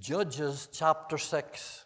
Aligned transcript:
Judges 0.00 0.66
chapter 0.72 1.18
6. 1.18 1.84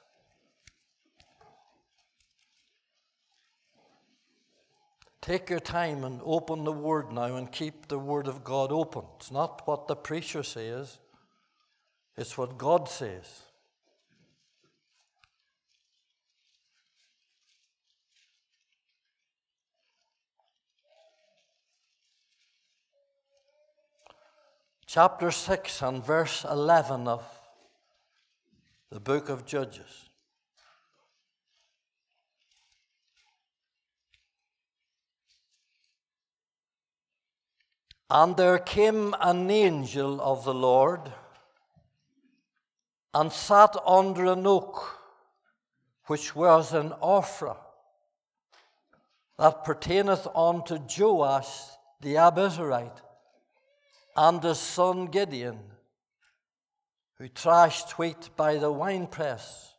Take 5.21 5.51
your 5.51 5.59
time 5.59 6.05
and 6.05 6.21
open 6.25 6.63
the 6.63 6.71
Word 6.71 7.11
now 7.11 7.35
and 7.35 7.51
keep 7.51 7.89
the 7.89 7.99
Word 7.99 8.29
of 8.29 8.45
God 8.45 8.71
open. 8.71 9.03
It's 9.17 9.33
not 9.33 9.67
what 9.67 9.89
the 9.89 9.97
preacher 9.97 10.45
says, 10.45 10.99
it's 12.17 12.39
what 12.39 12.57
God 12.57 12.89
says. 12.89 13.43
Chapter 24.87 25.33
6 25.33 25.83
and 25.83 26.05
verse 26.05 26.45
11 26.49 27.09
of 27.09 27.25
the 28.95 29.01
book 29.01 29.29
of 29.29 29.45
Judges. 29.45 30.09
And 38.09 38.37
there 38.37 38.61
came 38.61 39.13
an 39.19 39.51
angel 39.51 40.21
of 40.21 40.45
the 40.45 40.55
Lord 40.55 41.01
and 43.13 43.33
sat 43.33 43.75
under 43.85 44.27
an 44.27 44.47
oak 44.47 45.01
which 46.07 46.37
was 46.37 46.73
in 46.73 46.91
Ophrah 47.03 47.57
that 49.41 49.65
pertaineth 49.65 50.29
unto 50.37 50.79
Joash 50.79 51.51
the 52.01 52.15
Abiezrite 52.15 53.03
and 54.17 54.41
his 54.41 54.61
son 54.61 55.07
Gideon, 55.07 55.59
who 57.19 57.29
thrashed 57.29 57.99
wheat 57.99 58.31
by 58.37 58.57
the 58.57 58.73
winepress 58.73 59.75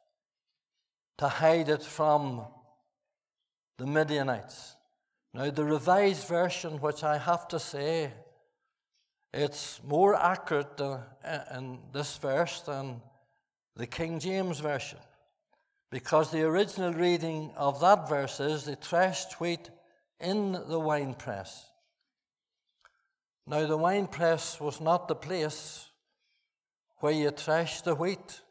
to 1.18 1.28
hide 1.28 1.70
it 1.70 1.84
from 1.84 2.46
the 3.78 3.86
Midianites. 3.86 4.76
Now, 5.34 5.50
the 5.50 5.66
Revised 5.66 6.28
Version, 6.28 6.80
which 6.80 7.04
I 7.04 7.18
have 7.18 7.48
to 7.50 7.60
say, 7.60 8.14
it's 9.34 9.82
more 9.84 10.16
accurate 10.16 10.80
in 11.54 11.80
this 11.92 12.18
verse 12.18 12.62
than 12.62 13.02
the 13.76 13.86
King 13.86 14.20
James 14.20 14.60
Version. 14.60 15.00
Because 15.92 16.32
the 16.32 16.44
original 16.44 16.94
reading 16.94 17.52
of 17.58 17.82
that 17.82 18.08
verse 18.08 18.40
is 18.40 18.64
they 18.64 18.76
threshed 18.76 19.40
wheat 19.42 19.70
in 20.22 20.54
the 20.54 20.80
winepress. 20.80 21.66
Now, 23.46 23.68
the 23.68 23.78
winepress 23.78 24.60
was 24.60 24.80
not 24.80 25.08
the 25.08 25.16
place 25.16 25.90
where 27.06 27.14
you 27.14 27.30
threshed 27.30 27.86
the 27.86 27.94
wheat, 27.94 28.42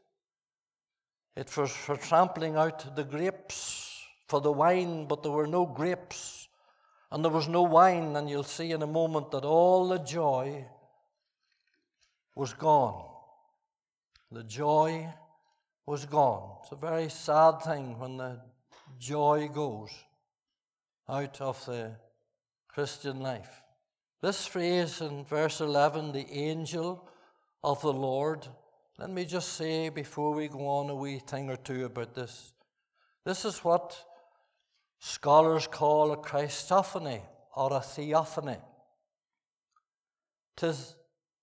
it 1.35 1.57
was 1.57 1.73
for 1.73 1.97
trampling 1.97 2.55
out 2.55 2.95
the 2.95 3.03
grapes 3.03 4.01
for 4.29 4.41
the 4.41 4.53
wine, 4.53 5.07
but 5.09 5.25
there 5.25 5.33
were 5.33 5.49
no 5.49 5.67
grapes 5.67 6.47
and 7.11 7.25
there 7.25 7.33
was 7.33 7.49
no 7.49 7.63
wine, 7.65 8.15
and 8.15 8.31
you'll 8.31 8.45
see 8.45 8.71
in 8.71 8.81
a 8.83 8.87
moment 8.87 9.33
that 9.33 9.45
all 9.45 9.89
the 9.89 9.99
joy 9.99 10.65
was 12.37 12.55
gone. 12.55 13.05
The 14.31 14.45
joy 14.45 15.13
was 15.85 16.07
gone. 16.07 16.59
It's 16.63 16.71
a 16.71 16.77
very 16.77 17.09
sad 17.09 17.61
thing 17.61 17.99
when 17.99 18.19
the 18.19 18.41
joy 19.01 19.49
goes 19.53 19.91
out 21.09 21.41
of 21.41 21.67
the 21.67 21.97
Christian 22.69 23.19
life. 23.19 23.63
This 24.23 24.47
phrase 24.47 25.01
in 25.01 25.25
verse 25.25 25.61
11, 25.61 26.13
the 26.13 26.31
angel 26.31 27.09
of 27.65 27.81
the 27.81 27.93
Lord, 27.93 28.47
let 28.99 29.11
me 29.11 29.25
just 29.25 29.55
say 29.55 29.89
before 29.89 30.35
we 30.35 30.49
go 30.49 30.67
on 30.69 30.91
a 30.91 30.95
wee 30.95 31.19
thing 31.19 31.49
or 31.51 31.57
two 31.57 31.87
about 31.87 32.15
this. 32.15 32.53
This 33.25 33.45
is 33.45 33.65
what 33.65 33.97
scholars 35.01 35.67
call 35.67 36.13
a 36.13 36.17
Christophany 36.19 37.23
or 37.57 37.73
a 37.73 37.81
theophany. 37.81 38.59
Tis 40.57 40.95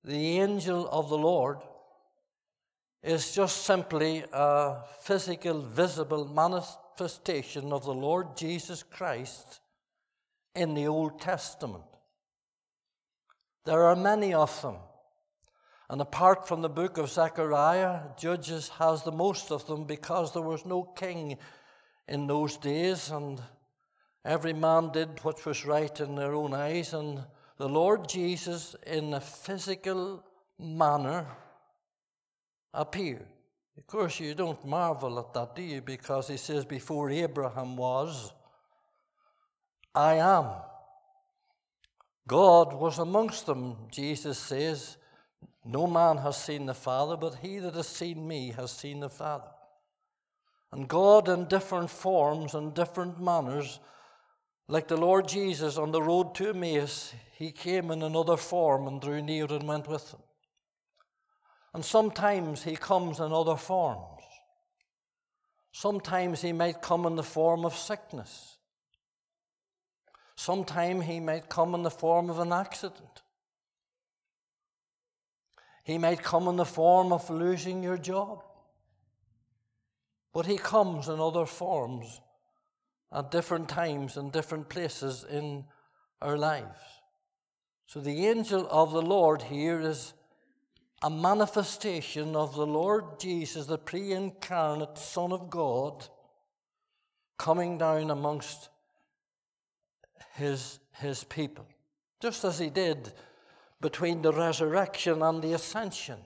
the 0.03 0.39
angel 0.39 0.87
of 0.89 1.09
the 1.09 1.17
Lord 1.17 1.57
is 3.03 3.33
just 3.33 3.65
simply 3.65 4.23
a 4.31 4.77
physical, 5.01 5.61
visible 5.61 6.25
manifestation 6.25 7.73
of 7.73 7.83
the 7.83 7.93
Lord 7.93 8.37
Jesus 8.37 8.83
Christ 8.83 9.59
in 10.55 10.75
the 10.75 10.87
Old 10.87 11.19
Testament. 11.19 11.83
There 13.65 13.83
are 13.83 13.95
many 13.95 14.33
of 14.33 14.61
them. 14.61 14.75
And 15.91 15.99
apart 15.99 16.47
from 16.47 16.61
the 16.61 16.69
book 16.69 16.97
of 16.97 17.09
Zechariah, 17.09 17.99
Judges 18.17 18.69
has 18.79 19.03
the 19.03 19.11
most 19.11 19.51
of 19.51 19.67
them 19.67 19.83
because 19.83 20.31
there 20.31 20.41
was 20.41 20.65
no 20.65 20.83
king 20.83 21.37
in 22.07 22.27
those 22.27 22.55
days, 22.55 23.09
and 23.09 23.41
every 24.23 24.53
man 24.53 24.93
did 24.93 25.21
what 25.21 25.45
was 25.45 25.65
right 25.65 25.99
in 25.99 26.15
their 26.15 26.33
own 26.33 26.53
eyes. 26.53 26.93
And 26.93 27.21
the 27.57 27.67
Lord 27.67 28.07
Jesus, 28.07 28.73
in 28.87 29.13
a 29.13 29.19
physical 29.19 30.23
manner, 30.57 31.25
appeared. 32.73 33.27
Of 33.77 33.85
course, 33.85 34.17
you 34.17 34.33
don't 34.33 34.65
marvel 34.65 35.19
at 35.19 35.33
that, 35.33 35.57
do 35.57 35.61
you? 35.61 35.81
Because 35.81 36.29
he 36.29 36.37
says, 36.37 36.63
Before 36.63 37.09
Abraham 37.09 37.75
was, 37.75 38.31
I 39.93 40.13
am. 40.13 40.45
God 42.29 42.71
was 42.71 42.97
amongst 42.97 43.45
them, 43.45 43.75
Jesus 43.91 44.37
says. 44.37 44.95
No 45.63 45.85
man 45.85 46.17
has 46.17 46.37
seen 46.37 46.65
the 46.65 46.73
Father, 46.73 47.15
but 47.15 47.35
he 47.35 47.59
that 47.59 47.75
has 47.75 47.87
seen 47.87 48.27
me 48.27 48.51
has 48.51 48.71
seen 48.71 48.99
the 48.99 49.09
Father. 49.09 49.49
And 50.71 50.87
God, 50.87 51.29
in 51.29 51.45
different 51.45 51.89
forms 51.89 52.53
and 52.53 52.73
different 52.73 53.21
manners, 53.21 53.79
like 54.67 54.87
the 54.87 54.97
Lord 54.97 55.27
Jesus 55.27 55.77
on 55.77 55.91
the 55.91 56.01
road 56.01 56.33
to 56.35 56.49
Emmaus, 56.49 57.13
he 57.37 57.51
came 57.51 57.91
in 57.91 58.01
another 58.01 58.37
form 58.37 58.87
and 58.87 59.01
drew 59.01 59.21
near 59.21 59.45
and 59.45 59.67
went 59.67 59.87
with 59.87 60.11
them. 60.11 60.21
And 61.73 61.83
sometimes 61.83 62.63
he 62.63 62.75
comes 62.75 63.19
in 63.19 63.31
other 63.31 63.55
forms. 63.55 64.21
Sometimes 65.71 66.41
he 66.41 66.53
might 66.53 66.81
come 66.81 67.05
in 67.05 67.15
the 67.15 67.23
form 67.23 67.65
of 67.65 67.75
sickness. 67.75 68.57
Sometimes 70.35 71.05
he 71.05 71.19
might 71.19 71.49
come 71.49 71.75
in 71.75 71.83
the 71.83 71.91
form 71.91 72.29
of 72.29 72.39
an 72.39 72.51
accident. 72.51 73.21
He 75.83 75.97
might 75.97 76.21
come 76.21 76.47
in 76.47 76.57
the 76.57 76.65
form 76.65 77.11
of 77.11 77.29
losing 77.29 77.83
your 77.83 77.97
job. 77.97 78.43
But 80.33 80.45
he 80.45 80.57
comes 80.57 81.07
in 81.07 81.19
other 81.19 81.45
forms 81.45 82.21
at 83.11 83.31
different 83.31 83.67
times 83.67 84.15
and 84.15 84.31
different 84.31 84.69
places 84.69 85.25
in 85.29 85.65
our 86.21 86.37
lives. 86.37 86.79
So 87.87 87.99
the 87.99 88.27
angel 88.27 88.67
of 88.69 88.93
the 88.93 89.01
Lord 89.01 89.41
here 89.41 89.81
is 89.81 90.13
a 91.03 91.09
manifestation 91.09 92.35
of 92.35 92.55
the 92.55 92.65
Lord 92.65 93.19
Jesus, 93.19 93.65
the 93.65 93.77
pre 93.77 94.13
incarnate 94.13 94.97
Son 94.97 95.33
of 95.33 95.49
God, 95.49 96.07
coming 97.37 97.77
down 97.77 98.11
amongst 98.11 98.69
his, 100.35 100.79
his 100.93 101.23
people, 101.23 101.65
just 102.21 102.45
as 102.45 102.59
he 102.59 102.69
did 102.69 103.11
between 103.81 104.21
the 104.21 104.31
resurrection 104.31 105.21
and 105.21 105.41
the 105.41 105.53
ascension. 105.53 106.19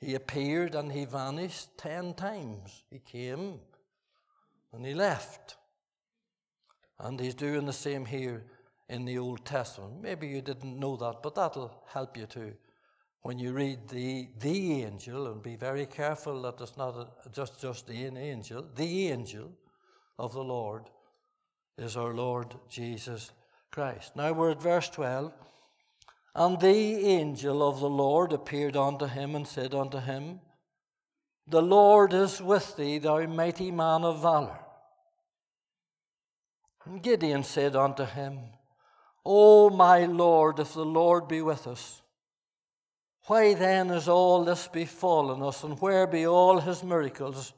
He 0.00 0.14
appeared 0.14 0.74
and 0.74 0.90
he 0.90 1.04
vanished 1.04 1.78
ten 1.78 2.14
times. 2.14 2.82
He 2.90 2.98
came 2.98 3.60
and 4.72 4.84
he 4.84 4.94
left. 4.94 5.56
And 6.98 7.20
he's 7.20 7.34
doing 7.34 7.66
the 7.66 7.72
same 7.72 8.04
here 8.04 8.44
in 8.88 9.04
the 9.04 9.18
Old 9.18 9.44
Testament. 9.44 10.02
Maybe 10.02 10.26
you 10.28 10.40
didn't 10.40 10.78
know 10.78 10.96
that, 10.96 11.22
but 11.22 11.34
that'll 11.34 11.82
help 11.92 12.16
you 12.16 12.26
too. 12.26 12.54
When 13.22 13.38
you 13.38 13.52
read 13.52 13.88
the, 13.88 14.28
the 14.40 14.82
angel, 14.82 15.28
and 15.28 15.42
be 15.42 15.54
very 15.54 15.86
careful 15.86 16.42
that 16.42 16.60
it's 16.60 16.76
not 16.76 16.96
a, 16.96 17.30
just, 17.30 17.60
just 17.60 17.88
an 17.88 18.16
angel, 18.16 18.66
the 18.74 19.08
angel 19.08 19.52
of 20.18 20.32
the 20.32 20.42
Lord 20.42 20.90
is 21.78 21.96
our 21.96 22.12
Lord 22.12 22.54
Jesus 22.68 23.30
Christ. 23.70 24.16
Now 24.16 24.32
we're 24.32 24.50
at 24.50 24.62
verse 24.62 24.88
12. 24.88 25.32
And 26.34 26.60
the 26.60 27.06
angel 27.06 27.66
of 27.66 27.80
the 27.80 27.90
Lord 27.90 28.32
appeared 28.32 28.76
unto 28.76 29.06
him 29.06 29.34
and 29.34 29.46
said 29.46 29.74
unto 29.74 29.98
him, 29.98 30.40
The 31.46 31.60
Lord 31.60 32.14
is 32.14 32.40
with 32.40 32.76
thee, 32.76 32.98
thou 32.98 33.26
mighty 33.26 33.70
man 33.70 34.02
of 34.04 34.22
valor. 34.22 34.58
And 36.84 37.02
Gideon 37.02 37.44
said 37.44 37.76
unto 37.76 38.04
him, 38.04 38.40
O 39.24 39.70
my 39.70 40.06
Lord, 40.06 40.58
if 40.58 40.72
the 40.74 40.84
Lord 40.84 41.28
be 41.28 41.42
with 41.42 41.66
us, 41.66 42.02
why 43.26 43.54
then 43.54 43.90
is 43.90 44.08
all 44.08 44.44
this 44.44 44.66
befallen 44.66 45.42
us, 45.42 45.62
and 45.62 45.80
where 45.80 46.06
be 46.08 46.26
all 46.26 46.58
his 46.58 46.82
miracles, 46.82 47.52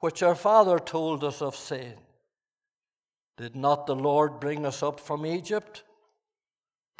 which 0.00 0.22
our 0.22 0.34
father 0.34 0.78
told 0.78 1.24
us 1.24 1.40
of, 1.40 1.56
saying, 1.56 1.98
Did 3.38 3.56
not 3.56 3.86
the 3.86 3.96
Lord 3.96 4.40
bring 4.40 4.66
us 4.66 4.82
up 4.82 5.00
from 5.00 5.24
Egypt? 5.24 5.84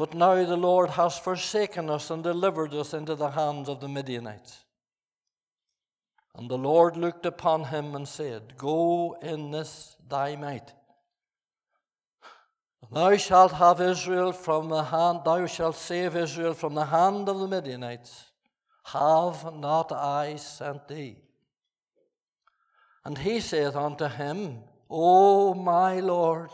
But 0.01 0.15
now 0.15 0.43
the 0.47 0.57
Lord 0.57 0.89
has 0.89 1.19
forsaken 1.19 1.91
us 1.91 2.09
and 2.09 2.25
delivered 2.25 2.73
us 2.73 2.95
into 2.95 3.15
the 3.15 3.29
hands 3.29 3.69
of 3.69 3.81
the 3.81 3.89
Midianites. 3.89 4.65
And 6.35 6.51
the 6.51 6.57
Lord 6.57 6.97
looked 6.97 7.27
upon 7.27 7.65
him 7.65 7.95
and 7.95 8.09
said, 8.09 8.57
Go 8.57 9.19
in 9.21 9.51
this 9.51 9.99
thy 10.09 10.37
might. 10.37 10.73
Thou 12.91 13.15
shalt 13.19 13.53
have 13.53 13.83
Israel 13.83 14.33
from 14.33 14.71
the 14.71 14.85
hand, 14.85 15.21
thou 15.23 15.45
shalt 15.45 15.77
save 15.77 16.17
Israel 16.17 16.55
from 16.55 16.75
the 16.75 16.87
hand 16.87 17.29
of 17.29 17.39
the 17.39 17.49
Midianites. 17.49 18.25
Have 18.85 19.55
not 19.55 19.93
I 19.93 20.37
sent 20.37 20.89
thee? 20.89 21.19
And 23.05 23.19
he 23.19 23.41
saith 23.41 23.77
unto 23.77 24.09
him, 24.09 24.61
O 24.89 25.53
my 25.53 26.01
Lord, 26.01 26.49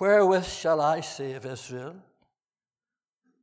wherewith 0.00 0.46
shall 0.46 0.80
I 0.80 1.00
save 1.00 1.44
Israel? 1.44 1.96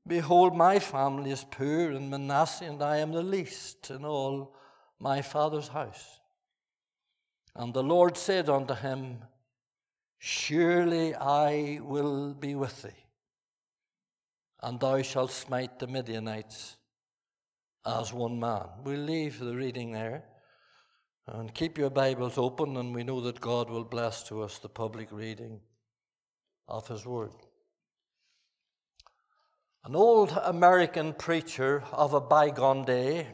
Behold, 0.05 0.55
my 0.55 0.79
family 0.79 1.31
is 1.31 1.45
poor 1.49 1.91
in 1.91 2.09
Manasseh, 2.09 2.65
and 2.65 2.81
I 2.81 2.97
am 2.97 3.11
the 3.11 3.21
least 3.21 3.91
in 3.91 4.03
all 4.03 4.55
my 4.99 5.21
father's 5.21 5.67
house. 5.67 6.19
And 7.55 7.73
the 7.73 7.83
Lord 7.83 8.17
said 8.17 8.49
unto 8.49 8.73
him, 8.73 9.19
Surely 10.17 11.13
I 11.13 11.79
will 11.83 12.33
be 12.33 12.55
with 12.55 12.81
thee, 12.81 13.03
and 14.63 14.79
thou 14.79 15.01
shalt 15.01 15.31
smite 15.31 15.77
the 15.77 15.87
Midianites 15.87 16.77
as 17.85 18.13
one 18.13 18.39
man. 18.39 18.67
We'll 18.83 18.99
leave 18.99 19.39
the 19.39 19.55
reading 19.55 19.91
there. 19.91 20.23
And 21.27 21.53
keep 21.53 21.77
your 21.77 21.89
Bibles 21.89 22.37
open, 22.37 22.77
and 22.77 22.95
we 22.95 23.03
know 23.03 23.19
that 23.21 23.41
God 23.41 23.69
will 23.69 23.83
bless 23.83 24.23
to 24.23 24.41
us 24.41 24.59
the 24.59 24.69
public 24.69 25.11
reading 25.11 25.59
of 26.67 26.87
His 26.87 27.05
Word. 27.05 27.31
An 29.85 29.95
old 29.95 30.31
American 30.43 31.13
preacher 31.13 31.83
of 31.93 32.13
a 32.13 32.19
bygone 32.19 32.83
day 32.83 33.27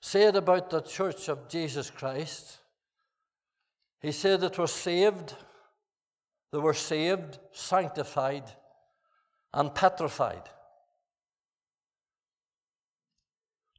said 0.00 0.36
about 0.36 0.68
the 0.68 0.80
Church 0.80 1.28
of 1.28 1.48
Jesus 1.48 1.90
Christ, 1.90 2.58
he 4.00 4.12
said 4.12 4.42
it 4.42 4.58
was 4.58 4.72
saved, 4.72 5.34
they 6.52 6.58
were 6.58 6.74
saved, 6.74 7.38
sanctified, 7.52 8.44
and 9.52 9.74
petrified. 9.74 10.42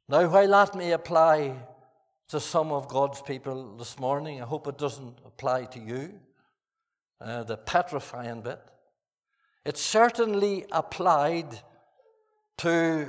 Now, 0.08 0.26
while 0.28 0.48
that 0.48 0.74
may 0.74 0.92
apply 0.92 1.54
to 2.28 2.40
some 2.40 2.72
of 2.72 2.88
God's 2.88 3.20
people 3.22 3.76
this 3.76 3.98
morning, 3.98 4.40
I 4.40 4.46
hope 4.46 4.66
it 4.66 4.78
doesn't 4.78 5.18
apply 5.24 5.66
to 5.66 5.78
you, 5.78 6.18
uh, 7.20 7.44
the 7.44 7.56
petrifying 7.56 8.42
bit. 8.42 8.60
It 9.64 9.76
certainly 9.76 10.64
applied 10.70 11.60
to 12.58 13.08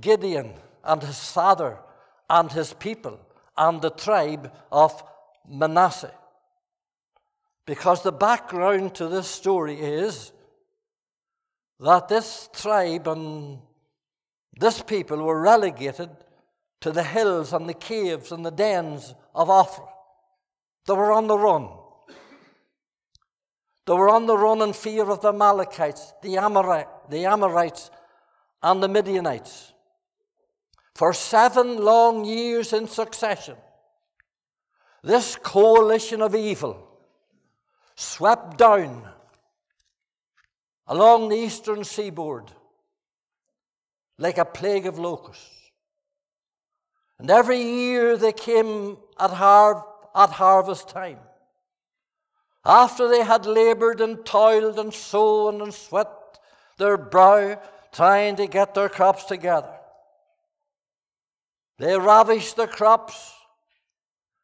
Gideon 0.00 0.54
and 0.84 1.02
his 1.02 1.30
father 1.30 1.78
and 2.30 2.50
his 2.52 2.72
people 2.74 3.18
and 3.56 3.82
the 3.82 3.90
tribe 3.90 4.52
of 4.70 5.02
Manasseh. 5.48 6.14
Because 7.66 8.02
the 8.02 8.12
background 8.12 8.94
to 8.94 9.08
this 9.08 9.28
story 9.28 9.74
is 9.74 10.32
that 11.80 12.08
this 12.08 12.48
tribe 12.52 13.06
and 13.08 13.58
this 14.58 14.82
people 14.82 15.18
were 15.18 15.40
relegated 15.40 16.10
to 16.80 16.92
the 16.92 17.02
hills 17.02 17.52
and 17.52 17.68
the 17.68 17.74
caves 17.74 18.32
and 18.32 18.44
the 18.44 18.50
dens 18.50 19.14
of 19.34 19.48
Ophrah. 19.48 19.88
They 20.86 20.94
were 20.94 21.12
on 21.12 21.26
the 21.26 21.38
run. 21.38 21.68
They 23.88 23.94
were 23.94 24.10
on 24.10 24.26
the 24.26 24.36
run 24.36 24.60
in 24.60 24.74
fear 24.74 25.08
of 25.08 25.22
the 25.22 25.30
Amalekites, 25.30 26.12
the, 26.20 26.34
the 27.08 27.24
Amorites, 27.24 27.90
and 28.62 28.82
the 28.82 28.88
Midianites 28.88 29.72
for 30.94 31.14
seven 31.14 31.82
long 31.82 32.26
years 32.26 32.74
in 32.74 32.86
succession, 32.86 33.56
this 35.02 35.36
coalition 35.36 36.20
of 36.20 36.34
evil 36.34 36.86
swept 37.94 38.58
down 38.58 39.08
along 40.86 41.30
the 41.30 41.36
eastern 41.36 41.82
seaboard 41.82 42.52
like 44.18 44.36
a 44.36 44.44
plague 44.44 44.86
of 44.86 44.98
locusts. 44.98 45.70
And 47.18 47.30
every 47.30 47.62
year 47.62 48.18
they 48.18 48.32
came 48.32 48.98
at, 49.18 49.30
har- 49.30 49.86
at 50.14 50.28
harvest 50.28 50.90
time. 50.90 51.20
After 52.68 53.08
they 53.08 53.24
had 53.24 53.46
labored 53.46 54.02
and 54.02 54.26
toiled 54.26 54.78
and 54.78 54.92
sown 54.92 55.62
and 55.62 55.72
sweat 55.72 56.10
their 56.76 56.98
brow 56.98 57.58
trying 57.92 58.36
to 58.36 58.46
get 58.46 58.74
their 58.74 58.90
crops 58.90 59.24
together. 59.24 59.74
They 61.78 61.98
ravished 61.98 62.56
the 62.56 62.66
crops. 62.66 63.32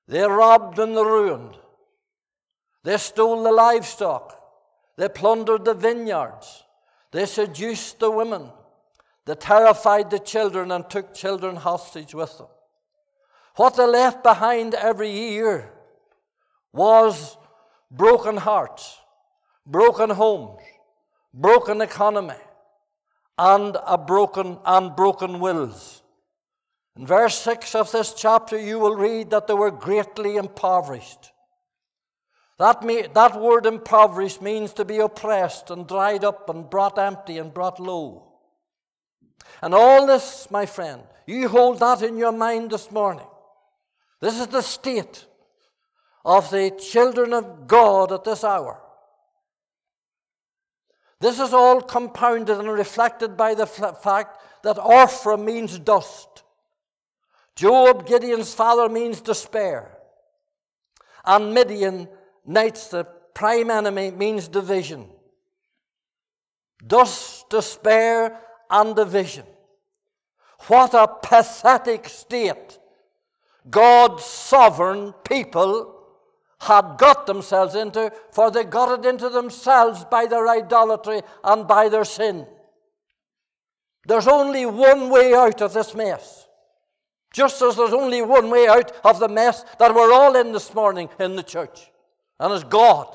They 0.09 0.23
robbed 0.23 0.79
and 0.79 0.97
they 0.97 1.05
ruined. 1.05 1.59
They 2.83 2.97
stole 2.97 3.43
the 3.43 3.53
livestock. 3.53 4.41
They 4.97 5.11
plundered 5.11 5.67
the 5.67 5.75
vineyards. 5.75 6.65
They 7.11 7.27
seduced 7.27 7.99
the 8.01 8.11
women. 8.11 8.51
They 9.27 9.35
terrified 9.35 10.11
the 10.11 10.19
children 10.19 10.71
and 10.71 10.89
took 10.89 11.13
children 11.13 11.57
hostage 11.57 12.15
with 12.15 12.39
them. 12.39 12.47
What 13.57 13.77
they 13.77 13.87
left 13.87 14.23
behind 14.23 14.73
every 14.75 15.11
year 15.11 15.73
was 16.73 17.37
broken 17.97 18.37
hearts, 18.37 18.99
broken 19.67 20.11
homes, 20.11 20.61
broken 21.33 21.81
economy, 21.81 22.35
and 23.39 23.77
a 23.87 23.97
broken 23.97 24.59
and 24.65 24.97
broken 24.97 25.41
wills. 25.41 26.03
In 26.97 27.07
verse 27.07 27.37
6 27.39 27.75
of 27.75 27.91
this 27.93 28.15
chapter, 28.15 28.59
you 28.59 28.79
will 28.79 28.95
read 28.95 29.31
that 29.31 29.47
they 29.47 29.55
were 29.55 29.71
greatly 29.71 30.37
impoverished. 30.37 31.33
That, 32.59 32.85
may, 32.85 33.09
that 33.09 33.41
word 33.41 33.67
impoverished 33.67 34.41
means 34.41 34.73
to 34.75 34.85
be 34.85 34.99
oppressed 34.99 35.71
and 35.71 35.89
dried 35.89 36.25
up 36.25 36.49
and 36.49 36.71
brought 36.71 36.99
empty 36.99 37.39
and 37.39 37.53
brought 37.53 37.81
low. 37.81 38.29
And 39.61 39.75
all 39.75 40.07
this, 40.07 40.49
my 40.51 40.67
friend, 40.67 41.03
you 41.27 41.49
hold 41.49 41.81
that 41.81 42.03
in 42.03 42.17
your 42.17 42.33
mind 42.33 42.71
this 42.71 42.93
morning. 42.93 43.27
This 44.21 44.39
is 44.39 44.47
the 44.47 44.63
state 44.63 45.27
of 46.25 46.51
the 46.51 46.71
children 46.71 47.33
of 47.33 47.67
God 47.67 48.13
at 48.13 48.25
this 48.25 48.45
hour. 48.45 48.81
This 51.21 51.39
is 51.41 51.53
all 51.53 51.81
compounded 51.81 52.59
and 52.59 52.69
reflected 52.69 53.37
by 53.37 53.55
the 53.55 53.67
fact 53.67 54.43
that 54.63 54.77
Ophrah 54.77 55.43
means 55.43 55.79
dust. 55.79 56.43
Job, 57.57 58.07
Gideon's 58.07 58.53
father, 58.53 58.89
means 58.89 59.21
despair. 59.21 59.97
And 61.25 61.55
Midian, 61.55 62.09
Knights, 62.45 62.89
the 62.89 63.05
prime 63.05 63.71
enemy, 63.71 64.11
means 64.11 64.49
division. 64.49 65.09
Dust, 66.87 67.49
despair, 67.49 68.39
and 68.69 68.95
division. 68.95 69.47
What 70.67 70.95
a 70.95 71.07
pathetic 71.07 72.09
state 72.09 72.79
God's 73.71 74.25
sovereign 74.25 75.15
people 75.25 75.94
had 76.61 76.97
got 76.99 77.27
themselves 77.27 77.75
into, 77.75 78.13
for 78.31 78.51
they 78.51 78.65
got 78.65 78.99
it 78.99 79.09
into 79.09 79.29
themselves 79.29 80.05
by 80.05 80.27
their 80.27 80.49
idolatry 80.49 81.23
and 81.43 81.67
by 81.67 81.89
their 81.89 82.05
sin. 82.05 82.47
There's 84.07 84.29
only 84.29 84.67
one 84.67 85.11
way 85.11 85.35
out 85.35 85.63
of 85.63 85.73
this 85.73 85.95
mess. 85.95 86.47
Just 87.33 87.61
as 87.63 87.77
there's 87.77 87.93
only 87.93 88.23
one 88.23 88.49
way 88.49 88.69
out 88.69 88.93
of 89.05 89.19
the 89.19 89.29
mess 89.29 89.65
that 89.79 89.95
we're 89.95 90.13
all 90.13 90.37
in 90.37 90.53
this 90.53 90.73
morning 90.75 91.09
in 91.19 91.35
the 91.37 91.43
church, 91.43 91.91
and 92.39 92.53
it's 92.53 92.65
God. 92.65 93.09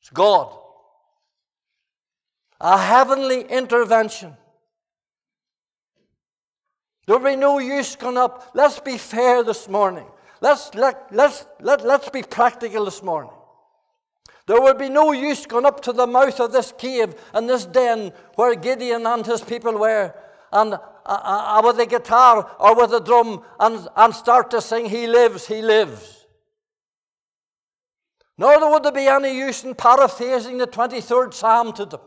It's 0.00 0.10
God. 0.10 0.56
A 2.60 2.78
heavenly 2.78 3.42
intervention. 3.42 4.34
There'll 7.06 7.22
be 7.22 7.36
no 7.36 7.58
use 7.58 7.96
going 7.96 8.16
up. 8.16 8.50
Let's 8.54 8.80
be 8.80 8.98
fair 8.98 9.44
this 9.44 9.68
morning. 9.68 10.06
Let's, 10.40 10.74
let, 10.74 11.06
let's, 11.12 11.46
let, 11.60 11.84
let's 11.84 12.08
be 12.10 12.22
practical 12.22 12.84
this 12.84 13.02
morning. 13.02 13.32
There 14.46 14.60
would 14.60 14.78
be 14.78 14.88
no 14.88 15.12
use 15.12 15.44
going 15.46 15.66
up 15.66 15.82
to 15.82 15.92
the 15.92 16.06
mouth 16.06 16.38
of 16.40 16.52
this 16.52 16.72
cave 16.76 17.14
and 17.34 17.48
this 17.48 17.64
den 17.64 18.12
where 18.36 18.54
Gideon 18.54 19.06
and 19.06 19.26
his 19.26 19.40
people 19.40 19.76
were 19.78 20.14
and 20.52 20.74
uh, 20.74 20.78
uh, 21.06 21.62
with 21.64 21.78
a 21.80 21.86
guitar 21.86 22.50
or 22.58 22.76
with 22.76 22.92
a 22.92 23.00
drum 23.00 23.42
and, 23.58 23.88
and 23.96 24.14
start 24.14 24.50
to 24.50 24.60
sing, 24.60 24.86
He 24.86 25.06
lives, 25.06 25.46
He 25.46 25.62
lives. 25.62 26.26
Nor 28.38 28.70
would 28.72 28.82
there 28.82 28.92
be 28.92 29.06
any 29.06 29.36
use 29.36 29.64
in 29.64 29.74
paraphrasing 29.74 30.58
the 30.58 30.66
23rd 30.66 31.32
Psalm 31.32 31.72
to 31.72 31.86
them. 31.86 32.00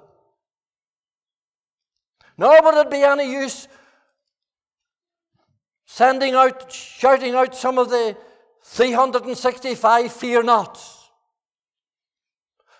Nor 2.37 2.61
would 2.61 2.75
it 2.75 2.91
be 2.91 3.01
any 3.01 3.31
use 3.31 3.67
sending 5.91 6.35
out, 6.35 6.71
shouting 6.71 7.33
out 7.33 7.55
some 7.55 7.79
of 7.79 7.89
the 7.89 8.15
365 8.61 10.13
fear 10.13 10.43
nots. 10.43 11.09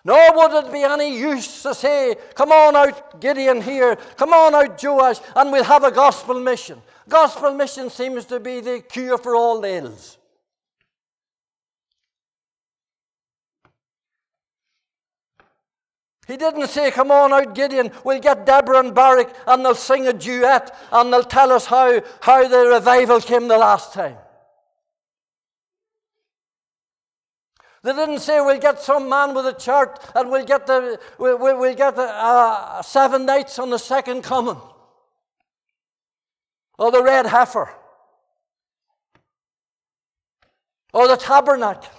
Nor 0.04 0.32
would 0.36 0.64
it 0.64 0.72
be 0.72 0.82
any 0.82 1.18
use 1.18 1.64
to 1.64 1.74
say, 1.74 2.14
Come 2.34 2.52
on 2.52 2.76
out, 2.76 3.20
Gideon 3.20 3.60
here, 3.60 3.96
come 4.16 4.32
on 4.32 4.54
out, 4.54 4.82
Joash, 4.82 5.18
and 5.34 5.50
we'll 5.50 5.64
have 5.64 5.82
a 5.82 5.90
gospel 5.90 6.38
mission. 6.40 6.80
Gospel 7.08 7.52
mission 7.52 7.90
seems 7.90 8.24
to 8.26 8.38
be 8.38 8.60
the 8.60 8.80
cure 8.88 9.18
for 9.18 9.34
all 9.34 9.62
ills. 9.64 10.16
He 16.30 16.36
didn't 16.36 16.68
say, 16.68 16.92
Come 16.92 17.10
on 17.10 17.32
out, 17.32 17.56
Gideon, 17.56 17.90
we'll 18.04 18.20
get 18.20 18.46
Deborah 18.46 18.78
and 18.78 18.94
Barak 18.94 19.34
and 19.48 19.64
they'll 19.64 19.74
sing 19.74 20.06
a 20.06 20.12
duet 20.12 20.72
and 20.92 21.12
they'll 21.12 21.24
tell 21.24 21.50
us 21.50 21.66
how, 21.66 22.00
how 22.20 22.46
the 22.46 22.68
revival 22.68 23.20
came 23.20 23.48
the 23.48 23.58
last 23.58 23.92
time. 23.92 24.16
They 27.82 27.92
didn't 27.92 28.20
say 28.20 28.40
we'll 28.40 28.60
get 28.60 28.80
some 28.80 29.08
man 29.08 29.34
with 29.34 29.44
a 29.46 29.54
chart 29.54 29.98
and 30.14 30.30
we'll 30.30 30.44
get 30.44 30.68
the 30.68 31.00
we'll, 31.18 31.36
we'll 31.36 31.74
get 31.74 31.96
the 31.96 32.02
uh, 32.02 32.80
seven 32.82 33.26
nights 33.26 33.58
on 33.58 33.70
the 33.70 33.78
second 33.78 34.22
coming, 34.22 34.60
or 36.78 36.92
the 36.92 37.02
red 37.02 37.26
heifer, 37.26 37.70
or 40.92 41.08
the 41.08 41.16
tabernacle. 41.16 41.90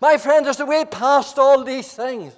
My 0.00 0.16
friend, 0.16 0.46
there's 0.46 0.60
a 0.60 0.64
way 0.64 0.86
past 0.86 1.38
all 1.38 1.62
these 1.64 1.92
things. 1.92 2.34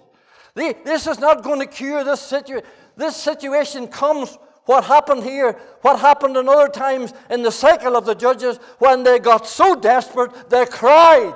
This 0.55 1.07
is 1.07 1.19
not 1.19 1.43
going 1.43 1.61
to 1.61 1.67
cure 1.67 2.05
this 2.05 2.21
situation. 2.21 2.67
This 2.97 3.17
situation 3.17 3.89
comes 3.89 4.37
what 4.65 4.85
happened 4.85 5.25
here, 5.25 5.59
what 5.81 5.99
happened 5.99 6.37
in 6.37 6.49
other 6.49 6.69
times 6.69 7.13
in 7.31 7.43
the 7.43 7.51
cycle 7.51 7.97
of 7.97 8.05
the 8.05 8.15
judges, 8.15 8.59
when 8.79 9.03
they 9.03 9.19
got 9.19 9.47
so 9.47 9.75
desperate, 9.75 10.51
they 10.51 10.67
cried 10.67 11.35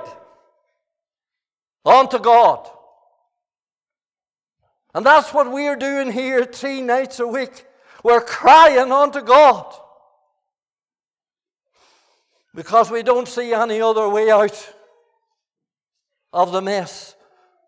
unto 1.85 2.19
God. 2.19 2.69
And 4.93 5.05
that's 5.05 5.33
what 5.33 5.51
we're 5.51 5.75
doing 5.75 6.11
here 6.11 6.45
three 6.45 6.81
nights 6.81 7.19
a 7.19 7.27
week. 7.27 7.65
We're 8.03 8.21
crying 8.21 8.91
unto 8.91 9.21
God. 9.21 9.73
Because 12.55 12.89
we 12.89 13.03
don't 13.03 13.27
see 13.27 13.53
any 13.53 13.81
other 13.81 14.07
way 14.07 14.31
out 14.31 14.73
of 16.31 16.51
the 16.51 16.61
mess 16.61 17.16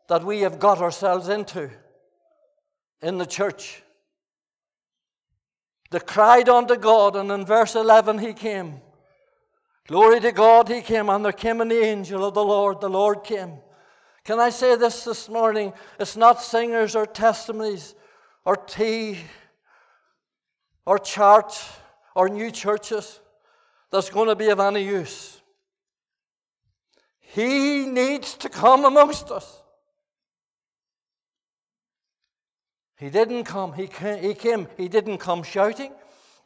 that 0.09 0.25
we 0.25 0.41
have 0.41 0.59
got 0.59 0.81
ourselves 0.81 1.29
into 1.29 1.69
in 3.01 3.17
the 3.17 3.25
church. 3.25 3.81
They 5.91 5.99
cried 5.99 6.49
unto 6.49 6.75
God, 6.75 7.15
and 7.15 7.31
in 7.31 7.45
verse 7.45 7.75
11 7.75 8.17
he 8.17 8.33
came. 8.33 8.81
Glory 9.87 10.19
to 10.19 10.31
God, 10.31 10.67
he 10.67 10.81
came, 10.81 11.09
and 11.09 11.23
there 11.23 11.31
came 11.31 11.61
an 11.61 11.71
angel 11.71 12.25
of 12.25 12.33
the 12.33 12.43
Lord. 12.43 12.81
The 12.81 12.89
Lord 12.89 13.23
came. 13.23 13.53
Can 14.23 14.39
I 14.39 14.49
say 14.49 14.75
this 14.75 15.03
this 15.03 15.29
morning? 15.29 15.73
It's 15.99 16.17
not 16.17 16.41
singers 16.41 16.95
or 16.95 17.05
testimonies 17.05 17.95
or 18.45 18.55
tea 18.55 19.19
or 20.85 20.99
church 20.99 21.59
or 22.15 22.29
new 22.29 22.51
churches 22.51 23.19
that's 23.91 24.09
going 24.09 24.27
to 24.27 24.35
be 24.35 24.49
of 24.49 24.59
any 24.59 24.83
use. 24.83 25.41
He 27.19 27.85
needs 27.85 28.35
to 28.35 28.49
come 28.49 28.85
amongst 28.85 29.31
us. 29.31 29.63
He 32.99 33.09
didn't 33.09 33.45
come. 33.45 33.73
He 33.73 33.87
came, 33.87 34.21
he 34.21 34.33
came. 34.33 34.67
He 34.75 34.89
didn't 34.89 35.19
come 35.19 35.41
shouting. 35.41 35.93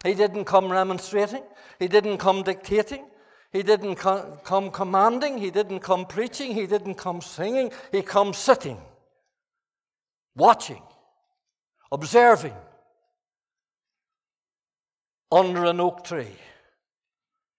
He 0.03 0.13
didn't 0.13 0.45
come 0.45 0.71
remonstrating. 0.71 1.43
He 1.79 1.87
didn't 1.87 2.19
come 2.19 2.43
dictating. 2.43 3.05
He 3.51 3.63
didn't 3.63 3.95
come 3.95 4.71
commanding. 4.71 5.39
He 5.39 5.49
didn't 5.49 5.79
come 5.79 6.05
preaching. 6.05 6.53
He 6.53 6.67
didn't 6.67 6.95
come 6.95 7.21
singing. 7.21 7.71
He 7.91 8.03
come 8.03 8.33
sitting, 8.33 8.79
watching, 10.35 10.81
observing 11.91 12.53
under 15.31 15.65
an 15.65 15.79
oak 15.79 16.03
tree. 16.03 16.35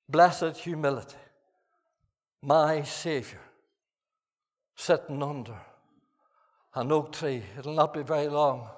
Blessed 0.09 0.57
humility. 0.59 1.17
My 2.43 2.83
Savior 2.83 3.41
sitting 4.77 5.23
under 5.23 5.57
an 6.75 6.93
oak 6.93 7.13
tree. 7.13 7.43
It'll 7.59 7.75
not 7.75 7.95
be 7.95 8.03
very 8.03 8.29
long 8.29 8.69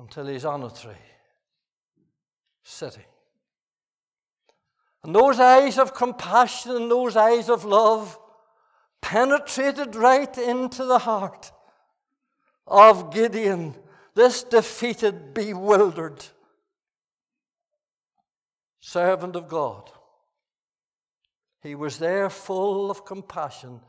until 0.00 0.26
he's 0.26 0.44
on 0.44 0.62
a 0.62 0.70
tree, 0.70 0.92
sitting. 2.62 3.04
And 5.04 5.14
those 5.14 5.38
eyes 5.38 5.78
of 5.78 5.94
compassion 5.94 6.72
and 6.72 6.90
those 6.90 7.16
eyes 7.16 7.48
of 7.48 7.64
love 7.64 8.18
penetrated 9.02 9.94
right 9.94 10.36
into 10.38 10.84
the 10.84 10.98
heart 10.98 11.52
of 12.66 13.12
Gideon, 13.12 13.74
this 14.14 14.42
defeated, 14.42 15.34
bewildered 15.34 16.24
servant 18.80 19.36
of 19.36 19.48
God. 19.48 19.90
He 21.62 21.74
was 21.74 21.98
there 21.98 22.30
full 22.30 22.90
of 22.90 23.04
compassion, 23.04 23.80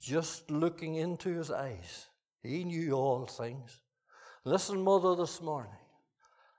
just 0.00 0.50
looking 0.50 0.96
into 0.96 1.36
his 1.36 1.52
eyes. 1.52 2.08
He 2.42 2.64
knew 2.64 2.94
all 2.94 3.26
things. 3.26 3.81
Listen, 4.44 4.82
Mother, 4.82 5.14
this 5.14 5.40
morning, 5.40 5.70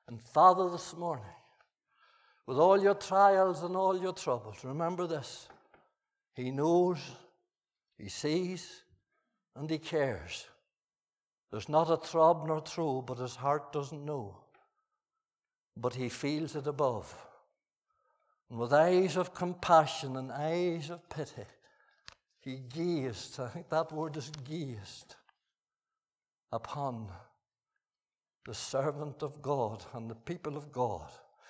and 0.07 0.21
Father, 0.21 0.69
this 0.69 0.95
morning, 0.95 1.25
with 2.47 2.57
all 2.57 2.81
your 2.81 2.93
trials 2.93 3.61
and 3.63 3.75
all 3.75 4.01
your 4.01 4.13
troubles, 4.13 4.63
remember 4.63 5.05
this 5.05 5.49
He 6.33 6.49
knows, 6.49 6.99
He 7.97 8.07
sees, 8.07 8.83
and 9.55 9.69
He 9.69 9.79
cares. 9.79 10.47
There's 11.51 11.67
not 11.67 11.91
a 11.91 11.97
throb 11.97 12.47
nor 12.47 12.61
throe, 12.61 13.01
but 13.01 13.19
His 13.19 13.35
heart 13.35 13.73
doesn't 13.73 14.05
know. 14.05 14.37
But 15.75 15.93
He 15.93 16.07
feels 16.07 16.55
it 16.55 16.67
above. 16.67 17.13
And 18.49 18.59
with 18.59 18.71
eyes 18.71 19.17
of 19.17 19.35
compassion 19.35 20.15
and 20.15 20.31
eyes 20.31 20.89
of 20.89 21.09
pity, 21.09 21.43
He 22.39 22.59
gazed, 22.73 23.41
I 23.41 23.49
think 23.49 23.69
that 23.69 23.91
word 23.91 24.15
is 24.15 24.31
gazed, 24.47 25.15
upon 26.49 27.09
the 28.45 28.53
servant 28.53 29.23
of 29.23 29.41
God 29.41 29.83
and 29.93 30.09
the 30.09 30.15
people 30.15 30.57
of 30.57 30.71
God, 30.71 31.09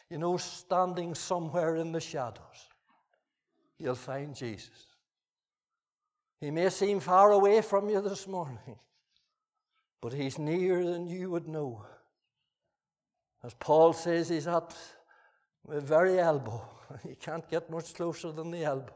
you 0.09 0.17
know, 0.17 0.38
standing 0.38 1.15
somewhere 1.15 1.75
in 1.75 1.91
the 1.91 2.00
shadows, 2.00 2.69
you'll 3.79 3.95
find 3.95 4.35
Jesus. 4.35 4.88
He 6.39 6.51
may 6.51 6.69
seem 6.69 7.00
far 7.00 7.31
away 7.31 7.62
from 7.62 7.89
you 7.89 8.01
this 8.01 8.27
morning, 8.27 8.59
but 10.01 10.13
he's 10.13 10.38
nearer 10.38 10.83
than 10.83 11.07
you 11.07 11.31
would 11.31 11.47
know. 11.47 11.85
As 13.43 13.53
Paul 13.55 13.93
says, 13.93 14.29
he's 14.29 14.47
at 14.47 14.75
the 15.67 15.81
very 15.81 16.19
elbow. 16.19 16.69
You 17.07 17.15
can't 17.15 17.50
get 17.50 17.71
much 17.71 17.95
closer 17.95 18.31
than 18.31 18.51
the 18.51 18.65
elbow. 18.65 18.93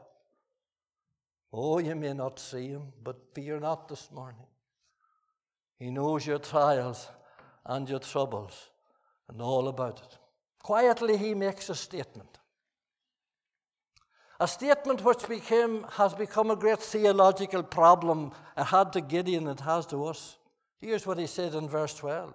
Oh, 1.52 1.78
you 1.78 1.96
may 1.96 2.12
not 2.12 2.38
see 2.38 2.68
him, 2.68 2.92
but 3.02 3.16
fear 3.34 3.58
not 3.58 3.88
this 3.88 4.10
morning. 4.12 4.46
He 5.78 5.90
knows 5.90 6.26
your 6.26 6.38
trials 6.38 7.08
and 7.66 7.88
your 7.88 7.98
troubles 7.98 8.70
and 9.28 9.40
all 9.40 9.68
about 9.68 10.00
it. 10.00 10.18
Quietly, 10.62 11.16
he 11.16 11.34
makes 11.34 11.68
a 11.68 11.74
statement. 11.74 12.38
A 14.40 14.46
statement 14.46 15.02
which 15.02 15.28
became, 15.28 15.84
has 15.92 16.14
become 16.14 16.50
a 16.50 16.56
great 16.56 16.78
theological 16.78 17.62
problem. 17.62 18.32
It 18.56 18.64
had 18.64 18.92
to 18.92 19.00
Gideon, 19.00 19.48
it 19.48 19.60
has 19.60 19.86
to 19.86 20.06
us. 20.06 20.36
Here's 20.78 21.06
what 21.06 21.18
he 21.18 21.26
said 21.26 21.54
in 21.54 21.68
verse 21.68 21.94
12 21.94 22.34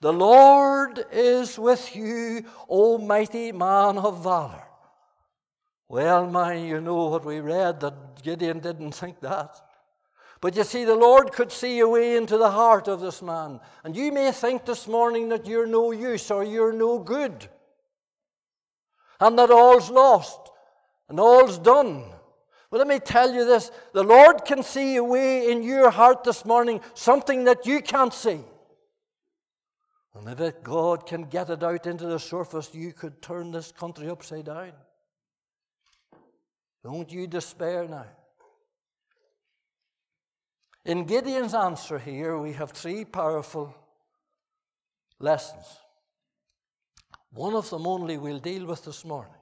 The 0.00 0.12
Lord 0.12 1.04
is 1.12 1.58
with 1.58 1.94
you, 1.94 2.44
O 2.68 2.98
mighty 2.98 3.52
man 3.52 3.98
of 3.98 4.22
valor. 4.24 4.64
Well, 5.88 6.28
man, 6.28 6.64
you 6.64 6.80
know 6.80 7.06
what 7.06 7.24
we 7.24 7.38
read 7.38 7.80
that 7.80 8.22
Gideon 8.22 8.58
didn't 8.58 8.92
think 8.92 9.20
that. 9.20 9.60
But 10.46 10.54
you 10.54 10.62
see, 10.62 10.84
the 10.84 10.94
Lord 10.94 11.32
could 11.32 11.50
see 11.50 11.80
a 11.80 11.88
way 11.88 12.16
into 12.16 12.38
the 12.38 12.52
heart 12.52 12.86
of 12.86 13.00
this 13.00 13.20
man. 13.20 13.58
And 13.82 13.96
you 13.96 14.12
may 14.12 14.30
think 14.30 14.64
this 14.64 14.86
morning 14.86 15.30
that 15.30 15.44
you're 15.44 15.66
no 15.66 15.90
use 15.90 16.30
or 16.30 16.44
you're 16.44 16.72
no 16.72 17.00
good. 17.00 17.48
And 19.18 19.36
that 19.40 19.50
all's 19.50 19.90
lost 19.90 20.38
and 21.08 21.18
all's 21.18 21.58
done. 21.58 22.04
But 22.70 22.78
let 22.78 22.86
me 22.86 23.00
tell 23.00 23.34
you 23.34 23.44
this 23.44 23.72
the 23.92 24.04
Lord 24.04 24.44
can 24.44 24.62
see 24.62 24.94
a 24.94 25.02
way 25.02 25.50
in 25.50 25.64
your 25.64 25.90
heart 25.90 26.22
this 26.22 26.44
morning, 26.44 26.80
something 26.94 27.42
that 27.42 27.66
you 27.66 27.80
can't 27.80 28.14
see. 28.14 28.38
And 30.14 30.28
if 30.28 30.38
it, 30.38 30.62
God 30.62 31.08
can 31.08 31.24
get 31.24 31.50
it 31.50 31.64
out 31.64 31.88
into 31.88 32.06
the 32.06 32.20
surface, 32.20 32.72
you 32.72 32.92
could 32.92 33.20
turn 33.20 33.50
this 33.50 33.72
country 33.72 34.08
upside 34.08 34.44
down. 34.44 34.74
Don't 36.84 37.10
you 37.10 37.26
despair 37.26 37.88
now. 37.88 38.06
In 40.86 41.04
Gideon's 41.04 41.52
answer 41.52 41.98
here, 41.98 42.38
we 42.38 42.52
have 42.52 42.70
three 42.70 43.04
powerful 43.04 43.74
lessons. 45.18 45.64
One 47.32 47.54
of 47.54 47.68
them 47.70 47.88
only 47.88 48.16
we'll 48.16 48.38
deal 48.38 48.66
with 48.66 48.84
this 48.84 49.04
morning. 49.04 49.34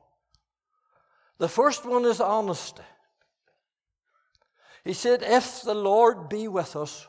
The 1.36 1.48
first 1.48 1.84
one 1.84 2.06
is 2.06 2.18
honesty. 2.18 2.82
He 4.84 4.94
said, 4.94 5.22
If 5.22 5.60
the 5.60 5.74
Lord 5.74 6.30
be 6.30 6.48
with 6.48 6.76
us, 6.76 7.06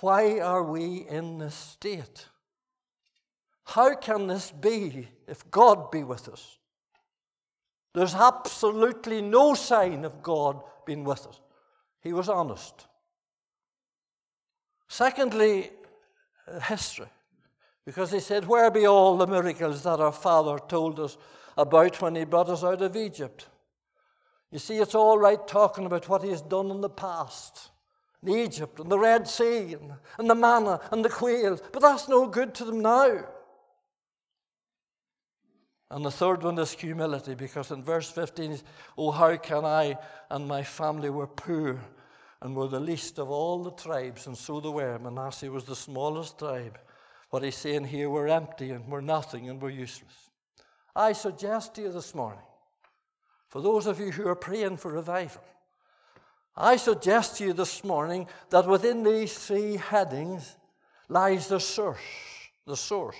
why 0.00 0.40
are 0.40 0.62
we 0.62 1.06
in 1.08 1.38
this 1.38 1.54
state? 1.54 2.26
How 3.64 3.94
can 3.94 4.26
this 4.26 4.50
be 4.50 5.08
if 5.26 5.50
God 5.50 5.90
be 5.90 6.04
with 6.04 6.28
us? 6.28 6.58
There's 7.94 8.14
absolutely 8.14 9.22
no 9.22 9.54
sign 9.54 10.04
of 10.04 10.22
God 10.22 10.60
being 10.84 11.04
with 11.04 11.26
us. 11.26 11.40
He 12.02 12.12
was 12.12 12.28
honest. 12.28 12.88
Secondly, 14.92 15.70
history. 16.64 17.06
Because 17.86 18.12
he 18.12 18.20
said, 18.20 18.46
Where 18.46 18.70
be 18.70 18.86
all 18.86 19.16
the 19.16 19.26
miracles 19.26 19.84
that 19.84 20.00
our 20.00 20.12
father 20.12 20.58
told 20.68 21.00
us 21.00 21.16
about 21.56 22.02
when 22.02 22.14
he 22.14 22.24
brought 22.24 22.50
us 22.50 22.62
out 22.62 22.82
of 22.82 22.94
Egypt? 22.94 23.48
You 24.50 24.58
see, 24.58 24.76
it's 24.76 24.94
all 24.94 25.16
right 25.16 25.48
talking 25.48 25.86
about 25.86 26.10
what 26.10 26.22
he 26.22 26.28
has 26.28 26.42
done 26.42 26.70
in 26.70 26.82
the 26.82 26.90
past. 26.90 27.70
In 28.22 28.36
Egypt 28.36 28.80
and 28.80 28.92
the 28.92 28.98
Red 28.98 29.26
Sea 29.26 29.72
and, 29.72 29.94
and 30.18 30.28
the 30.28 30.34
manna 30.34 30.78
and 30.90 31.02
the 31.02 31.08
quails, 31.08 31.62
but 31.72 31.80
that's 31.80 32.06
no 32.06 32.26
good 32.26 32.52
to 32.56 32.66
them 32.66 32.80
now. 32.82 33.24
And 35.90 36.04
the 36.04 36.10
third 36.10 36.42
one 36.42 36.58
is 36.58 36.72
humility, 36.72 37.34
because 37.34 37.70
in 37.70 37.82
verse 37.82 38.10
15, 38.10 38.58
Oh, 38.98 39.10
how 39.10 39.38
can 39.38 39.64
I 39.64 39.96
and 40.30 40.46
my 40.46 40.62
family 40.62 41.08
were 41.08 41.28
poor 41.28 41.80
and 42.42 42.56
were 42.56 42.66
the 42.66 42.80
least 42.80 43.18
of 43.18 43.30
all 43.30 43.62
the 43.62 43.70
tribes, 43.70 44.26
and 44.26 44.36
so 44.36 44.60
they 44.60 44.68
were. 44.68 44.98
Manasseh 44.98 45.50
was 45.50 45.64
the 45.64 45.76
smallest 45.76 46.38
tribe. 46.38 46.76
What 47.30 47.44
he's 47.44 47.56
saying 47.56 47.84
here, 47.84 48.10
we're 48.10 48.26
empty 48.26 48.72
and 48.72 48.86
we're 48.88 49.00
nothing 49.00 49.48
and 49.48 49.62
we're 49.62 49.70
useless. 49.70 50.30
I 50.94 51.12
suggest 51.12 51.74
to 51.76 51.82
you 51.82 51.92
this 51.92 52.14
morning, 52.14 52.42
for 53.48 53.62
those 53.62 53.86
of 53.86 54.00
you 54.00 54.10
who 54.10 54.26
are 54.28 54.34
praying 54.34 54.78
for 54.78 54.92
revival, 54.92 55.42
I 56.56 56.76
suggest 56.76 57.38
to 57.38 57.44
you 57.44 57.52
this 57.52 57.84
morning 57.84 58.26
that 58.50 58.66
within 58.66 59.04
these 59.04 59.38
three 59.38 59.76
headings 59.76 60.56
lies 61.08 61.46
the 61.46 61.60
source, 61.60 62.00
the 62.66 62.76
source 62.76 63.16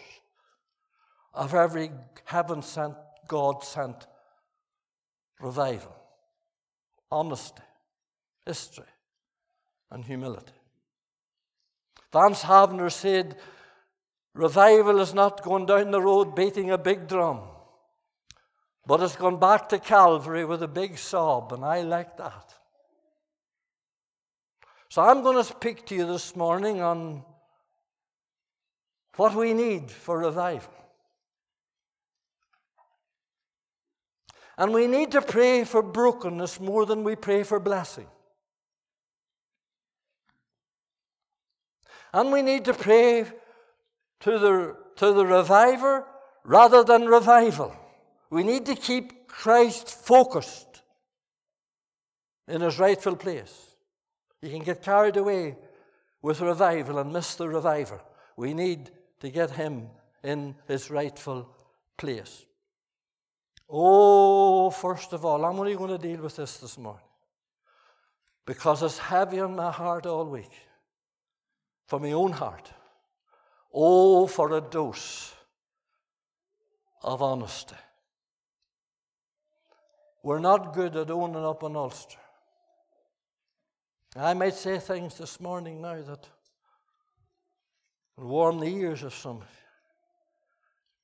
of 1.33 1.55
every 1.55 1.91
heaven 2.25 2.61
sent, 2.61 2.97
God 3.29 3.65
sent 3.65 4.07
revival 5.41 5.95
honesty, 7.13 7.63
history, 8.47 8.87
and 9.93 10.05
humility. 10.05 10.53
Vance 12.13 12.43
Havner 12.43 12.91
said, 12.91 13.37
Revival 14.35 15.01
is 15.01 15.13
not 15.13 15.43
going 15.43 15.67
down 15.67 15.91
the 15.91 16.01
road 16.01 16.35
beating 16.35 16.71
a 16.71 16.79
big 16.79 17.07
drum, 17.07 17.41
but 18.87 19.03
it's 19.03 19.17
gone 19.17 19.39
back 19.39 19.69
to 19.69 19.79
Calvary 19.79 20.45
with 20.45 20.63
a 20.63 20.69
big 20.69 20.97
sob, 20.97 21.53
and 21.53 21.65
I 21.65 21.83
like 21.83 22.17
that. 22.17 22.55
So 24.89 25.03
I'm 25.03 25.23
going 25.23 25.37
to 25.37 25.45
speak 25.45 25.87
to 25.87 25.95
you 25.95 26.07
this 26.07 26.35
morning 26.35 26.81
on 26.81 27.23
what 29.17 29.35
we 29.35 29.53
need 29.53 29.91
for 29.91 30.19
revival. 30.19 30.73
And 34.59 34.73
we 34.73 34.87
need 34.87 35.13
to 35.13 35.23
pray 35.23 35.65
for 35.65 35.83
brokenness 35.83 36.61
more 36.61 36.85
than 36.85 37.05
we 37.05 37.17
pray 37.17 37.43
for 37.43 37.59
blessing. 37.59 38.07
And 42.13 42.33
we 42.33 42.43
need 42.43 42.65
to 42.67 42.75
pray 42.75 43.25
to 44.21 44.39
the, 44.39 44.77
to 44.97 45.13
the 45.13 45.27
reviver 45.27 46.07
rather 46.45 46.85
than 46.85 47.07
revival. 47.07 47.75
We 48.31 48.43
need 48.43 48.67
to 48.67 48.75
keep 48.75 49.29
Christ 49.29 49.89
focused 49.89 50.83
in 52.49 52.61
his 52.61 52.79
rightful 52.79 53.17
place. 53.17 53.77
You 54.41 54.51
can 54.51 54.63
get 54.63 54.83
carried 54.83 55.17
away 55.17 55.57
with 56.21 56.41
revival 56.41 56.99
and 56.99 57.13
miss 57.13 57.35
the 57.35 57.49
reviver. 57.49 58.01
We 58.37 58.55
need 58.55 58.91
to 59.21 59.31
get 59.31 59.51
him 59.51 59.89
in 60.23 60.55
his 60.67 60.91
rightful 60.91 61.49
place. 61.97 62.45
Oh, 63.69 64.71
first 64.71 65.13
of 65.13 65.25
all, 65.25 65.45
I'm 65.45 65.59
only 65.59 65.77
going 65.77 65.91
to 65.91 65.99
deal 65.99 66.21
with 66.21 66.37
this 66.37 66.59
this 66.59 66.77
morning 66.77 67.05
because 68.45 68.83
it's 68.83 68.99
heavy 68.99 69.41
on 69.41 69.57
my 69.57 69.71
heart 69.71 70.07
all 70.07 70.27
week, 70.27 70.51
for 71.93 72.01
my 72.01 72.13
own 72.13 72.33
heart. 72.33 72.71
Oh, 73.75 74.27
for 74.27 74.51
a 74.57 74.63
dose 74.63 75.35
of 77.03 77.21
honesty. 77.21 77.77
We're 80.23 80.39
not 80.39 80.73
good 80.73 80.97
at 80.97 81.11
owning 81.11 81.45
up 81.45 81.63
an 81.63 81.77
Ulster. 81.77 82.17
I 84.17 84.33
might 84.33 84.55
say 84.55 84.79
things 84.79 85.19
this 85.19 85.39
morning 85.39 85.83
now 85.83 86.01
that 86.01 86.27
will 88.17 88.29
warm 88.29 88.61
the 88.61 88.75
ears 88.75 89.03
of 89.03 89.13
some. 89.13 89.43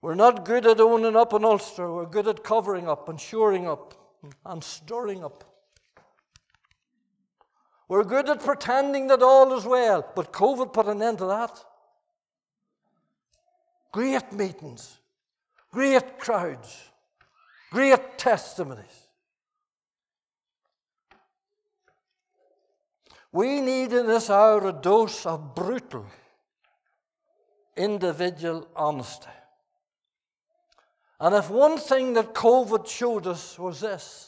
We're 0.00 0.14
not 0.14 0.46
good 0.46 0.66
at 0.66 0.80
owning 0.80 1.16
up 1.16 1.34
an 1.34 1.44
Ulster. 1.44 1.92
We're 1.92 2.06
good 2.06 2.28
at 2.28 2.42
covering 2.42 2.88
up 2.88 3.10
and 3.10 3.20
shoring 3.20 3.68
up 3.68 3.92
and 4.46 4.64
stirring 4.64 5.22
up. 5.22 5.47
We're 7.88 8.04
good 8.04 8.28
at 8.28 8.44
pretending 8.44 9.06
that 9.06 9.22
all 9.22 9.56
is 9.56 9.64
well, 9.64 10.06
but 10.14 10.32
COVID 10.32 10.72
put 10.72 10.86
an 10.86 11.02
end 11.02 11.18
to 11.18 11.26
that. 11.26 11.58
Great 13.92 14.30
meetings, 14.32 14.98
great 15.72 16.18
crowds, 16.18 16.90
great 17.70 18.18
testimonies. 18.18 19.06
We 23.32 23.60
need 23.60 23.92
in 23.92 24.06
this 24.06 24.30
hour 24.30 24.68
a 24.68 24.72
dose 24.72 25.24
of 25.24 25.54
brutal 25.54 26.06
individual 27.76 28.68
honesty. 28.76 29.28
And 31.20 31.34
if 31.34 31.50
one 31.50 31.78
thing 31.78 32.12
that 32.14 32.34
COVID 32.34 32.86
showed 32.86 33.26
us 33.26 33.58
was 33.58 33.80
this 33.80 34.27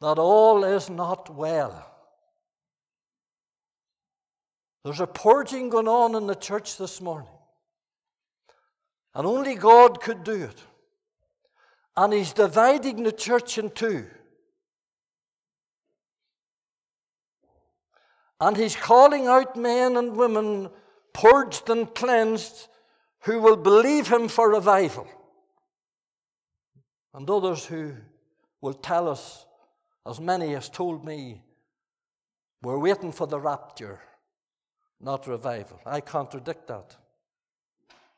that 0.00 0.18
all 0.18 0.64
is 0.64 0.88
not 0.88 1.34
well. 1.34 1.86
There's 4.84 5.00
a 5.00 5.06
purging 5.06 5.68
going 5.68 5.88
on 5.88 6.14
in 6.14 6.26
the 6.26 6.34
church 6.34 6.78
this 6.78 7.00
morning. 7.00 7.28
And 9.14 9.26
only 9.26 9.54
God 9.56 10.00
could 10.00 10.24
do 10.24 10.44
it. 10.44 10.62
And 11.96 12.12
He's 12.12 12.32
dividing 12.32 13.02
the 13.02 13.12
church 13.12 13.58
in 13.58 13.70
two. 13.70 14.06
And 18.40 18.56
He's 18.56 18.76
calling 18.76 19.26
out 19.26 19.56
men 19.56 19.96
and 19.96 20.16
women 20.16 20.70
purged 21.12 21.68
and 21.68 21.94
cleansed 21.94 22.68
who 23.24 23.40
will 23.40 23.56
believe 23.56 24.08
Him 24.08 24.28
for 24.28 24.50
revival 24.50 25.06
and 27.12 27.28
others 27.28 27.66
who 27.66 27.92
will 28.60 28.74
tell 28.74 29.08
us, 29.08 29.44
as 30.10 30.20
many 30.20 30.52
has 30.52 30.68
told 30.68 31.04
me, 31.04 31.42
we're 32.62 32.78
waiting 32.78 33.12
for 33.12 33.26
the 33.26 33.38
rapture, 33.40 34.00
not 35.00 35.26
revival. 35.26 35.80
I 35.86 36.00
contradict 36.00 36.66
that. 36.68 36.96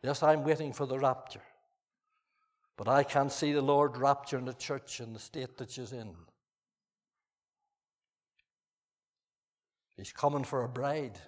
Yes, 0.03 0.23
I'm 0.23 0.43
waiting 0.43 0.73
for 0.73 0.87
the 0.87 0.99
rapture. 0.99 1.43
But 2.77 2.89
I 2.89 3.05
can't 3.05 3.31
see 3.31 3.53
the 3.53 3.63
Lord 3.63 3.93
rapturing 3.93 4.47
the 4.47 4.55
church 4.55 5.01
in 5.01 5.13
the 5.13 5.19
state 5.19 5.57
that 5.59 5.71
she's 5.71 5.93
in. 5.93 6.15
He's 9.97 10.13
coming 10.13 10.43
for 10.43 10.65
a 10.65 10.69
bride. 10.69 11.19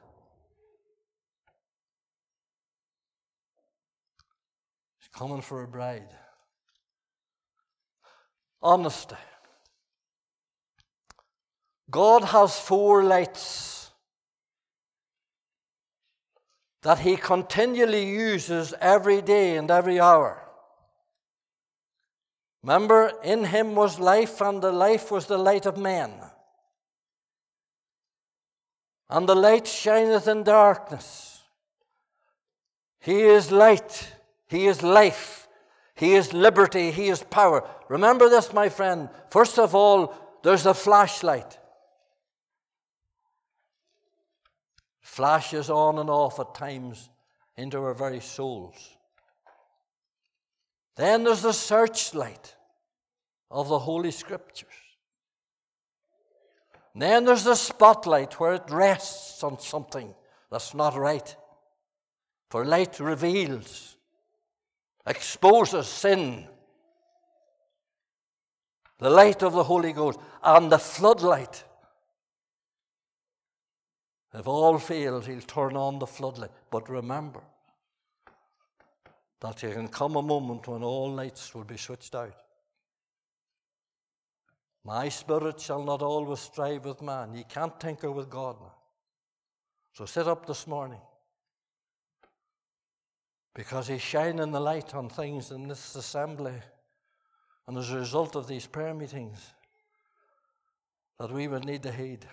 He's 4.99 5.09
coming 5.13 5.43
for 5.43 5.63
a 5.63 5.69
bride 5.69 6.09
honesty. 8.65 9.15
God 11.91 12.25
has 12.25 12.59
four 12.59 13.05
lights 13.05 13.91
that 16.83 16.99
He 16.99 17.17
continually 17.17 18.05
uses 18.09 18.75
every 18.81 19.23
day 19.23 19.57
and 19.57 19.71
every 19.71 19.99
hour. 19.99 20.41
Remember, 22.63 23.13
in 23.23 23.45
Him 23.45 23.75
was 23.75 23.99
life, 23.99 24.41
and 24.41 24.63
the 24.63 24.73
life 24.73 25.11
was 25.11 25.27
the 25.27 25.39
light 25.39 25.67
of 25.67 25.77
men. 25.77 26.13
And 29.11 29.29
the 29.29 29.35
light 29.35 29.67
shineth 29.67 30.29
in 30.29 30.45
darkness. 30.45 31.43
He 33.01 33.21
is 33.23 33.53
light, 33.53 34.13
He 34.49 34.67
is 34.67 34.83
life. 34.83 35.47
He 35.95 36.15
is 36.15 36.33
liberty, 36.33 36.91
He 36.91 37.09
is 37.09 37.23
power. 37.23 37.69
Remember 37.89 38.29
this, 38.29 38.53
my 38.53 38.69
friend. 38.69 39.09
First 39.31 39.59
of 39.59 39.75
all, 39.75 40.15
there's 40.43 40.67
a 40.67 40.75
flashlight. 40.75 41.59
Flashes 45.15 45.71
on 45.71 46.01
and 46.01 46.11
off 46.11 46.41
at 46.41 46.57
times 46.57 47.09
into 47.57 47.79
our 47.79 47.95
very 47.95 48.19
souls. 48.19 48.75
Then 50.97 51.23
there's 51.23 51.43
the 51.43 51.53
searchlight 51.53 52.57
of 53.49 53.69
the 53.69 53.79
Holy 53.79 54.11
Scriptures. 54.11 54.75
And 56.93 57.03
then 57.03 57.25
there's 57.25 57.45
the 57.45 57.55
spotlight 57.55 58.41
where 58.41 58.55
it 58.55 58.69
rests 58.69 59.45
on 59.45 59.61
something 59.61 60.13
that's 60.51 60.75
not 60.75 60.97
right. 60.97 61.37
For 62.51 62.65
light 62.65 62.99
reveals, 62.99 63.97
exposes 65.07 65.87
sin. 65.87 66.49
The 68.99 69.11
light 69.11 69.45
of 69.45 69.53
the 69.53 69.63
Holy 69.63 69.93
Ghost 69.93 70.19
and 70.43 70.73
the 70.73 70.79
floodlight. 70.79 71.63
If 74.35 74.49
all 74.49 74.79
fails, 74.79 75.27
he'll 75.27 75.41
turn 75.41 75.77
on 75.77 76.01
the 76.01 76.07
floodlight. 76.07 76.51
But 76.69 76.91
remember 76.91 77.41
that 79.41 79.59
there 79.59 79.75
can 79.75 79.89
come 79.89 80.17
a 80.17 80.23
moment 80.23 80.67
when 80.67 80.83
all 80.83 81.13
lights 81.13 81.55
will 81.55 81.65
be 81.65 81.77
switched 81.77 82.15
out. 82.17 82.35
My 84.85 85.09
spirit 85.09 85.61
shall 85.61 85.83
not 85.85 86.03
always 86.03 86.41
strive 86.41 86.85
with 86.85 87.01
man. 87.01 87.35
You 87.35 87.45
can't 87.49 87.79
tinker 87.79 88.11
with 88.11 88.29
God 88.29 88.57
now. 88.61 88.75
So 89.93 90.05
sit 90.05 90.27
up 90.27 90.47
this 90.47 90.67
morning. 90.67 91.01
Because 93.55 93.87
He's 93.87 94.03
shining 94.03 94.51
the 94.51 94.61
light 94.61 94.95
on 94.95 95.09
things 95.09 95.53
in 95.53 95.69
this 95.69 95.95
assembly. 95.95 96.61
And 97.69 97.79
as 97.79 97.93
a 97.93 97.99
result 97.99 98.35
of 98.35 98.49
these 98.49 98.67
prayer 98.67 98.93
meetings, 98.93 99.39
that 101.21 101.31
we 101.31 101.47
would 101.47 101.65
need 101.65 101.85
to 101.85 101.93
heed. 101.93 102.27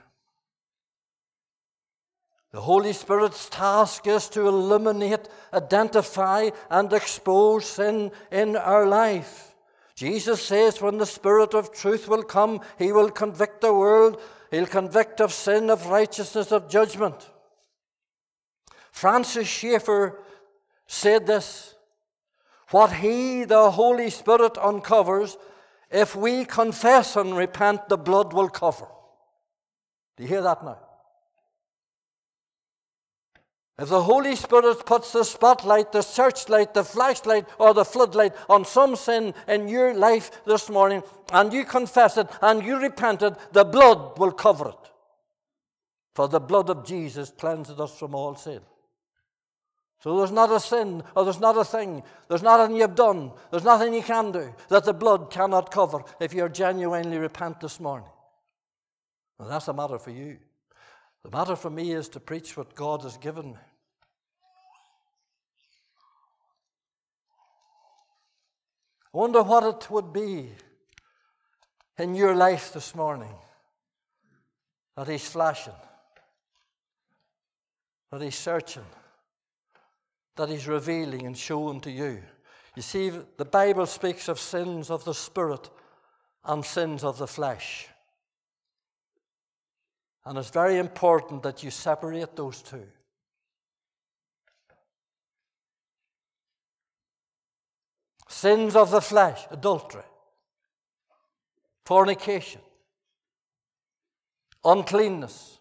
The 2.52 2.62
Holy 2.62 2.92
Spirit's 2.92 3.48
task 3.48 4.08
is 4.08 4.28
to 4.30 4.48
illuminate, 4.48 5.30
identify, 5.54 6.50
and 6.70 6.92
expose 6.92 7.66
sin 7.66 8.12
in 8.30 8.58
our 8.58 8.86
life. 8.86 9.56
Jesus 9.96 10.42
says, 10.42 10.82
when 10.82 10.98
the 10.98 11.06
Spirit 11.06 11.54
of 11.54 11.72
truth 11.72 12.10
will 12.10 12.24
come, 12.24 12.60
he 12.78 12.92
will 12.92 13.10
convict 13.10 13.62
the 13.62 13.74
world. 13.74 14.20
He'll 14.50 14.66
convict 14.66 15.22
of 15.22 15.32
sin, 15.32 15.70
of 15.70 15.86
righteousness, 15.86 16.52
of 16.52 16.68
judgment. 16.68 17.30
Francis 18.92 19.48
Schaeffer 19.48 20.20
said 20.88 21.28
this 21.28 21.76
What 22.72 22.92
he, 22.92 23.46
the 23.46 23.72
Holy 23.72 24.10
Spirit, 24.10 24.58
uncovers, 24.58 25.38
if 25.90 26.18
we 26.18 26.44
confess 26.44 27.16
and 27.16 27.38
repent, 27.38 27.88
the 27.88 27.98
blood 27.98 28.34
will 28.34 28.50
cover. 28.50 28.88
Do 30.18 30.24
you 30.24 30.30
hear 30.30 30.42
that 30.42 30.66
now? 30.66 30.80
If 33.80 33.90
the 33.90 34.04
Holy 34.04 34.36
Spirit 34.36 34.86
puts 34.86 35.12
the 35.12 35.24
spotlight, 35.24 35.92
the 35.92 36.02
searchlight, 36.02 36.74
the 36.74 36.84
flashlight, 36.84 37.48
or 37.58 37.74
the 37.74 37.86
floodlight 37.86 38.34
on 38.50 38.66
some 38.66 38.96
sin 38.96 39.34
in 39.48 39.68
your 39.68 39.94
life 39.94 40.44
this 40.46 40.70
morning, 40.70 41.02
and 41.32 41.52
you 41.52 41.66
confess 41.66 42.18
it 42.18 42.28
and 42.42 42.64
you 42.64 42.78
repent 42.78 43.24
it, 43.24 43.34
the 43.54 43.66
blood 43.66 44.20
will 44.20 44.32
cover 44.32 44.70
it. 44.70 44.92
For 46.14 46.28
the 46.28 46.40
blood 46.40 46.70
of 46.70 46.86
Jesus 46.86 47.32
cleanses 47.32 47.80
us 47.80 47.98
from 47.98 48.14
all 48.14 48.36
sin. 48.36 48.60
So 50.02 50.18
there's 50.18 50.32
not 50.32 50.52
a 50.52 50.60
sin, 50.60 51.04
or 51.16 51.24
there's 51.24 51.40
not 51.40 51.58
a 51.58 51.64
thing, 51.64 52.04
there's 52.28 52.42
nothing 52.42 52.76
you've 52.76 52.96
done, 52.96 53.32
there's 53.52 53.64
nothing 53.64 53.94
you 53.94 54.02
can 54.02 54.32
do 54.32 54.54
that 54.70 54.84
the 54.84 54.94
blood 54.94 55.30
cannot 55.30 55.72
cover 55.72 56.04
if 56.20 56.34
you're 56.34 56.50
genuinely 56.50 57.20
repent 57.20 57.62
this 57.62 57.80
morning. 57.80 58.10
And 59.40 59.50
that's 59.50 59.68
a 59.68 59.74
matter 59.74 60.00
for 60.00 60.10
you. 60.10 60.38
The 61.24 61.30
matter 61.30 61.56
for 61.56 61.70
me 61.70 61.92
is 61.92 62.10
to 62.10 62.20
preach 62.20 62.58
what 62.58 62.76
God 62.76 63.04
has 63.04 63.18
given 63.18 63.52
me. 63.52 63.58
I 69.14 69.18
wonder 69.18 69.44
what 69.44 69.64
it 69.64 69.92
would 69.92 70.14
be 70.14 70.50
in 71.98 72.16
your 72.16 72.34
life 72.34 72.74
this 72.74 72.96
morning 72.96 73.34
that 74.96 75.08
He's 75.08 75.28
flashing, 75.28 75.74
that 78.12 78.22
He's 78.22 78.38
searching, 78.38 78.86
that 80.38 80.50
He's 80.50 80.68
revealing 80.68 81.26
and 81.26 81.38
showing 81.38 81.82
to 81.82 81.92
you. 81.92 82.24
You 82.76 82.82
see, 82.82 83.12
the 83.38 83.46
Bible 83.46 83.86
speaks 83.86 84.30
of 84.30 84.40
sins 84.40 84.90
of 84.90 85.04
the 85.04 85.14
Spirit 85.14 85.70
and 86.46 86.66
sins 86.66 87.04
of 87.04 87.18
the 87.18 87.28
flesh. 87.28 87.88
And 90.26 90.38
it's 90.38 90.52
very 90.52 90.78
important 90.78 91.44
that 91.44 91.64
you 91.64 91.72
separate 91.72 92.36
those 92.36 92.62
two. 92.62 92.88
Sins 98.28 98.76
of 98.76 98.92
the 98.92 99.02
flesh, 99.02 99.46
adultery, 99.52 100.04
fornication, 101.86 102.62
uncleanness, 104.64 105.60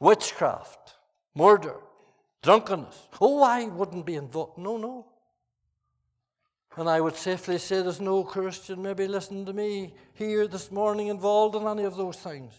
witchcraft, 0.00 0.94
murder, 1.34 1.76
drunkenness. 2.42 3.08
Oh, 3.20 3.42
I 3.42 3.64
wouldn't 3.64 4.06
be 4.06 4.16
involved. 4.16 4.58
No, 4.58 4.76
no. 4.76 5.06
And 6.76 6.88
I 6.88 7.00
would 7.00 7.14
safely 7.14 7.58
say 7.58 7.82
there's 7.82 8.00
no 8.00 8.24
Christian 8.24 8.82
maybe 8.82 9.06
listening 9.06 9.46
to 9.46 9.52
me 9.52 9.94
here 10.14 10.48
this 10.48 10.72
morning 10.72 11.06
involved 11.06 11.54
in 11.54 11.66
any 11.66 11.84
of 11.84 11.96
those 11.96 12.16
things. 12.16 12.52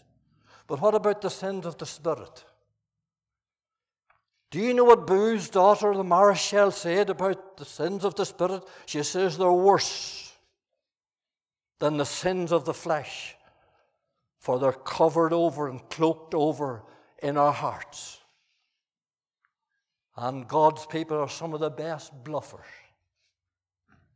But 0.66 0.80
what 0.80 0.94
about 0.94 1.20
the 1.20 1.28
sins 1.28 1.66
of 1.66 1.76
the 1.76 1.86
Spirit? 1.86 2.44
Do 4.50 4.58
you 4.58 4.72
know 4.72 4.84
what 4.84 5.06
Booth's 5.06 5.50
daughter, 5.50 5.92
the 5.92 6.02
Maréchale, 6.02 6.72
said 6.72 7.10
about 7.10 7.58
the 7.58 7.64
sins 7.66 8.04
of 8.04 8.14
the 8.14 8.24
Spirit? 8.24 8.62
She 8.86 9.02
says 9.02 9.36
they're 9.36 9.52
worse 9.52 10.32
than 11.78 11.98
the 11.98 12.06
sins 12.06 12.52
of 12.52 12.64
the 12.64 12.72
flesh, 12.72 13.36
for 14.38 14.58
they're 14.58 14.72
covered 14.72 15.34
over 15.34 15.68
and 15.68 15.86
cloaked 15.90 16.34
over 16.34 16.84
in 17.22 17.36
our 17.36 17.52
hearts. 17.52 18.18
And 20.16 20.48
God's 20.48 20.86
people 20.86 21.18
are 21.18 21.28
some 21.28 21.52
of 21.52 21.60
the 21.60 21.68
best 21.68 22.12
bluffers 22.24 22.64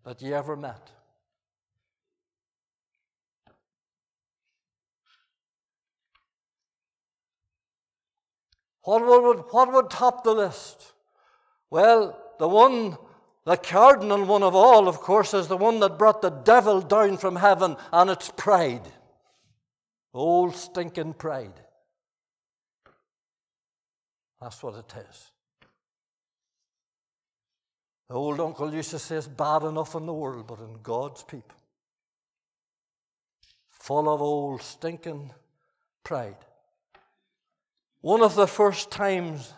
that 0.05 0.23
you 0.23 0.35
ever 0.35 0.57
met. 0.57 0.91
What 8.83 9.07
would, 9.07 9.45
what 9.51 9.73
would 9.73 9.91
top 9.91 10.25
the 10.25 10.33
list? 10.33 10.93
Well, 11.71 12.19
the 12.39 12.49
one, 12.49 12.97
the 13.45 13.57
cardinal 13.57 14.25
one 14.25 14.43
of 14.43 14.55
all, 14.55 14.89
of 14.89 14.99
course, 14.99 15.35
is 15.35 15.49
the 15.49 15.57
one 15.57 15.81
that 15.81 15.99
brought 15.99 16.23
the 16.23 16.31
devil 16.31 16.81
down 16.81 17.19
from 17.19 17.37
heaven, 17.37 17.77
and 17.93 18.11
it's 18.11 18.31
pride. 18.37 18.89
Old 20.13 20.57
stinking 20.57 21.15
pride. 21.15 21.61
That's 24.41 24.63
what 24.63 24.75
it 24.75 24.93
is. 25.09 25.31
Old 28.11 28.40
uncle 28.40 28.75
used 28.75 28.90
to 28.90 28.99
say 28.99 29.16
it's 29.16 29.29
bad 29.29 29.62
enough 29.62 29.94
in 29.94 30.05
the 30.05 30.12
world, 30.12 30.46
but 30.49 30.59
in 30.59 30.79
God's 30.83 31.23
people. 31.23 31.57
Full 33.68 34.12
of 34.12 34.20
old 34.20 34.62
stinking 34.62 35.33
pride. 36.03 36.37
One 38.01 38.23
of 38.23 38.35
the 38.35 38.49
first 38.49 38.90
times 38.90 39.53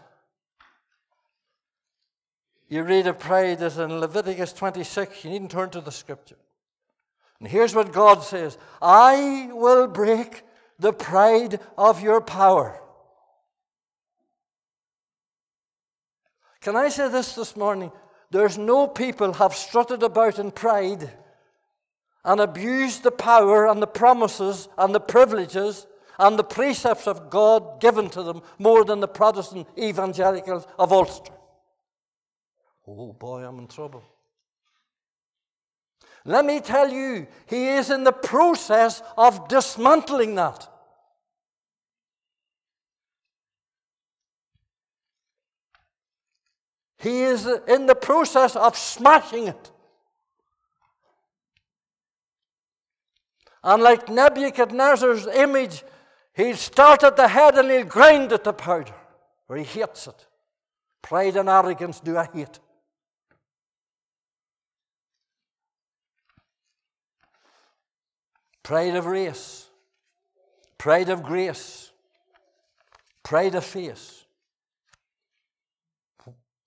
you 2.68 2.82
read 2.82 3.06
of 3.06 3.18
pride 3.18 3.62
is 3.62 3.78
in 3.78 4.00
Leviticus 4.00 4.52
26. 4.52 5.24
You 5.24 5.30
needn't 5.30 5.50
turn 5.50 5.70
to 5.70 5.80
the 5.80 5.92
scripture. 5.92 6.38
And 7.38 7.48
here's 7.48 7.74
what 7.74 7.92
God 7.92 8.22
says 8.22 8.58
I 8.80 9.48
will 9.52 9.86
break 9.86 10.42
the 10.78 10.92
pride 10.92 11.58
of 11.78 12.02
your 12.02 12.20
power. 12.20 12.80
Can 16.60 16.76
I 16.76 16.90
say 16.90 17.08
this 17.08 17.34
this 17.34 17.56
morning? 17.56 17.90
There's 18.32 18.56
no 18.56 18.88
people 18.88 19.34
have 19.34 19.54
strutted 19.54 20.02
about 20.02 20.38
in 20.38 20.52
pride 20.52 21.10
and 22.24 22.40
abused 22.40 23.02
the 23.02 23.10
power 23.10 23.66
and 23.68 23.82
the 23.82 23.86
promises 23.86 24.70
and 24.78 24.94
the 24.94 25.00
privileges 25.00 25.86
and 26.18 26.38
the 26.38 26.44
precepts 26.44 27.06
of 27.06 27.28
God 27.28 27.78
given 27.78 28.08
to 28.08 28.22
them 28.22 28.40
more 28.58 28.86
than 28.86 29.00
the 29.00 29.08
Protestant 29.08 29.68
evangelicals 29.78 30.66
of 30.78 30.92
Ulster. 30.92 31.32
Oh 32.86 33.12
boy, 33.12 33.44
I'm 33.44 33.58
in 33.58 33.66
trouble. 33.66 34.02
Let 36.24 36.46
me 36.46 36.60
tell 36.60 36.88
you, 36.88 37.26
he 37.44 37.68
is 37.68 37.90
in 37.90 38.02
the 38.02 38.12
process 38.12 39.02
of 39.18 39.46
dismantling 39.48 40.36
that. 40.36 40.71
He 47.02 47.22
is 47.22 47.46
in 47.66 47.86
the 47.86 47.94
process 47.94 48.54
of 48.56 48.76
smashing 48.76 49.48
it. 49.48 49.70
And 53.64 53.82
like 53.82 54.08
Nebuchadnezzar's 54.08 55.26
image 55.26 55.84
He'll 56.34 56.56
start 56.56 57.02
at 57.02 57.16
the 57.16 57.28
head 57.28 57.58
and 57.58 57.70
he'll 57.70 57.84
grind 57.84 58.32
it 58.32 58.44
to 58.44 58.52
powder, 58.52 58.94
where 59.46 59.58
he 59.58 59.64
hates 59.64 60.06
it. 60.06 60.26
Pride 61.02 61.36
and 61.36 61.48
arrogance 61.48 62.00
do 62.00 62.16
I 62.16 62.28
hate. 62.32 62.58
pride 68.62 68.94
of 68.94 69.06
race, 69.06 69.66
pride 70.78 71.08
of 71.08 71.22
grace, 71.24 71.90
pride 73.24 73.56
of 73.56 73.64
face. 73.64 74.21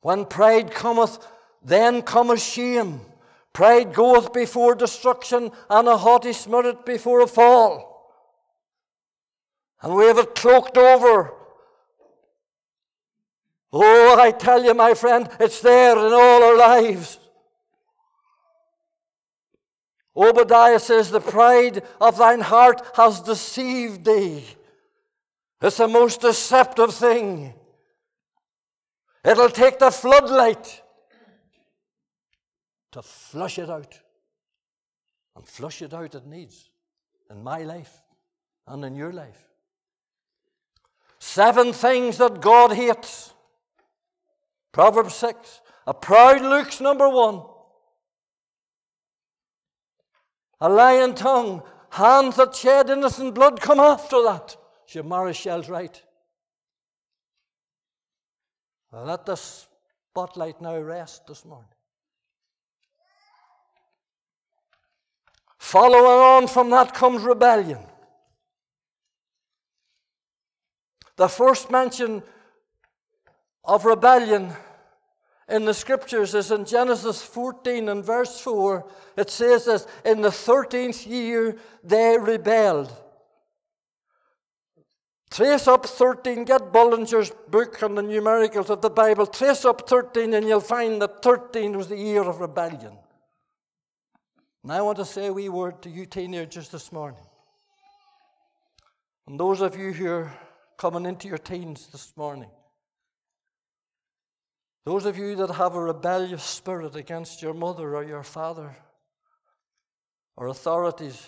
When 0.05 0.25
pride 0.25 0.69
cometh, 0.69 1.17
then 1.63 2.03
cometh 2.03 2.39
shame. 2.39 3.01
Pride 3.53 3.91
goeth 3.91 4.33
before 4.33 4.75
destruction, 4.75 5.51
and 5.67 5.87
a 5.87 5.97
haughty 5.97 6.31
spirit 6.31 6.85
before 6.85 7.21
a 7.21 7.27
fall. 7.27 8.13
And 9.81 9.95
we 9.95 10.05
have 10.05 10.19
it 10.19 10.35
cloaked 10.35 10.77
over. 10.77 11.33
Oh, 13.73 14.19
I 14.19 14.29
tell 14.29 14.63
you, 14.63 14.75
my 14.75 14.93
friend, 14.93 15.27
it's 15.39 15.61
there 15.61 15.97
in 15.97 16.13
all 16.13 16.43
our 16.43 16.55
lives. 16.55 17.17
Obadiah 20.15 20.77
says, 20.77 21.09
The 21.09 21.19
pride 21.19 21.81
of 21.99 22.19
thine 22.19 22.41
heart 22.41 22.83
has 22.93 23.21
deceived 23.21 24.05
thee. 24.05 24.43
It's 25.63 25.77
the 25.77 25.87
most 25.87 26.21
deceptive 26.21 26.93
thing. 26.93 27.55
It'll 29.25 29.49
take 29.49 29.79
the 29.79 29.89
floodlight 29.89 30.83
to 32.91 33.01
flush 33.01 33.57
it 33.57 33.69
out. 33.69 33.99
And 35.35 35.45
flush 35.45 35.81
it 35.81 35.93
out 35.93 36.15
it 36.15 36.25
needs 36.27 36.69
in 37.29 37.43
my 37.43 37.63
life 37.63 37.91
and 38.67 38.85
in 38.85 38.95
your 38.95 39.11
life. 39.11 39.49
Seven 41.19 41.73
things 41.73 42.19
that 42.19 42.39
God 42.39 42.71
hates. 42.71 43.33
Proverbs 44.71 45.15
6. 45.15 45.61
A 45.87 45.93
proud 45.93 46.41
look's 46.41 46.79
number 46.79 47.09
one. 47.09 47.41
A 50.61 50.69
lying 50.69 51.15
tongue. 51.15 51.63
Hands 51.89 52.35
that 52.35 52.55
shed 52.55 52.89
innocent 52.89 53.33
blood 53.33 53.59
come 53.59 53.79
after 53.79 54.21
that. 54.23 54.55
She 54.85 54.99
Maréchale's 54.99 55.69
right. 55.69 56.01
Let 59.03 59.25
the 59.25 59.35
spotlight 59.35 60.61
now 60.61 60.77
rest 60.77 61.27
this 61.27 61.43
morning. 61.43 61.69
Following 65.57 66.05
on 66.05 66.47
from 66.47 66.69
that 66.69 66.93
comes 66.93 67.23
rebellion. 67.23 67.79
The 71.17 71.27
first 71.27 71.71
mention 71.71 72.23
of 73.63 73.85
rebellion 73.85 74.53
in 75.49 75.65
the 75.65 75.73
scriptures 75.73 76.33
is 76.33 76.51
in 76.51 76.65
Genesis 76.65 77.21
14 77.23 77.89
and 77.89 78.03
verse 78.03 78.39
4. 78.39 78.85
It 79.17 79.29
says 79.29 79.65
this 79.65 79.87
In 80.03 80.21
the 80.21 80.29
13th 80.29 81.05
year 81.07 81.57
they 81.83 82.17
rebelled. 82.17 82.91
Trace 85.35 85.67
up 85.67 85.85
13, 85.85 86.45
get 86.45 86.71
Bullinger's 86.71 87.29
book 87.49 87.83
on 87.83 87.95
the 87.95 88.01
numericals 88.01 88.69
of 88.69 88.81
the 88.81 88.89
Bible. 88.89 89.27
Trace 89.27 89.65
up 89.65 89.85
13, 89.85 90.33
and 90.33 90.47
you'll 90.47 90.61
find 90.61 91.01
that 91.01 91.21
13 91.21 91.75
was 91.75 91.89
the 91.89 91.97
year 91.97 92.23
of 92.23 92.39
rebellion. 92.39 92.97
And 94.63 94.71
I 94.71 94.81
want 94.81 94.97
to 94.99 95.03
say 95.03 95.25
a 95.25 95.33
wee 95.33 95.49
word 95.49 95.81
to 95.81 95.89
you 95.89 96.05
teenagers 96.05 96.69
this 96.69 96.89
morning. 96.93 97.19
And 99.27 99.37
those 99.37 99.59
of 99.59 99.77
you 99.77 99.91
who 99.91 100.07
are 100.07 100.31
coming 100.77 101.05
into 101.05 101.27
your 101.27 101.37
teens 101.37 101.87
this 101.87 102.13
morning. 102.15 102.49
Those 104.85 105.05
of 105.05 105.17
you 105.17 105.35
that 105.35 105.51
have 105.51 105.75
a 105.75 105.81
rebellious 105.81 106.45
spirit 106.45 106.95
against 106.95 107.41
your 107.41 107.53
mother 107.53 107.97
or 107.97 108.05
your 108.05 108.23
father 108.23 108.73
or 110.37 110.47
authorities, 110.47 111.27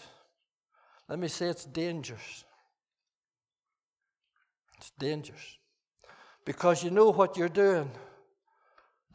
let 1.10 1.20
me 1.20 1.28
say 1.28 1.48
it's 1.48 1.66
dangerous. 1.66 2.46
It's 4.78 4.92
dangerous. 4.98 5.58
Because 6.46 6.84
you 6.84 6.92
know 6.92 7.10
what 7.10 7.36
you're 7.36 7.50
doing 7.50 7.90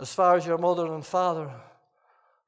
as 0.01 0.13
far 0.13 0.37
as 0.37 0.45
your 0.45 0.59
mother 0.59 0.93
and 0.93 1.05
father 1.05 1.51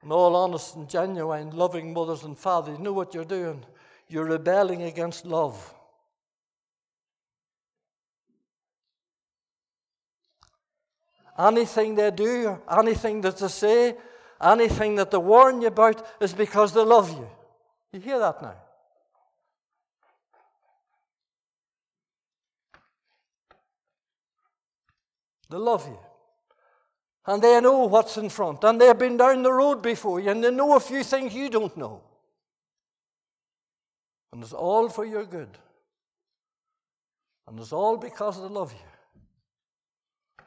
and 0.02 0.12
all 0.12 0.36
honest 0.36 0.76
and 0.76 0.88
genuine, 0.88 1.50
loving 1.50 1.92
mothers 1.92 2.24
and 2.24 2.36
fathers, 2.36 2.76
you 2.76 2.84
know 2.84 2.92
what 2.92 3.14
you're 3.14 3.24
doing? 3.24 3.64
You're 4.08 4.24
rebelling 4.24 4.82
against 4.82 5.24
love. 5.24 5.72
Anything 11.38 11.94
they 11.94 12.10
do, 12.10 12.60
anything 12.70 13.20
that 13.22 13.38
they 13.38 13.48
say, 13.48 13.96
anything 14.40 14.96
that 14.96 15.10
they 15.10 15.18
warn 15.18 15.62
you 15.62 15.68
about 15.68 16.06
is 16.20 16.32
because 16.32 16.72
they 16.72 16.84
love 16.84 17.10
you. 17.10 17.28
You 17.92 18.00
hear 18.00 18.18
that 18.18 18.42
now? 18.42 18.56
They 25.54 25.60
love 25.60 25.86
you. 25.86 25.98
And 27.26 27.40
they 27.40 27.60
know 27.60 27.84
what's 27.84 28.16
in 28.16 28.28
front. 28.28 28.64
And 28.64 28.80
they've 28.80 28.98
been 28.98 29.16
down 29.16 29.44
the 29.44 29.52
road 29.52 29.82
before 29.82 30.18
you, 30.18 30.30
and 30.30 30.42
they 30.42 30.50
know 30.50 30.74
a 30.74 30.80
few 30.80 31.04
things 31.04 31.32
you 31.32 31.48
don't 31.48 31.76
know. 31.76 32.02
And 34.32 34.42
it's 34.42 34.52
all 34.52 34.88
for 34.88 35.04
your 35.04 35.24
good. 35.24 35.56
And 37.46 37.60
it's 37.60 37.72
all 37.72 37.96
because 37.96 38.42
they 38.42 38.48
love 38.48 38.72
you. 38.72 40.44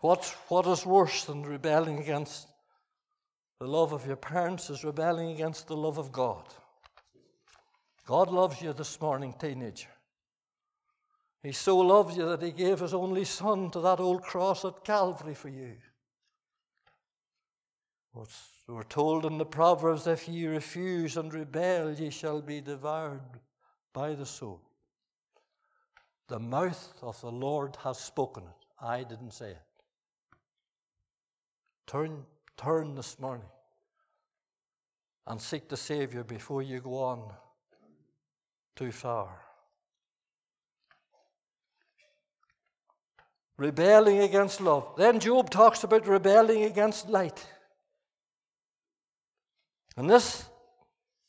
What's, 0.00 0.30
what 0.46 0.64
is 0.68 0.86
worse 0.86 1.24
than 1.24 1.42
rebelling 1.42 1.98
against 1.98 2.46
the 3.58 3.66
love 3.66 3.92
of 3.92 4.06
your 4.06 4.14
parents 4.14 4.70
is 4.70 4.84
rebelling 4.84 5.30
against 5.30 5.66
the 5.66 5.76
love 5.76 5.98
of 5.98 6.12
God. 6.12 6.44
God 8.06 8.30
loves 8.30 8.62
you 8.62 8.72
this 8.72 9.00
morning, 9.00 9.34
teenager. 9.40 9.88
He 11.48 11.52
so 11.52 11.78
loved 11.78 12.14
you 12.14 12.28
that 12.28 12.42
he 12.42 12.50
gave 12.50 12.80
his 12.80 12.92
only 12.92 13.24
son 13.24 13.70
to 13.70 13.80
that 13.80 14.00
old 14.00 14.20
cross 14.20 14.66
at 14.66 14.84
Calvary 14.84 15.32
for 15.32 15.48
you. 15.48 15.76
We're 18.66 18.82
told 18.82 19.24
in 19.24 19.38
the 19.38 19.46
Proverbs 19.46 20.06
if 20.06 20.28
ye 20.28 20.46
refuse 20.46 21.16
and 21.16 21.32
rebel, 21.32 21.94
ye 21.94 22.10
shall 22.10 22.42
be 22.42 22.60
devoured 22.60 23.40
by 23.94 24.14
the 24.14 24.26
sword. 24.26 24.60
The 26.26 26.38
mouth 26.38 26.92
of 27.00 27.18
the 27.22 27.32
Lord 27.32 27.76
has 27.82 27.98
spoken 27.98 28.42
it. 28.42 28.66
I 28.84 29.04
didn't 29.04 29.32
say 29.32 29.52
it. 29.52 29.66
Turn, 31.86 32.26
turn 32.58 32.94
this 32.94 33.18
morning 33.18 33.48
and 35.26 35.40
seek 35.40 35.70
the 35.70 35.78
Savior 35.78 36.24
before 36.24 36.60
you 36.60 36.80
go 36.80 36.98
on 36.98 37.32
too 38.76 38.92
far. 38.92 39.47
Rebelling 43.58 44.20
against 44.20 44.60
love. 44.60 44.94
Then 44.96 45.20
Job 45.20 45.50
talks 45.50 45.84
about 45.84 46.06
rebelling 46.06 46.62
against 46.62 47.08
light. 47.08 47.44
And 49.96 50.08
this 50.08 50.44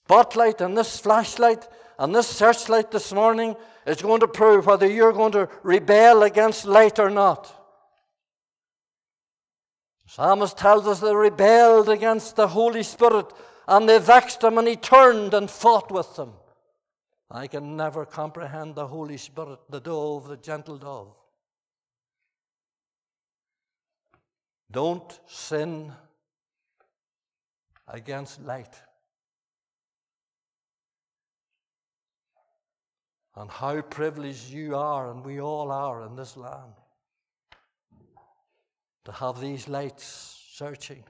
spotlight 0.06 0.62
and 0.62 0.78
this 0.78 1.00
flashlight 1.00 1.68
and 1.98 2.16
this 2.16 2.28
searchlight 2.28 2.92
this 2.92 3.12
morning 3.12 3.56
is 3.86 4.02
going 4.02 4.20
to 4.22 4.28
prove 4.28 4.68
whether 4.68 4.88
you're 4.88 5.12
going 5.12 5.32
to 5.34 5.50
rebel 5.64 6.24
against 6.24 6.66
light 6.66 7.00
or 7.00 7.10
not. 7.10 7.46
The 10.06 10.12
psalmist 10.12 10.58
tells 10.58 10.88
us 10.88 11.00
they 11.00 11.14
rebelled 11.14 11.90
against 11.90 12.36
the 12.36 12.48
Holy 12.48 12.84
Spirit 12.84 13.26
and 13.68 13.90
they 13.90 14.00
vexed 14.00 14.44
him 14.44 14.58
and 14.60 14.68
he 14.68 14.76
turned 14.76 15.34
and 15.34 15.50
fought 15.50 15.92
with 15.92 16.16
them. 16.16 16.34
I 17.32 17.48
can 17.48 17.76
never 17.76 18.06
comprehend 18.06 18.76
the 18.76 18.88
Holy 18.88 19.18
Spirit, 19.18 19.60
the 19.70 19.80
dove, 19.80 20.28
the 20.28 20.38
gentle 20.38 20.78
dove. 20.78 21.19
Don't 24.72 25.20
sin 25.28 25.92
against 27.88 28.42
light. 28.42 28.76
And 33.36 33.50
how 33.50 33.82
privileged 33.82 34.50
you 34.50 34.76
are, 34.76 35.12
and 35.12 35.26
we 35.26 35.40
all 35.40 35.72
are 35.72 36.06
in 36.06 36.16
this 36.16 36.38
land, 36.38 36.74
to 39.06 39.12
have 39.12 39.40
these 39.40 39.68
lights 39.68 40.40
searching 40.54 41.04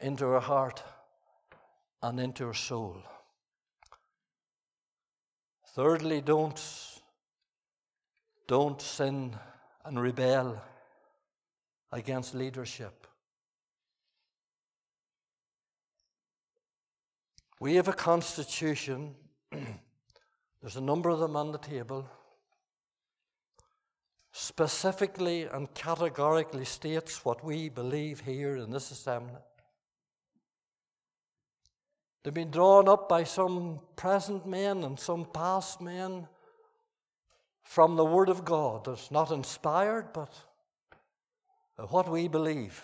into 0.00 0.26
our 0.26 0.40
heart 0.40 0.82
and 2.02 2.18
into 2.18 2.46
our 2.46 2.54
soul. 2.54 2.96
Thirdly, 5.74 6.20
don't, 6.20 6.60
don't 8.46 8.80
sin 8.80 9.36
and 9.84 10.00
rebel 10.00 10.60
against 11.94 12.34
leadership. 12.34 13.06
We 17.60 17.76
have 17.76 17.86
a 17.86 17.92
constitution, 17.92 19.14
there's 20.60 20.76
a 20.76 20.80
number 20.80 21.08
of 21.08 21.20
them 21.20 21.36
on 21.36 21.52
the 21.52 21.58
table, 21.58 22.10
specifically 24.32 25.44
and 25.44 25.72
categorically 25.72 26.64
states 26.64 27.24
what 27.24 27.44
we 27.44 27.68
believe 27.68 28.20
here 28.20 28.56
in 28.56 28.70
this 28.70 28.90
assembly. 28.90 29.40
They've 32.24 32.34
been 32.34 32.50
drawn 32.50 32.88
up 32.88 33.08
by 33.08 33.22
some 33.22 33.78
present 33.94 34.46
men 34.46 34.82
and 34.82 34.98
some 34.98 35.26
past 35.26 35.80
men 35.80 36.26
from 37.62 37.94
the 37.94 38.04
Word 38.04 38.28
of 38.28 38.44
God. 38.44 38.88
It's 38.88 39.12
not 39.12 39.30
inspired, 39.30 40.12
but 40.12 40.32
what 41.76 42.08
we 42.08 42.28
believe. 42.28 42.82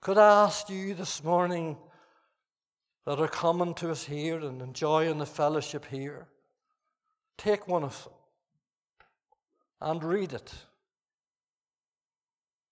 Could 0.00 0.18
I 0.18 0.44
ask 0.44 0.70
you 0.70 0.94
this 0.94 1.24
morning 1.24 1.76
that 3.04 3.20
are 3.20 3.28
coming 3.28 3.74
to 3.74 3.90
us 3.90 4.04
here 4.04 4.38
and 4.40 4.60
enjoying 4.60 5.18
the 5.18 5.26
fellowship 5.26 5.86
here, 5.86 6.26
take 7.38 7.66
one 7.68 7.84
of 7.84 8.04
them 8.04 8.12
and 9.80 10.04
read 10.04 10.32
it 10.32 10.52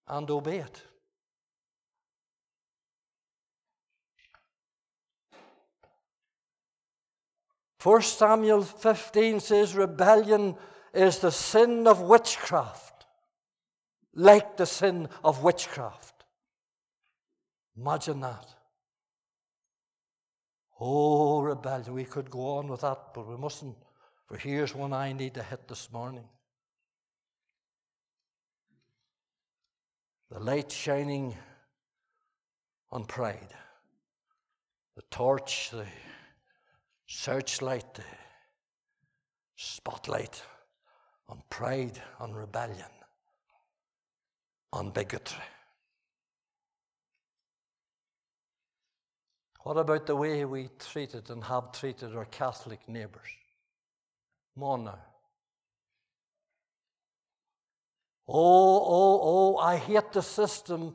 and 0.08 0.30
obey 0.30 0.58
it. 0.58 0.82
First 7.78 8.18
Samuel 8.18 8.62
15 8.62 9.40
says 9.40 9.74
rebellion 9.74 10.56
is 10.94 11.18
the 11.18 11.30
sin 11.30 11.86
of 11.86 12.00
witchcraft, 12.00 13.06
like 14.14 14.56
the 14.56 14.66
sin 14.66 15.08
of 15.24 15.42
witchcraft. 15.42 16.24
Imagine 17.76 18.20
that. 18.20 18.46
Oh, 20.80 21.40
rebellion. 21.40 21.94
We 21.94 22.04
could 22.04 22.30
go 22.30 22.58
on 22.58 22.68
with 22.68 22.82
that, 22.82 23.14
but 23.14 23.28
we 23.28 23.36
mustn't. 23.36 23.76
For 24.26 24.36
here's 24.36 24.74
one 24.74 24.92
I 24.92 25.12
need 25.12 25.34
to 25.34 25.42
hit 25.42 25.68
this 25.68 25.90
morning. 25.92 26.24
The 30.30 30.40
light 30.40 30.72
shining 30.72 31.36
on 32.90 33.04
pride. 33.04 33.54
The 34.96 35.02
torch, 35.10 35.70
the 35.70 35.86
searchlight, 37.06 37.94
the 37.94 38.04
spotlight 39.56 40.42
on 41.28 41.42
pride, 41.50 42.00
on 42.20 42.32
rebellion, 42.32 42.92
on 44.72 44.90
bigotry. 44.90 45.42
What 49.62 49.78
about 49.78 50.06
the 50.06 50.16
way 50.16 50.44
we 50.44 50.68
treated 50.78 51.30
and 51.30 51.42
have 51.44 51.72
treated 51.72 52.14
our 52.14 52.26
Catholic 52.26 52.86
neighbours? 52.86 53.30
More 54.56 54.76
now. 54.76 54.98
Oh, 58.28 58.34
oh, 58.36 59.20
oh, 59.22 59.56
I 59.56 59.76
hate 59.76 60.12
the 60.12 60.22
system, 60.22 60.94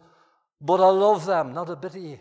but 0.62 0.80
I 0.80 0.90
love 0.90 1.26
them. 1.26 1.54
Not 1.54 1.70
a 1.70 1.76
bit 1.76 1.96
of 1.96 2.04
you. 2.04 2.20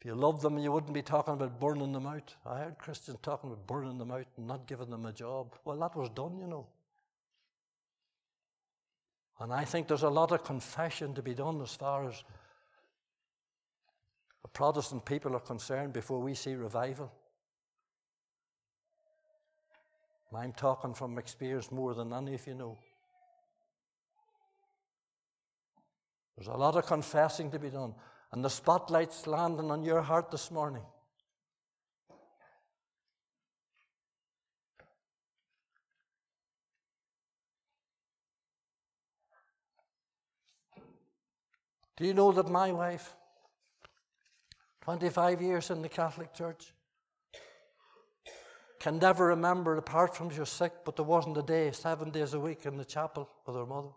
If 0.00 0.06
you 0.06 0.14
loved 0.14 0.40
them, 0.40 0.56
you 0.58 0.72
wouldn't 0.72 0.94
be 0.94 1.02
talking 1.02 1.34
about 1.34 1.60
burning 1.60 1.92
them 1.92 2.06
out. 2.06 2.34
I 2.46 2.60
heard 2.60 2.78
Christians 2.78 3.18
talking 3.20 3.50
about 3.50 3.66
burning 3.66 3.98
them 3.98 4.10
out 4.10 4.26
and 4.38 4.46
not 4.46 4.66
giving 4.66 4.88
them 4.88 5.04
a 5.04 5.12
job. 5.12 5.54
Well, 5.66 5.76
that 5.76 5.94
was 5.94 6.08
done, 6.08 6.38
you 6.40 6.46
know. 6.46 6.66
And 9.40 9.52
I 9.52 9.64
think 9.64 9.88
there's 9.88 10.02
a 10.02 10.08
lot 10.08 10.32
of 10.32 10.42
confession 10.42 11.12
to 11.14 11.22
be 11.22 11.34
done 11.34 11.60
as 11.60 11.74
far 11.74 12.08
as 12.08 12.24
the 14.40 14.48
Protestant 14.48 15.04
people 15.04 15.36
are 15.36 15.40
concerned 15.40 15.92
before 15.92 16.20
we 16.20 16.34
see 16.34 16.54
revival. 16.54 17.12
I'm 20.34 20.52
talking 20.52 20.94
from 20.94 21.18
experience 21.18 21.70
more 21.70 21.92
than 21.92 22.12
any 22.12 22.34
of 22.34 22.46
you 22.46 22.54
know. 22.54 22.78
There's 26.36 26.48
a 26.48 26.52
lot 26.52 26.76
of 26.76 26.86
confessing 26.86 27.50
to 27.50 27.58
be 27.58 27.68
done. 27.68 27.94
And 28.32 28.44
the 28.44 28.50
spotlight's 28.50 29.26
landing 29.26 29.70
on 29.70 29.82
your 29.82 30.02
heart 30.02 30.30
this 30.30 30.50
morning. 30.50 30.82
Do 41.96 42.06
you 42.06 42.14
know 42.14 42.32
that 42.32 42.48
my 42.48 42.72
wife, 42.72 43.14
25 44.80 45.42
years 45.42 45.70
in 45.70 45.82
the 45.82 45.88
Catholic 45.88 46.32
Church, 46.32 46.72
can 48.78 48.98
never 48.98 49.26
remember, 49.26 49.76
apart 49.76 50.16
from 50.16 50.30
she 50.30 50.40
was 50.40 50.48
sick, 50.48 50.72
but 50.86 50.96
there 50.96 51.04
wasn't 51.04 51.36
a 51.36 51.42
day, 51.42 51.70
seven 51.72 52.08
days 52.08 52.32
a 52.32 52.40
week 52.40 52.64
in 52.64 52.78
the 52.78 52.86
chapel 52.86 53.28
with 53.46 53.54
her 53.54 53.66
mother. 53.66 53.90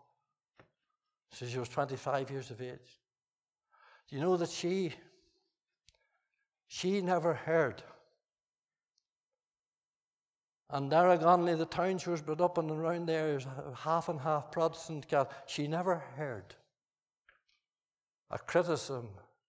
So 1.30 1.46
she 1.46 1.58
was 1.58 1.70
25 1.70 2.30
years 2.30 2.50
of 2.50 2.60
age. 2.60 3.03
Do 4.08 4.16
you 4.16 4.22
know 4.22 4.36
that 4.36 4.50
she, 4.50 4.92
she 6.66 7.00
never 7.00 7.34
heard? 7.34 7.82
And 10.70 10.90
Narragansett, 10.90 11.58
the 11.58 11.66
town 11.66 11.98
she 11.98 12.10
was 12.10 12.20
brought 12.20 12.40
up 12.40 12.58
in 12.58 12.68
and 12.68 12.78
around 12.78 13.06
there, 13.06 13.36
is 13.36 13.46
half 13.76 14.08
and 14.08 14.20
half 14.20 14.50
Protestant 14.50 15.06
Catholic. 15.08 15.36
She 15.46 15.68
never 15.68 15.96
heard 16.16 16.54
a 18.30 18.38
criticism 18.38 19.08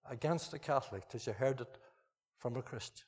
against 0.09 0.51
the 0.51 0.59
Catholic 0.59 1.09
till 1.09 1.19
she 1.19 1.31
heard 1.31 1.61
it 1.61 1.77
from 2.37 2.55
a 2.57 2.61
Christian. 2.61 3.05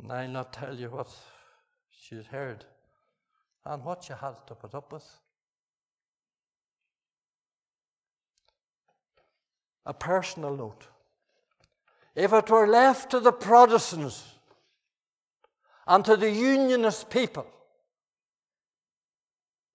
And 0.00 0.12
I'll 0.12 0.28
not 0.28 0.52
tell 0.52 0.74
you 0.74 0.90
what 0.90 1.08
she's 1.90 2.26
heard 2.26 2.64
and 3.66 3.84
what 3.84 4.08
you 4.08 4.14
had 4.14 4.34
to 4.46 4.54
put 4.54 4.74
up 4.74 4.92
with. 4.92 5.06
A 9.86 9.94
personal 9.94 10.56
note. 10.56 10.86
If 12.14 12.32
it 12.32 12.48
were 12.48 12.66
left 12.66 13.10
to 13.10 13.20
the 13.20 13.32
Protestants 13.32 14.24
and 15.86 16.04
to 16.04 16.16
the 16.16 16.30
Unionist 16.30 17.10
people, 17.10 17.46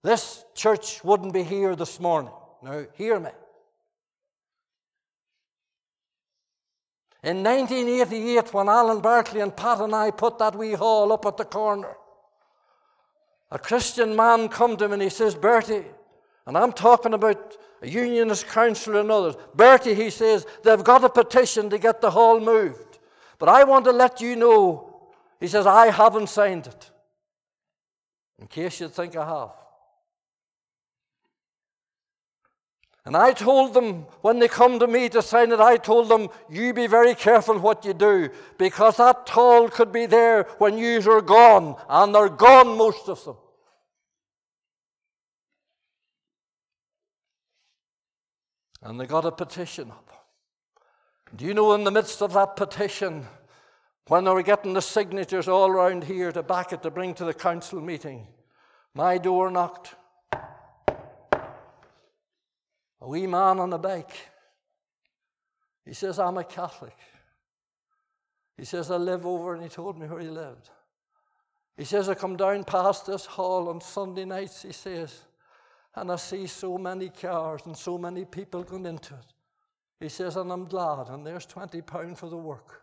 this 0.02 0.44
church 0.54 1.04
wouldn't 1.04 1.34
be 1.34 1.42
here 1.42 1.76
this 1.76 2.00
morning. 2.00 2.32
Now, 2.62 2.86
hear 2.94 3.20
me. 3.20 3.30
In 7.22 7.42
1988, 7.42 8.54
when 8.54 8.68
Alan 8.68 9.00
Barkley 9.00 9.40
and 9.40 9.54
Pat 9.54 9.80
and 9.80 9.94
I 9.94 10.10
put 10.10 10.38
that 10.38 10.56
wee 10.56 10.72
hall 10.72 11.12
up 11.12 11.26
at 11.26 11.36
the 11.36 11.44
corner, 11.44 11.94
a 13.50 13.58
Christian 13.58 14.14
man 14.14 14.48
come 14.48 14.76
to 14.76 14.88
me 14.88 14.94
and 14.94 15.02
he 15.02 15.08
says, 15.08 15.34
Bertie, 15.34 15.84
and 16.46 16.56
I'm 16.56 16.72
talking 16.72 17.14
about 17.14 17.56
a 17.82 17.88
unionist 17.88 18.46
councillor 18.46 19.00
and 19.00 19.10
others. 19.10 19.36
Bertie, 19.54 19.94
he 19.94 20.10
says, 20.10 20.46
they've 20.62 20.84
got 20.84 21.04
a 21.04 21.08
petition 21.08 21.70
to 21.70 21.78
get 21.78 22.00
the 22.00 22.10
hall 22.10 22.40
moved. 22.40 22.98
But 23.38 23.48
I 23.48 23.64
want 23.64 23.84
to 23.86 23.92
let 23.92 24.20
you 24.20 24.36
know, 24.36 25.08
he 25.40 25.48
says, 25.48 25.66
I 25.66 25.90
haven't 25.90 26.28
signed 26.28 26.66
it. 26.66 26.90
In 28.38 28.46
case 28.46 28.80
you 28.80 28.88
think 28.88 29.16
I 29.16 29.26
have. 29.26 29.59
And 33.06 33.16
I 33.16 33.32
told 33.32 33.72
them, 33.72 34.02
when 34.20 34.38
they 34.38 34.48
come 34.48 34.78
to 34.78 34.86
me 34.86 35.08
to 35.08 35.22
sign 35.22 35.52
it, 35.52 35.60
I 35.60 35.78
told 35.78 36.08
them, 36.10 36.28
you 36.50 36.74
be 36.74 36.86
very 36.86 37.14
careful 37.14 37.58
what 37.58 37.84
you 37.84 37.94
do, 37.94 38.28
because 38.58 38.98
that 38.98 39.26
toll 39.26 39.68
could 39.68 39.90
be 39.90 40.06
there 40.06 40.42
when 40.58 40.76
you 40.76 41.00
are 41.10 41.22
gone, 41.22 41.76
and 41.88 42.14
they're 42.14 42.28
gone, 42.28 42.76
most 42.76 43.08
of 43.08 43.24
them. 43.24 43.36
And 48.82 49.00
they 49.00 49.06
got 49.06 49.24
a 49.24 49.32
petition 49.32 49.90
up. 49.90 50.10
Do 51.36 51.44
you 51.44 51.54
know, 51.54 51.74
in 51.74 51.84
the 51.84 51.90
midst 51.90 52.22
of 52.22 52.32
that 52.34 52.56
petition, 52.56 53.26
when 54.08 54.24
they 54.24 54.30
were 54.30 54.42
getting 54.42 54.72
the 54.72 54.82
signatures 54.82 55.48
all 55.48 55.68
around 55.68 56.04
here 56.04 56.32
to 56.32 56.42
back 56.42 56.72
it 56.72 56.82
to 56.82 56.90
bring 56.90 57.14
to 57.14 57.24
the 57.24 57.34
council 57.34 57.80
meeting, 57.80 58.26
my 58.94 59.18
door 59.18 59.50
knocked. 59.50 59.94
A 63.00 63.08
wee 63.08 63.26
man 63.26 63.58
on 63.58 63.72
a 63.72 63.78
bike. 63.78 64.28
He 65.84 65.94
says, 65.94 66.18
I'm 66.18 66.38
a 66.38 66.44
Catholic. 66.44 66.96
He 68.56 68.64
says, 68.64 68.90
I 68.90 68.96
live 68.96 69.24
over, 69.24 69.54
and 69.54 69.62
he 69.62 69.68
told 69.68 69.98
me 69.98 70.06
where 70.06 70.20
he 70.20 70.28
lived. 70.28 70.68
He 71.76 71.84
says, 71.84 72.08
I 72.10 72.14
come 72.14 72.36
down 72.36 72.64
past 72.64 73.06
this 73.06 73.24
hall 73.24 73.68
on 73.70 73.80
Sunday 73.80 74.26
nights, 74.26 74.62
he 74.62 74.72
says, 74.72 75.22
and 75.94 76.12
I 76.12 76.16
see 76.16 76.46
so 76.46 76.76
many 76.76 77.08
cars 77.08 77.62
and 77.64 77.76
so 77.76 77.96
many 77.96 78.26
people 78.26 78.62
going 78.62 78.84
into 78.86 79.14
it. 79.14 79.32
He 79.98 80.08
says, 80.08 80.36
and 80.36 80.52
I'm 80.52 80.66
glad, 80.66 81.08
and 81.08 81.26
there's 81.26 81.46
20 81.46 81.80
pounds 81.82 82.20
for 82.20 82.28
the 82.28 82.36
work. 82.36 82.82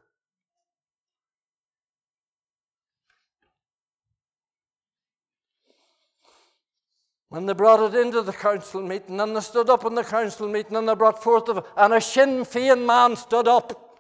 When 7.30 7.46
they 7.46 7.54
brought 7.54 7.94
it 7.94 8.00
into 8.00 8.22
the 8.22 8.32
council 8.32 8.82
meeting, 8.82 9.20
and 9.20 9.36
they 9.36 9.42
stood 9.42 9.70
up 9.70 9.86
in 9.86 9.96
the 9.96 10.04
council 10.04 10.48
meeting, 10.48 10.78
and 10.78 10.88
they 10.88 10.96
brought 10.96 11.22
forth, 11.22 11.46
the, 11.46 11.62
and 11.76 11.94
a 11.94 12.00
Sinn 12.00 12.42
Féin 12.42 12.86
man 12.86 13.16
stood 13.18 13.48
up. 13.48 14.00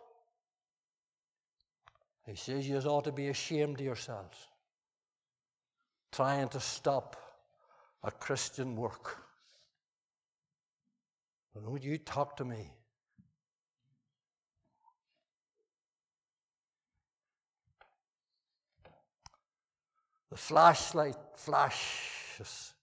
He 2.26 2.36
says, 2.36 2.68
You 2.68 2.78
ought 2.80 3.04
to 3.06 3.12
be 3.12 3.28
ashamed 3.28 3.80
of 3.80 3.86
yourselves, 3.86 4.38
trying 6.12 6.48
to 6.50 6.60
stop 6.60 7.16
a 8.04 8.12
Christian 8.12 8.76
work. 8.76 9.18
Would 11.56 11.84
you 11.84 11.98
talk 11.98 12.38
to 12.38 12.46
me? 12.46 12.70
The 20.30 20.38
flashlight 20.38 21.16
flashes, 21.36 22.74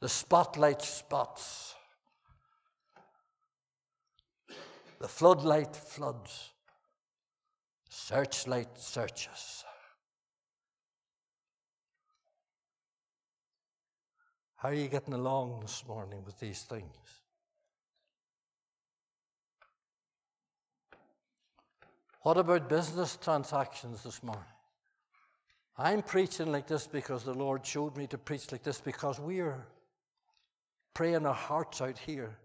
the 0.00 0.08
spotlight 0.08 0.80
spots, 0.80 1.74
the 4.98 5.08
floodlight 5.08 5.76
floods, 5.76 6.50
searchlight 7.88 8.78
searches. 8.78 9.64
How 14.56 14.70
are 14.70 14.74
you 14.74 14.88
getting 14.88 15.14
along 15.14 15.60
this 15.60 15.84
morning 15.86 16.22
with 16.24 16.38
these 16.38 16.62
things? 16.62 16.84
What 22.22 22.36
about 22.36 22.68
business 22.68 23.16
transactions 23.16 24.02
this 24.02 24.22
morning? 24.22 24.44
I'm 25.78 26.02
preaching 26.02 26.52
like 26.52 26.66
this 26.66 26.86
because 26.86 27.24
the 27.24 27.32
Lord 27.32 27.64
showed 27.64 27.96
me 27.96 28.06
to 28.08 28.18
preach 28.18 28.52
like 28.52 28.62
this 28.62 28.80
because 28.80 29.18
we're 29.18 29.66
praying 30.94 31.26
our 31.26 31.34
hearts 31.34 31.80
out 31.80 31.98
here. 31.98 32.36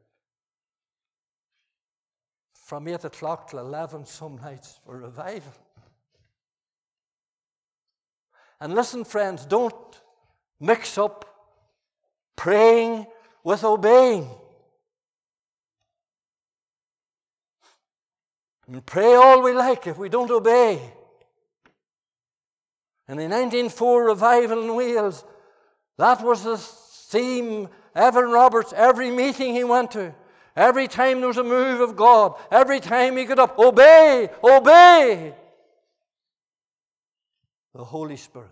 From 2.53 2.87
8 2.87 3.05
o'clock 3.05 3.49
till 3.49 3.59
11 3.59 4.05
some 4.05 4.37
nights 4.37 4.79
for 4.85 4.97
revival. 4.97 5.53
And 8.59 8.73
listen, 8.73 9.03
friends, 9.03 9.45
don't 9.45 10.01
mix 10.59 10.97
up 10.97 11.25
praying 12.35 13.05
with 13.43 13.63
obeying. 13.63 14.27
And 18.67 18.85
pray 18.85 19.13
all 19.13 19.43
we 19.43 19.53
like 19.53 19.85
if 19.85 19.97
we 19.97 20.09
don't 20.09 20.31
obey. 20.31 20.81
And 23.07 23.19
in 23.21 23.29
the 23.29 23.35
1904 23.35 24.05
revival 24.05 24.63
in 24.63 24.75
Wales, 24.75 25.23
that 25.97 26.23
was 26.23 26.43
the 26.43 26.57
theme. 26.57 27.69
Evan 27.95 28.29
Roberts, 28.29 28.73
every 28.75 29.09
meeting 29.09 29.55
he 29.55 29.63
went 29.63 29.91
to, 29.91 30.13
every 30.55 30.87
time 30.87 31.19
there 31.19 31.29
was 31.29 31.37
a 31.37 31.43
move 31.43 31.79
of 31.79 31.95
God, 31.95 32.35
every 32.51 32.81
time 32.81 33.15
he 33.15 33.23
got 33.23 33.39
up, 33.39 33.57
obey, 33.57 34.29
obey 34.43 35.33
the 37.73 37.83
Holy 37.83 38.17
Spirit. 38.17 38.49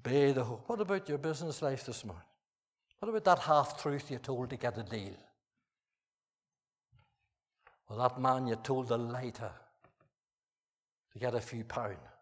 Obey 0.00 0.32
the 0.32 0.44
hope. 0.44 0.68
What 0.68 0.80
about 0.80 1.08
your 1.08 1.18
business 1.18 1.62
life 1.62 1.86
this 1.86 2.04
morning? 2.04 2.22
What 2.98 3.08
about 3.08 3.24
that 3.24 3.38
half 3.38 3.80
truth 3.80 4.10
you 4.10 4.18
told 4.18 4.50
to 4.50 4.56
get 4.56 4.76
a 4.76 4.82
deal? 4.82 5.16
Or 7.88 7.96
that 7.96 8.20
man 8.20 8.46
you 8.46 8.56
told 8.56 8.88
the 8.88 8.98
later 8.98 9.52
to 11.12 11.18
get 11.18 11.34
a 11.34 11.40
few 11.40 11.64
pounds? 11.64 12.13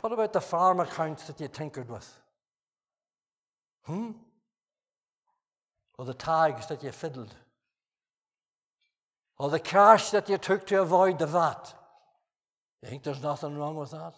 What 0.00 0.12
about 0.12 0.32
the 0.32 0.40
farm 0.40 0.80
accounts 0.80 1.26
that 1.26 1.40
you 1.40 1.48
tinkered 1.48 1.90
with? 1.90 2.08
Hmm? 3.84 4.12
Or 5.98 6.04
the 6.04 6.14
tags 6.14 6.66
that 6.66 6.84
you 6.84 6.92
fiddled? 6.92 7.34
Or 9.38 9.50
the 9.50 9.58
cash 9.58 10.10
that 10.10 10.28
you 10.28 10.38
took 10.38 10.66
to 10.68 10.82
avoid 10.82 11.18
the 11.18 11.26
VAT? 11.26 11.74
You 12.82 12.88
think 12.88 13.02
there's 13.02 13.22
nothing 13.22 13.56
wrong 13.56 13.76
with 13.76 13.90
that? 13.90 14.14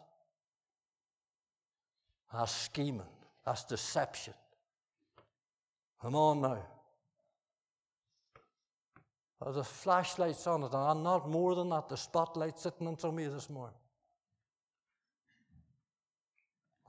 That's 2.33 2.53
scheming. 2.53 3.03
That's 3.45 3.65
deception. 3.65 4.35
Come 6.03 6.15
on 6.15 6.43
now. 6.43 6.59
There's 9.43 9.57
a 9.57 9.65
flashlights 9.65 10.47
on 10.47 10.63
it, 10.63 10.73
and 10.75 11.03
not 11.03 11.29
more 11.29 11.55
than 11.55 11.71
that. 11.71 11.89
The 11.89 11.97
spotlight 11.97 12.59
sitting 12.59 12.87
on 12.87 13.19
you 13.19 13.31
this 13.31 13.49
morning. 13.49 13.80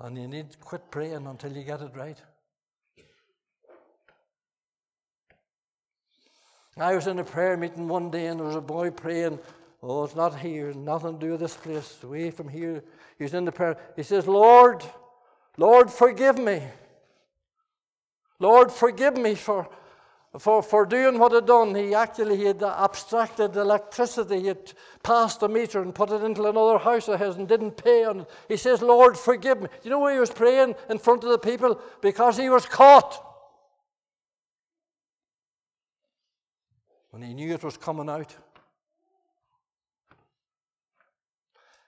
And 0.03 0.17
you 0.17 0.27
need 0.27 0.49
to 0.49 0.57
quit 0.57 0.89
praying 0.89 1.27
until 1.27 1.51
you 1.51 1.63
get 1.63 1.81
it 1.81 1.91
right. 1.95 2.17
I 6.77 6.95
was 6.95 7.05
in 7.05 7.19
a 7.19 7.23
prayer 7.23 7.55
meeting 7.55 7.87
one 7.87 8.09
day, 8.09 8.27
and 8.27 8.39
there 8.39 8.47
was 8.47 8.55
a 8.55 8.61
boy 8.61 8.89
praying. 8.89 9.37
Oh, 9.83 10.03
it's 10.03 10.15
not 10.15 10.39
here, 10.39 10.73
nothing 10.73 11.19
to 11.19 11.25
do 11.25 11.31
with 11.31 11.41
this 11.41 11.55
place, 11.55 11.97
away 12.01 12.31
from 12.31 12.49
here. 12.49 12.83
He's 13.19 13.33
in 13.35 13.45
the 13.45 13.51
prayer. 13.51 13.77
He 13.95 14.03
says, 14.03 14.27
Lord, 14.27 14.83
Lord, 15.57 15.91
forgive 15.91 16.39
me. 16.39 16.63
Lord, 18.39 18.71
forgive 18.71 19.17
me 19.17 19.35
for, 19.35 19.69
for, 20.39 20.63
for 20.63 20.86
doing 20.86 21.19
what 21.19 21.34
he'd 21.34 21.45
done. 21.45 21.75
He 21.75 21.93
actually 21.93 22.38
he 22.38 22.45
had 22.45 22.63
abstracted 22.63 23.55
electricity. 23.55 24.39
He 24.39 24.47
had 24.47 24.73
passed 25.03 25.43
a 25.43 25.49
meter 25.49 25.82
and 25.82 25.93
put 25.93 26.11
it 26.11 26.23
into 26.23 26.45
another 26.45 26.77
house 26.77 27.09
of 27.09 27.19
his 27.19 27.36
and 27.36 27.47
didn't 27.47 27.71
pay 27.71 28.05
on 28.05 28.21
it. 28.21 28.29
He 28.47 28.57
says, 28.57 28.82
Lord, 28.82 29.17
forgive 29.17 29.61
me. 29.61 29.67
Do 29.67 29.79
you 29.84 29.89
know 29.89 29.99
why 29.99 30.13
he 30.13 30.19
was 30.19 30.32
praying 30.32 30.75
in 30.89 30.99
front 30.99 31.23
of 31.23 31.32
the 31.32 31.38
people? 31.38 31.82
Because 32.01 32.38
he 32.38 32.49
was 32.49 32.65
caught. 32.65 33.27
When 37.09 37.21
he 37.21 37.34
knew 37.34 37.53
it 37.53 37.63
was 37.63 37.75
coming 37.75 38.09
out. 38.09 38.34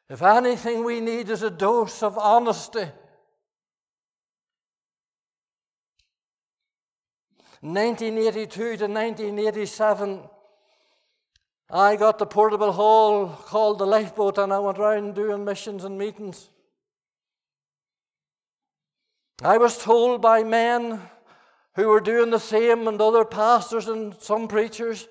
If 0.09 0.21
anything 0.21 0.83
we 0.83 0.99
need 0.99 1.29
is 1.29 1.43
a 1.43 1.49
dose 1.49 2.03
of 2.03 2.17
honesty 2.17 2.87
1982 7.63 8.55
to 8.55 8.87
1987, 8.87 10.19
I 11.69 11.95
got 11.95 12.19
the 12.19 12.25
portable 12.25 12.73
hall 12.73 13.29
called 13.29 13.79
the 13.79 13.85
Lifeboat, 13.85 14.37
and 14.37 14.51
I 14.51 14.59
went 14.59 14.79
around 14.79 15.15
doing 15.15 15.45
missions 15.45 15.85
and 15.85 15.97
meetings. 15.97 16.49
I 19.41 19.57
was 19.57 19.77
told 19.77 20.21
by 20.21 20.43
men 20.43 20.99
who 21.75 21.87
were 21.87 22.01
doing 22.01 22.31
the 22.31 22.39
same, 22.39 22.85
and 22.85 22.99
other 22.99 23.23
pastors 23.23 23.87
and 23.87 24.13
some 24.19 24.49
preachers, 24.49 25.07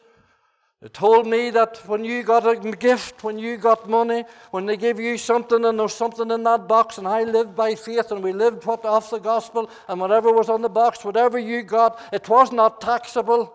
they 0.83 0.89
told 0.89 1.29
me 1.29 1.51
that 1.51 1.81
when 1.87 2.05
you 2.05 2.25
got 2.25 2.45
a 2.45 2.57
gift, 2.57 3.23
when 3.23 3.39
you 3.39 3.57
got 3.57 3.89
money, 3.89 4.25
when 4.51 4.67
they 4.67 4.77
give 4.77 4.99
you 4.99 5.17
something 5.17 5.65
and 5.65 5.79
there's 5.79 5.95
something 5.95 6.29
in 6.29 6.43
that 6.43 6.67
box, 6.67 6.99
and 6.99 7.07
I 7.07 7.23
lived 7.23 7.55
by 7.55 7.77
faith 7.77 8.11
and 8.11 8.21
we 8.21 8.33
lived 8.33 8.67
off 8.67 9.09
the 9.09 9.21
gospel, 9.21 9.71
and 9.87 10.01
whatever 10.01 10.33
was 10.33 10.49
on 10.49 10.61
the 10.61 10.69
box, 10.69 11.05
whatever 11.05 11.39
you 11.39 11.63
got, 11.63 12.01
it 12.13 12.29
was 12.29 12.51
not 12.51 12.81
taxable. 12.81 13.55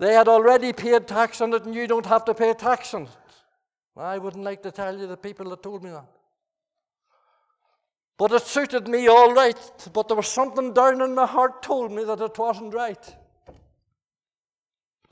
They 0.00 0.14
had 0.14 0.26
already 0.26 0.72
paid 0.72 1.06
tax 1.06 1.40
on 1.40 1.54
it, 1.54 1.64
and 1.64 1.72
you 1.72 1.86
don't 1.86 2.06
have 2.06 2.24
to 2.24 2.34
pay 2.34 2.54
tax 2.54 2.92
on 2.92 3.02
it. 3.02 3.08
I 3.96 4.18
wouldn't 4.18 4.44
like 4.44 4.64
to 4.64 4.72
tell 4.72 4.98
you 4.98 5.06
the 5.06 5.16
people 5.16 5.48
that 5.50 5.62
told 5.62 5.84
me 5.84 5.90
that. 5.90 6.08
But 8.18 8.32
it 8.32 8.42
suited 8.42 8.88
me 8.88 9.06
all 9.06 9.32
right. 9.32 9.56
But 9.92 10.08
there 10.08 10.16
was 10.16 10.26
something 10.26 10.72
down 10.72 11.02
in 11.02 11.14
my 11.14 11.26
heart 11.26 11.62
told 11.62 11.92
me 11.92 12.02
that 12.02 12.20
it 12.20 12.36
wasn't 12.36 12.74
right. 12.74 13.16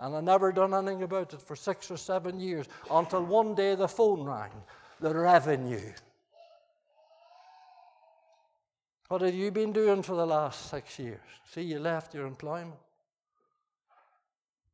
And 0.05 0.15
I 0.15 0.21
never 0.21 0.53
done 0.53 0.75
anything 0.75 1.03
about 1.03 1.33
it 1.33 1.41
for 1.41 1.57
six 1.57 1.91
or 1.91 1.97
seven 1.97 2.39
years 2.39 2.67
until 2.91 3.25
one 3.25 3.55
day 3.55 3.75
the 3.75 3.89
phone 3.89 4.23
rang, 4.23 4.51
the 5.01 5.15
revenue. 5.15 5.81
What 9.09 9.23
have 9.23 9.35
you 9.35 9.51
been 9.51 9.73
doing 9.73 10.03
for 10.03 10.15
the 10.15 10.27
last 10.27 10.69
six 10.69 10.99
years? 10.99 11.23
See, 11.51 11.63
you 11.63 11.79
left 11.79 12.13
your 12.13 12.27
employment. 12.27 12.77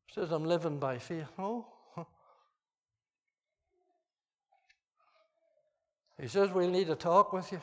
He 0.07 0.15
says, 0.15 0.31
I'm 0.33 0.43
living 0.43 0.79
by 0.79 0.97
faith. 0.97 1.31
Oh. 1.39 1.65
He 6.19 6.27
says, 6.27 6.49
We'll 6.51 6.69
need 6.69 6.87
to 6.87 6.95
talk 6.95 7.31
with 7.31 7.53
you. 7.53 7.61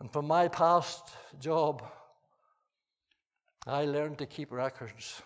And 0.00 0.12
from 0.12 0.26
my 0.26 0.48
past 0.48 1.04
job, 1.38 1.84
I 3.68 3.84
learned 3.84 4.18
to 4.18 4.26
keep 4.26 4.50
records. 4.50 5.22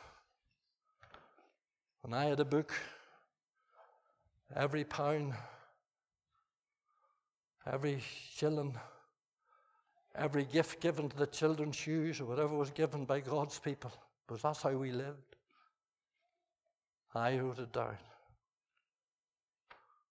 When 2.02 2.14
I 2.14 2.24
had 2.24 2.40
a 2.40 2.44
book, 2.44 2.72
every 4.54 4.84
pound, 4.84 5.34
every 7.66 8.02
shilling, 8.34 8.74
every 10.14 10.44
gift 10.44 10.80
given 10.80 11.08
to 11.08 11.16
the 11.16 11.26
children's 11.26 11.76
shoes 11.76 12.20
or 12.20 12.24
whatever 12.24 12.56
was 12.56 12.70
given 12.70 13.04
by 13.04 13.20
God's 13.20 13.58
people, 13.58 13.92
because 14.26 14.42
that's 14.42 14.62
how 14.62 14.70
we 14.70 14.92
lived. 14.92 15.36
I 17.14 17.38
wrote 17.38 17.58
it 17.58 17.72
down. 17.72 17.96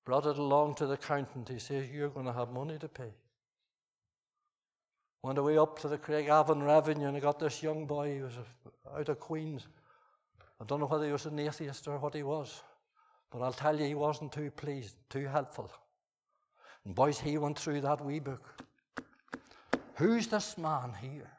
Brought 0.06 0.26
it 0.26 0.38
along 0.38 0.76
to 0.76 0.88
the 0.88 0.94
accountant. 0.94 1.50
He 1.50 1.60
says, 1.60 1.90
You're 1.90 2.10
going 2.10 2.26
to 2.26 2.34
have 2.34 2.50
money 2.50 2.78
to 2.80 2.88
pay. 2.88 3.14
Went 5.22 5.38
away 5.38 5.58
up 5.58 5.80
to 5.80 5.88
the 5.88 5.98
Craigavon 5.98 6.64
Revenue 6.64 7.08
and 7.08 7.18
I 7.18 7.20
got 7.20 7.40
this 7.40 7.62
young 7.62 7.86
boy, 7.86 8.16
he 8.16 8.22
was 8.22 8.34
out 8.96 9.10
of 9.10 9.20
Queens. 9.20 9.68
I 10.62 10.66
don't 10.66 10.80
know 10.80 10.88
whether 10.88 11.06
he 11.06 11.12
was 11.12 11.26
an 11.26 11.40
atheist 11.40 11.88
or 11.88 11.98
what 11.98 12.14
he 12.14 12.24
was. 12.24 12.62
But 13.32 13.42
I'll 13.42 13.54
tell 13.54 13.80
you, 13.80 13.86
he 13.86 13.96
wasn't 13.96 14.32
too 14.32 14.52
pleased, 14.52 14.96
too 15.10 15.26
helpful. 15.26 15.72
And 16.86 16.96
boys, 16.96 17.20
he 17.20 17.38
went 17.38 17.60
through 17.60 17.82
that 17.82 18.04
wee 18.04 18.20
book. 18.20 18.64
Who's 19.96 20.28
this 20.28 20.58
man 20.58 20.94
here? 21.02 21.30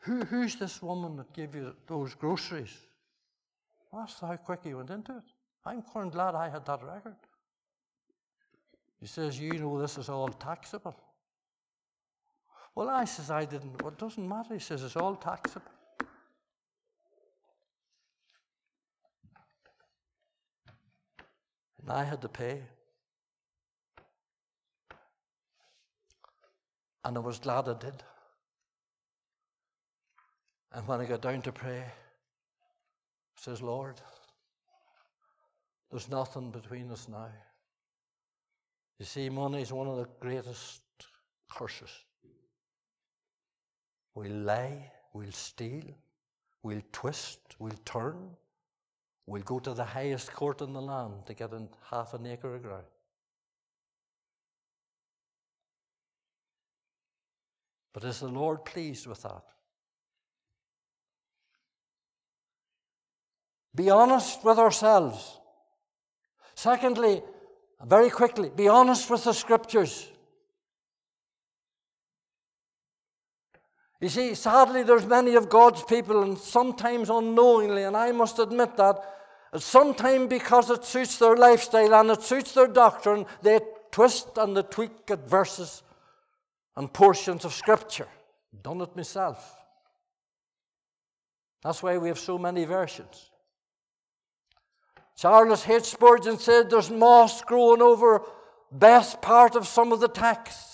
Who, 0.00 0.24
who's 0.24 0.56
this 0.56 0.80
woman 0.80 1.16
that 1.16 1.32
gave 1.34 1.54
you 1.54 1.74
those 1.86 2.14
groceries? 2.14 2.74
That's 3.92 4.20
how 4.20 4.36
quick 4.36 4.60
he 4.64 4.72
went 4.72 4.90
into 4.90 5.12
it. 5.12 5.24
I'm 5.66 5.82
quite 5.82 6.12
glad 6.12 6.34
I 6.34 6.48
had 6.48 6.64
that 6.66 6.82
record. 6.82 7.16
He 9.00 9.06
says, 9.06 9.38
You 9.38 9.52
know, 9.54 9.78
this 9.80 9.98
is 9.98 10.08
all 10.08 10.28
taxable. 10.28 10.96
Well, 12.74 12.88
I 12.88 13.04
says, 13.04 13.30
I 13.30 13.44
didn't. 13.44 13.82
Well, 13.82 13.92
it 13.92 13.98
doesn't 13.98 14.28
matter. 14.28 14.54
He 14.54 14.60
says, 14.60 14.82
It's 14.82 14.96
all 14.96 15.16
taxable. 15.16 15.66
And 21.82 21.90
I 21.90 22.04
had 22.04 22.20
to 22.22 22.28
pay. 22.28 22.60
And 27.04 27.16
I 27.16 27.20
was 27.20 27.38
glad 27.38 27.68
I 27.68 27.74
did. 27.74 28.02
And 30.72 30.86
when 30.86 31.00
I 31.00 31.06
got 31.06 31.22
down 31.22 31.40
to 31.42 31.52
pray, 31.52 31.84
says, 33.36 33.62
Lord, 33.62 34.00
there's 35.90 36.10
nothing 36.10 36.50
between 36.50 36.90
us 36.90 37.08
now. 37.08 37.30
You 38.98 39.06
see, 39.06 39.30
money 39.30 39.62
is 39.62 39.72
one 39.72 39.86
of 39.86 39.96
the 39.96 40.08
greatest 40.20 40.82
curses. 41.50 41.90
We'll 44.18 44.32
lie, 44.32 44.90
we'll 45.12 45.30
steal, 45.30 45.94
we'll 46.64 46.82
twist, 46.90 47.38
we'll 47.60 47.78
turn, 47.84 48.30
we'll 49.26 49.42
go 49.42 49.60
to 49.60 49.72
the 49.74 49.84
highest 49.84 50.32
court 50.32 50.60
in 50.60 50.72
the 50.72 50.82
land 50.82 51.24
to 51.26 51.34
get 51.34 51.52
in 51.52 51.68
half 51.88 52.14
an 52.14 52.26
acre 52.26 52.56
of 52.56 52.62
ground. 52.64 52.82
But 57.92 58.02
is 58.02 58.18
the 58.18 58.26
Lord 58.26 58.64
pleased 58.64 59.06
with 59.06 59.22
that? 59.22 59.44
Be 63.72 63.88
honest 63.88 64.44
with 64.44 64.58
ourselves. 64.58 65.38
Secondly, 66.56 67.22
very 67.86 68.10
quickly, 68.10 68.50
be 68.50 68.66
honest 68.66 69.08
with 69.08 69.22
the 69.22 69.32
scriptures. 69.32 70.10
You 74.00 74.08
see, 74.08 74.34
sadly, 74.34 74.84
there's 74.84 75.06
many 75.06 75.34
of 75.34 75.48
God's 75.48 75.82
people, 75.82 76.22
and 76.22 76.38
sometimes 76.38 77.10
unknowingly, 77.10 77.82
and 77.82 77.96
I 77.96 78.12
must 78.12 78.38
admit 78.38 78.76
that, 78.76 79.02
sometimes 79.56 80.28
because 80.28 80.70
it 80.70 80.84
suits 80.84 81.18
their 81.18 81.36
lifestyle 81.36 81.94
and 81.94 82.10
it 82.10 82.22
suits 82.22 82.52
their 82.52 82.68
doctrine, 82.68 83.26
they 83.42 83.60
twist 83.90 84.36
and 84.36 84.56
they 84.56 84.62
tweak 84.62 85.10
at 85.10 85.28
verses 85.28 85.82
and 86.76 86.92
portions 86.92 87.44
of 87.44 87.52
Scripture. 87.52 88.06
I've 88.54 88.62
Done 88.62 88.80
it 88.82 88.94
myself. 88.94 89.56
That's 91.62 91.82
why 91.82 91.98
we 91.98 92.08
have 92.08 92.18
so 92.18 92.38
many 92.38 92.64
versions. 92.64 93.30
Charles 95.16 95.68
H. 95.68 95.84
Spurgeon 95.84 96.38
said 96.38 96.70
there's 96.70 96.90
moss 96.90 97.42
growing 97.42 97.82
over 97.82 98.22
best 98.70 99.20
part 99.20 99.56
of 99.56 99.66
some 99.66 99.92
of 99.92 99.98
the 99.98 100.08
texts. 100.08 100.67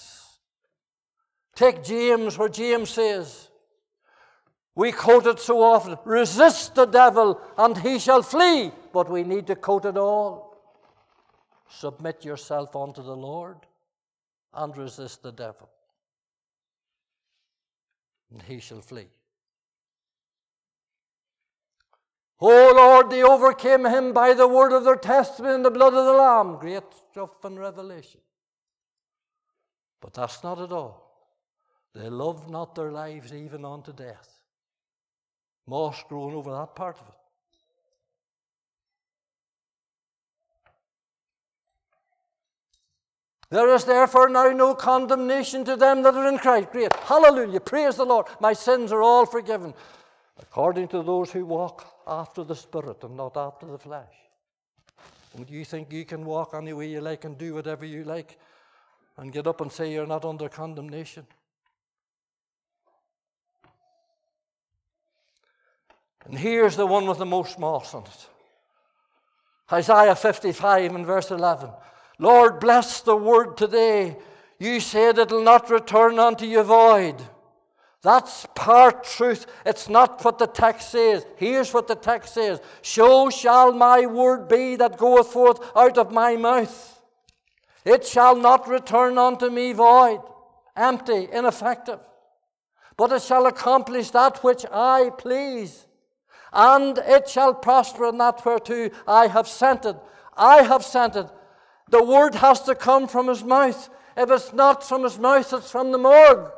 Take 1.54 1.84
James, 1.84 2.36
where 2.36 2.48
James 2.48 2.90
says, 2.90 3.48
we 4.76 4.90
quote 4.90 5.26
it 5.26 5.38
so 5.38 5.62
often 5.62 5.96
resist 6.04 6.74
the 6.74 6.86
devil 6.86 7.40
and 7.56 7.78
he 7.78 7.98
shall 7.98 8.22
flee, 8.22 8.72
but 8.92 9.08
we 9.08 9.22
need 9.22 9.46
to 9.46 9.54
quote 9.54 9.84
it 9.84 9.96
all. 9.96 10.56
Submit 11.68 12.24
yourself 12.24 12.74
unto 12.74 13.02
the 13.02 13.16
Lord 13.16 13.56
and 14.52 14.76
resist 14.76 15.22
the 15.22 15.32
devil, 15.32 15.68
and 18.32 18.42
he 18.42 18.60
shall 18.60 18.80
flee. 18.80 19.08
Oh 22.40 22.72
Lord, 22.76 23.10
they 23.10 23.22
overcame 23.22 23.86
him 23.86 24.12
by 24.12 24.34
the 24.34 24.46
word 24.46 24.72
of 24.72 24.84
their 24.84 24.96
testimony 24.96 25.54
and 25.54 25.64
the 25.64 25.70
blood 25.70 25.94
of 25.94 26.04
the 26.04 26.12
Lamb. 26.12 26.58
Great 26.58 26.82
stuff 27.10 27.44
in 27.44 27.58
Revelation. 27.58 28.20
But 30.00 30.14
that's 30.14 30.42
not 30.42 30.60
at 30.60 30.72
all. 30.72 31.03
They 31.94 32.08
loved 32.08 32.50
not 32.50 32.74
their 32.74 32.90
lives 32.90 33.32
even 33.32 33.64
unto 33.64 33.92
death. 33.92 34.28
Moss 35.66 36.02
growing 36.08 36.34
over 36.34 36.50
that 36.52 36.74
part 36.74 36.96
of 37.00 37.06
it. 37.08 37.14
There 43.50 43.72
is 43.72 43.84
therefore 43.84 44.28
now 44.28 44.50
no 44.50 44.74
condemnation 44.74 45.64
to 45.66 45.76
them 45.76 46.02
that 46.02 46.14
are 46.14 46.28
in 46.28 46.38
Christ. 46.38 46.72
Great. 46.72 46.92
Hallelujah. 46.92 47.60
Praise 47.60 47.94
the 47.94 48.04
Lord. 48.04 48.26
My 48.40 48.52
sins 48.52 48.90
are 48.90 49.02
all 49.02 49.26
forgiven 49.26 49.74
according 50.40 50.88
to 50.88 51.02
those 51.02 51.30
who 51.30 51.46
walk 51.46 51.94
after 52.06 52.42
the 52.42 52.56
Spirit 52.56 53.04
and 53.04 53.16
not 53.16 53.36
after 53.36 53.66
the 53.66 53.78
flesh. 53.78 54.14
And 55.36 55.48
you 55.48 55.64
think 55.64 55.92
you 55.92 56.04
can 56.04 56.24
walk 56.24 56.54
any 56.54 56.72
way 56.72 56.88
you 56.88 57.00
like 57.00 57.24
and 57.24 57.38
do 57.38 57.54
whatever 57.54 57.84
you 57.84 58.02
like 58.02 58.38
and 59.16 59.32
get 59.32 59.46
up 59.46 59.60
and 59.60 59.70
say 59.70 59.92
you're 59.92 60.06
not 60.06 60.24
under 60.24 60.48
condemnation? 60.48 61.26
And 66.24 66.38
here's 66.38 66.76
the 66.76 66.86
one 66.86 67.06
with 67.06 67.18
the 67.18 67.26
most 67.26 67.58
moss 67.58 67.94
on 67.94 68.04
it 68.04 68.28
Isaiah 69.72 70.14
55 70.14 70.94
and 70.94 71.06
verse 71.06 71.30
11. 71.30 71.70
Lord, 72.18 72.60
bless 72.60 73.00
the 73.00 73.16
word 73.16 73.56
today. 73.56 74.16
You 74.58 74.80
said 74.80 75.18
it'll 75.18 75.42
not 75.42 75.70
return 75.70 76.18
unto 76.18 76.46
you 76.46 76.62
void. 76.62 77.16
That's 78.02 78.46
part 78.54 79.04
truth. 79.04 79.46
It's 79.64 79.88
not 79.88 80.22
what 80.22 80.38
the 80.38 80.46
text 80.46 80.90
says. 80.90 81.24
Here's 81.36 81.72
what 81.72 81.88
the 81.88 81.94
text 81.94 82.34
says 82.34 82.60
So 82.82 83.30
shall 83.30 83.72
my 83.72 84.04
word 84.04 84.46
be 84.46 84.76
that 84.76 84.98
goeth 84.98 85.28
forth 85.28 85.58
out 85.74 85.96
of 85.96 86.12
my 86.12 86.36
mouth. 86.36 87.02
It 87.84 88.06
shall 88.06 88.36
not 88.36 88.68
return 88.68 89.18
unto 89.18 89.48
me 89.48 89.72
void, 89.72 90.20
empty, 90.76 91.28
ineffective, 91.32 92.00
but 92.96 93.12
it 93.12 93.22
shall 93.22 93.46
accomplish 93.46 94.10
that 94.10 94.44
which 94.44 94.64
I 94.70 95.10
please. 95.16 95.86
And 96.54 96.96
it 96.98 97.28
shall 97.28 97.52
prosper 97.52 98.06
in 98.06 98.18
that 98.18 98.44
whereto 98.44 98.90
I 99.08 99.26
have 99.26 99.48
sent 99.48 99.84
it. 99.84 99.96
I 100.36 100.62
have 100.62 100.84
sent 100.84 101.16
it. 101.16 101.26
The 101.90 102.02
word 102.02 102.36
has 102.36 102.62
to 102.62 102.74
come 102.74 103.08
from 103.08 103.28
his 103.28 103.42
mouth. 103.42 103.90
If 104.16 104.30
it's 104.30 104.52
not 104.52 104.84
from 104.84 105.02
his 105.02 105.18
mouth, 105.18 105.52
it's 105.52 105.70
from 105.70 105.90
the 105.90 105.98
morgue. 105.98 106.50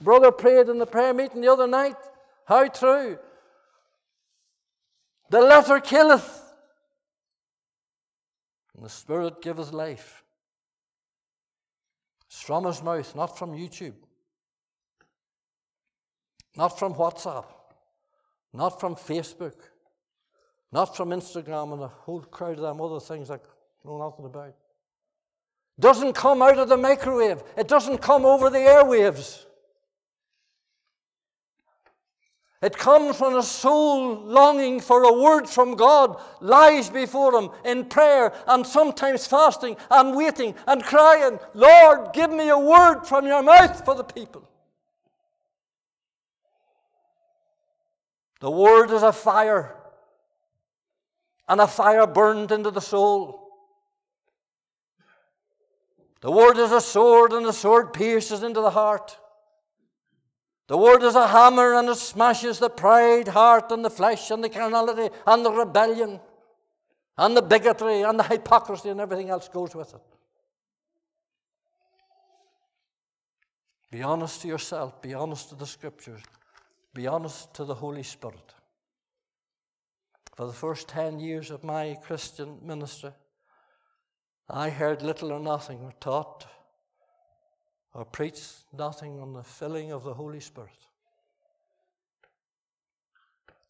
Brother 0.00 0.32
prayed 0.32 0.68
in 0.68 0.78
the 0.78 0.86
prayer 0.86 1.12
meeting 1.12 1.42
the 1.42 1.52
other 1.52 1.66
night. 1.66 1.96
How 2.46 2.66
true. 2.68 3.18
The 5.30 5.40
letter 5.40 5.80
killeth, 5.80 6.42
and 8.74 8.84
the 8.84 8.90
Spirit 8.90 9.42
giveth 9.42 9.72
life. 9.72 10.22
It's 12.26 12.40
from 12.40 12.64
his 12.64 12.82
mouth, 12.82 13.14
not 13.16 13.38
from 13.38 13.52
YouTube, 13.52 13.94
not 16.56 16.78
from 16.78 16.94
WhatsApp, 16.94 17.46
not 18.54 18.80
from 18.80 18.94
Facebook, 18.94 19.56
not 20.70 20.96
from 20.96 21.10
Instagram 21.10 21.72
and 21.72 21.82
a 21.82 21.88
whole 21.88 22.20
crowd 22.20 22.56
of 22.56 22.62
them 22.62 22.80
other 22.80 23.00
things 23.00 23.30
I 23.30 23.38
know 23.84 23.98
nothing 23.98 24.24
about. 24.24 24.54
Doesn't 25.78 26.12
come 26.12 26.40
out 26.40 26.58
of 26.58 26.68
the 26.68 26.76
microwave. 26.76 27.42
It 27.58 27.66
doesn't 27.66 27.98
come 27.98 28.24
over 28.24 28.48
the 28.48 28.58
airwaves. 28.58 29.44
It 32.62 32.78
comes 32.78 33.20
when 33.20 33.34
a 33.34 33.42
soul 33.42 34.14
longing 34.20 34.80
for 34.80 35.02
a 35.02 35.12
word 35.12 35.48
from 35.48 35.74
God 35.74 36.18
lies 36.40 36.88
before 36.88 37.38
Him 37.38 37.50
in 37.64 37.84
prayer 37.86 38.32
and 38.46 38.66
sometimes 38.66 39.26
fasting 39.26 39.76
and 39.90 40.16
waiting 40.16 40.54
and 40.66 40.82
crying, 40.82 41.38
Lord, 41.52 42.14
give 42.14 42.30
me 42.30 42.48
a 42.48 42.58
word 42.58 43.02
from 43.02 43.26
your 43.26 43.42
mouth 43.42 43.84
for 43.84 43.94
the 43.94 44.04
people. 44.04 44.48
The 48.44 48.50
word 48.50 48.90
is 48.90 49.02
a 49.02 49.10
fire, 49.10 49.74
and 51.48 51.62
a 51.62 51.66
fire 51.66 52.06
burned 52.06 52.52
into 52.52 52.70
the 52.70 52.82
soul. 52.82 53.48
The 56.20 56.30
word 56.30 56.58
is 56.58 56.70
a 56.70 56.82
sword, 56.82 57.32
and 57.32 57.46
the 57.46 57.54
sword 57.54 57.94
pierces 57.94 58.42
into 58.42 58.60
the 58.60 58.68
heart. 58.68 59.16
The 60.66 60.76
word 60.76 61.02
is 61.04 61.14
a 61.14 61.26
hammer 61.26 61.72
and 61.72 61.88
it 61.88 61.96
smashes 61.96 62.58
the 62.58 62.68
pride 62.68 63.28
heart 63.28 63.72
and 63.72 63.82
the 63.82 63.88
flesh 63.88 64.30
and 64.30 64.44
the 64.44 64.50
carnality 64.50 65.08
and 65.26 65.42
the 65.42 65.50
rebellion 65.50 66.20
and 67.16 67.34
the 67.34 67.40
bigotry 67.40 68.02
and 68.02 68.18
the 68.18 68.24
hypocrisy 68.24 68.90
and 68.90 69.00
everything 69.00 69.30
else 69.30 69.48
goes 69.48 69.74
with 69.74 69.94
it. 69.94 70.02
Be 73.90 74.02
honest 74.02 74.42
to 74.42 74.48
yourself, 74.48 75.00
be 75.00 75.14
honest 75.14 75.48
to 75.48 75.54
the 75.54 75.66
scriptures, 75.66 76.20
be 76.94 77.06
honest 77.08 77.52
to 77.54 77.64
the 77.64 77.74
Holy 77.74 78.04
Spirit. 78.04 78.54
For 80.36 80.46
the 80.46 80.52
first 80.52 80.88
10 80.88 81.20
years 81.20 81.50
of 81.50 81.64
my 81.64 81.98
Christian 82.02 82.58
ministry, 82.62 83.10
I 84.48 84.70
heard 84.70 85.02
little 85.02 85.32
or 85.32 85.40
nothing 85.40 85.92
taught 86.00 86.46
or 87.92 88.04
preached 88.04 88.64
nothing 88.76 89.20
on 89.20 89.32
the 89.32 89.42
filling 89.42 89.92
of 89.92 90.04
the 90.04 90.14
Holy 90.14 90.40
Spirit. 90.40 90.70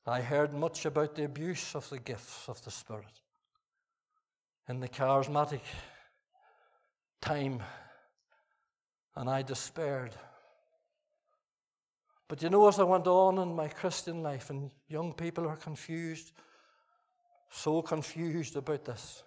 I 0.06 0.20
heard 0.20 0.52
much 0.52 0.84
about 0.84 1.14
the 1.14 1.24
abuse 1.24 1.74
of 1.74 1.88
the 1.88 1.98
gifts 1.98 2.48
of 2.48 2.62
the 2.64 2.70
Spirit 2.70 3.20
in 4.68 4.80
the 4.80 4.88
charismatic 4.88 5.62
time, 7.20 7.62
and 9.16 9.30
I 9.30 9.42
despaired. 9.42 10.14
But 12.28 12.42
you 12.42 12.50
know, 12.50 12.66
as 12.68 12.78
I 12.78 12.84
went 12.84 13.06
on 13.06 13.38
in 13.38 13.54
my 13.54 13.68
Christian 13.68 14.22
life, 14.22 14.50
and 14.50 14.70
young 14.88 15.12
people 15.12 15.46
are 15.46 15.56
confused, 15.56 16.32
so 17.50 17.82
confused 17.82 18.56
about 18.56 18.84
this. 18.84 19.22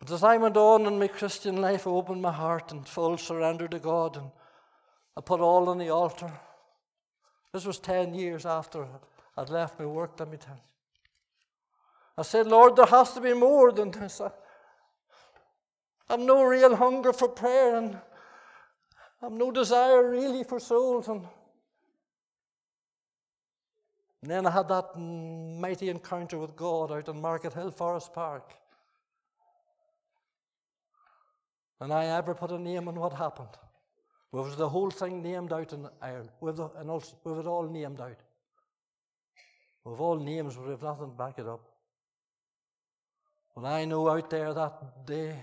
But 0.00 0.10
as 0.10 0.24
I 0.24 0.36
went 0.36 0.56
on 0.56 0.86
in 0.86 0.98
my 0.98 1.08
Christian 1.08 1.60
life, 1.62 1.86
I 1.86 1.90
opened 1.90 2.20
my 2.20 2.32
heart 2.32 2.72
in 2.72 2.82
full 2.82 3.16
surrender 3.16 3.68
to 3.68 3.78
God, 3.78 4.16
and 4.16 4.30
I 5.16 5.20
put 5.20 5.40
all 5.40 5.68
on 5.68 5.78
the 5.78 5.90
altar. 5.90 6.32
This 7.52 7.64
was 7.64 7.78
10 7.78 8.14
years 8.14 8.44
after 8.44 8.86
I'd 9.36 9.48
left 9.48 9.78
my 9.78 9.86
work, 9.86 10.18
let 10.18 10.28
me 10.28 10.36
tell 10.36 10.56
you. 10.56 10.60
I 12.16 12.22
said, 12.22 12.46
Lord, 12.46 12.76
there 12.76 12.86
has 12.86 13.12
to 13.14 13.20
be 13.20 13.32
more 13.32 13.72
than 13.72 13.90
this. 13.90 14.20
I, 14.20 14.30
have 16.08 16.20
no 16.20 16.42
real 16.42 16.76
hunger 16.76 17.12
for 17.12 17.28
prayer 17.28 17.76
and 17.76 17.98
I've 19.24 19.32
no 19.32 19.50
desire 19.50 20.10
really 20.10 20.44
for 20.44 20.60
souls. 20.60 21.08
And, 21.08 21.22
then 24.22 24.46
I 24.46 24.50
had 24.50 24.68
that 24.68 24.98
mighty 24.98 25.88
encounter 25.88 26.38
with 26.38 26.56
God 26.56 26.92
out 26.92 27.08
in 27.08 27.20
Markethill 27.20 27.74
Forest 27.74 28.12
Park. 28.12 28.52
And 31.80 31.92
I 31.92 32.06
ever 32.06 32.34
put 32.34 32.50
a 32.50 32.58
name 32.58 32.88
on 32.88 32.94
what 32.94 33.12
happened. 33.12 33.48
With 34.32 34.56
the 34.56 34.68
whole 34.68 34.90
thing 34.90 35.22
named 35.22 35.52
out 35.52 35.72
in 35.72 35.88
Ireland, 36.02 36.30
with, 36.40 36.56
the, 36.56 36.68
and 36.78 36.90
also, 36.90 37.16
it 37.24 37.46
all 37.46 37.68
named 37.68 38.00
out. 38.00 38.20
With 39.84 40.00
all 40.00 40.18
names, 40.18 40.56
but 40.56 40.64
we 40.64 40.70
have 40.70 40.82
nothing 40.82 41.10
to 41.10 41.16
back 41.16 41.38
it 41.38 41.46
up. 41.46 41.60
But 43.54 43.64
I 43.66 43.84
know 43.84 44.08
out 44.08 44.28
there 44.30 44.52
that 44.52 45.06
day, 45.06 45.36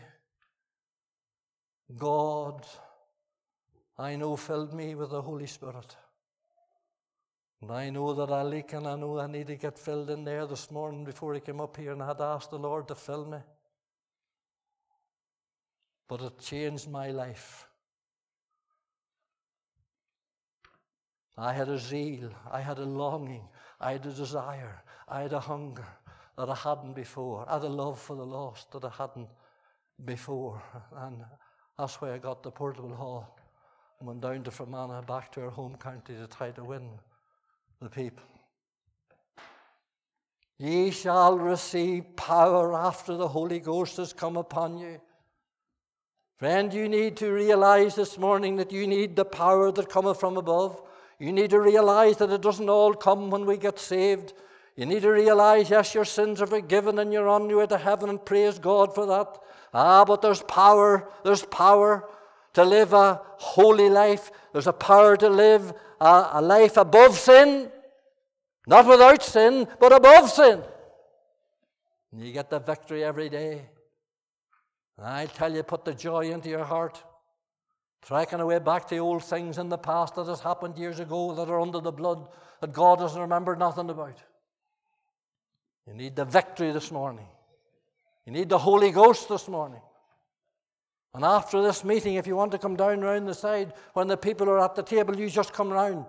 God, 1.96 2.66
I 4.02 4.16
know, 4.16 4.36
filled 4.36 4.74
me 4.74 4.96
with 4.96 5.12
the 5.12 5.22
Holy 5.22 5.46
Spirit. 5.46 5.96
And 7.62 7.70
I 7.70 7.92
know 7.92 8.16
that 8.16 8.32
I 8.32 8.42
leak 8.42 8.74
and 8.74 8.88
I 8.88 8.96
know 8.96 9.20
I 9.20 9.28
need 9.28 9.46
to 9.48 9.56
get 9.56 9.78
filled 9.78 10.10
in 10.10 10.24
there 10.24 10.48
this 10.48 10.72
morning 10.72 11.04
before 11.04 11.36
I 11.36 11.40
came 11.40 11.62
up 11.62 11.78
here 11.78 11.92
and 11.92 12.02
I 12.02 12.08
had 12.08 12.20
asked 12.20 12.50
the 12.50 12.58
Lord 12.58 12.88
to 12.88 12.96
fill 12.96 13.26
me. 13.26 13.38
But 16.08 16.22
it 16.22 16.40
changed 16.40 16.90
my 16.90 17.12
life. 17.12 17.68
I 21.38 21.54
had 21.54 21.70
a 21.70 21.78
zeal, 21.78 22.32
I 22.52 22.60
had 22.60 22.80
a 22.80 22.86
longing, 22.86 23.48
I 23.80 23.92
had 23.94 24.06
a 24.08 24.14
desire, 24.14 24.84
I 25.08 25.22
had 25.22 25.34
a 25.34 25.40
hunger 25.40 25.88
that 26.38 26.50
I 26.50 26.56
hadn't 26.56 26.94
before. 26.94 27.48
I 27.48 27.54
had 27.54 27.64
a 27.64 27.70
love 27.70 28.00
for 28.00 28.16
the 28.16 28.26
lost 28.26 28.72
that 28.72 28.84
I 28.84 28.90
hadn't 28.90 29.30
before. 30.04 30.60
And 30.96 31.24
that's 31.78 32.02
why 32.02 32.14
I 32.14 32.18
got 32.18 32.42
the 32.42 32.50
portable 32.50 32.96
hall 32.96 33.38
and 34.02 34.08
went 34.08 34.22
down 34.22 34.44
to 34.44 34.50
Fermanagh 34.50 35.06
back 35.06 35.32
to 35.32 35.44
our 35.44 35.52
home 35.52 35.76
county 35.76 36.16
to 36.16 36.26
try 36.26 36.50
to 36.50 36.64
win 36.64 36.90
the 37.80 37.90
people. 37.90 38.24
Ye 40.58 40.90
shall 40.90 41.38
receive 41.38 42.16
power 42.16 42.74
after 42.74 43.16
the 43.16 43.28
Holy 43.28 43.60
Ghost 43.60 43.98
has 43.98 44.12
come 44.12 44.38
upon 44.38 44.80
you. 44.80 45.00
Friend, 46.38 46.74
you 46.74 46.90
need 46.90 47.16
to 47.18 47.32
realize 47.32 47.94
this 47.94 48.18
morning 48.18 48.56
that 48.56 48.72
you 48.72 48.88
need 48.88 49.16
the 49.16 49.26
power 49.26 49.72
that 49.72 49.90
cometh 49.90 50.20
from 50.20 50.36
above. 50.36 50.82
You 51.20 51.32
need 51.32 51.52
to 51.52 51.62
realize 51.62 52.18
that 52.18 52.32
it 52.32 52.42
doesn't 52.42 52.70
all 52.70 52.96
come 52.96 53.30
when 53.30 53.46
we 53.46 53.56
get 53.58 53.78
saved. 53.78 54.34
You 54.76 54.88
need 54.88 55.04
to 55.04 55.12
realize, 55.12 55.70
yes, 55.70 55.94
your 55.94 56.06
sins 56.06 56.42
are 56.42 56.48
forgiven 56.48 56.98
and 56.98 57.14
you're 57.14 57.30
on 57.30 57.48
your 57.50 57.60
way 57.60 57.68
to 57.68 57.78
heaven, 57.78 58.10
and 58.10 58.26
praise 58.26 58.58
God 58.58 58.96
for 58.96 59.06
that. 59.06 59.38
Ah, 59.76 60.04
but 60.06 60.24
there's 60.24 60.42
power. 60.42 61.08
There's 61.24 61.46
power 61.46 62.10
to 62.54 62.64
live 62.64 62.94
a 62.94 63.22
holy 63.38 63.90
life. 63.90 64.32
There's 64.52 64.68
a 64.68 64.74
power 64.74 65.16
to 65.18 65.30
live 65.30 65.74
a, 66.00 66.30
a 66.34 66.42
life 66.42 66.78
above 66.78 67.18
sin. 67.18 67.72
Not 68.68 68.88
without 68.88 69.24
sin, 69.24 69.68
but 69.80 69.92
above 69.92 70.30
sin. 70.30 70.62
And 72.12 72.22
you 72.22 72.32
get 72.32 72.50
the 72.50 72.60
victory 72.60 73.04
every 73.04 73.30
day. 73.30 73.62
And 74.98 75.08
I 75.08 75.26
tell 75.26 75.54
you, 75.54 75.64
put 75.64 75.86
the 75.86 75.94
joy 75.94 76.32
into 76.32 76.50
your 76.50 76.64
heart. 76.64 77.04
Tracking 78.04 78.40
away 78.40 78.60
back 78.60 78.88
to 78.90 78.98
old 78.98 79.24
things 79.24 79.58
in 79.58 79.70
the 79.70 79.78
past 79.78 80.16
that 80.16 80.28
has 80.28 80.40
happened 80.40 80.78
years 80.78 81.00
ago 81.00 81.34
that 81.36 81.50
are 81.50 81.60
under 81.60 81.80
the 81.80 81.92
blood 81.92 82.28
that 82.60 82.74
God 82.74 83.00
doesn't 83.00 83.22
remember 83.22 83.56
nothing 83.56 83.90
about. 83.90 84.18
You 85.88 85.94
need 85.94 86.16
the 86.16 86.26
victory 86.26 86.72
this 86.72 86.92
morning. 86.92 87.28
You 88.26 88.34
need 88.34 88.50
the 88.50 88.58
Holy 88.58 88.92
Ghost 88.92 89.30
this 89.30 89.48
morning. 89.48 89.82
And 91.14 91.26
after 91.26 91.62
this 91.62 91.84
meeting, 91.84 92.16
if 92.16 92.26
you 92.26 92.36
want 92.36 92.52
to 92.54 92.58
come 92.58 92.76
down 92.76 93.02
round 93.02 93.28
the 93.28 93.34
side 93.34 93.74
when 93.94 94.08
the 94.08 94.16
people 94.16 94.50
are 94.50 94.64
at 94.64 94.76
the 94.76 94.84
table, 94.84 95.18
you 95.18 95.30
just 95.30 95.52
come 95.52 95.70
round. 95.70 96.06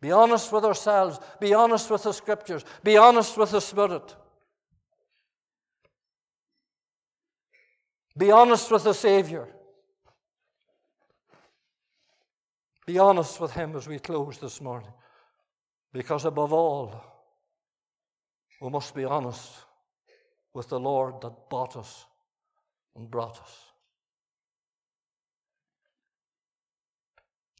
Be 0.00 0.12
honest 0.12 0.52
with 0.52 0.64
ourselves. 0.64 1.18
Be 1.40 1.52
honest 1.52 1.90
with 1.90 2.04
the 2.04 2.12
scriptures. 2.12 2.64
Be 2.82 2.96
honest 2.96 3.36
with 3.36 3.50
the 3.50 3.60
Spirit. 3.60 4.14
Be 8.16 8.30
honest 8.30 8.70
with 8.70 8.84
the 8.84 8.94
Savior. 8.94 9.48
Be 12.86 12.98
honest 12.98 13.40
with 13.40 13.52
Him 13.52 13.76
as 13.76 13.88
we 13.88 13.98
close 13.98 14.38
this 14.38 14.60
morning. 14.60 14.90
Because 15.92 16.24
above 16.24 16.52
all, 16.52 17.04
we 18.60 18.70
must 18.70 18.94
be 18.94 19.04
honest 19.04 19.50
with 20.54 20.68
the 20.68 20.80
Lord 20.80 21.20
that 21.22 21.48
bought 21.48 21.76
us 21.76 22.06
and 22.96 23.10
brought 23.10 23.40
us. 23.40 23.70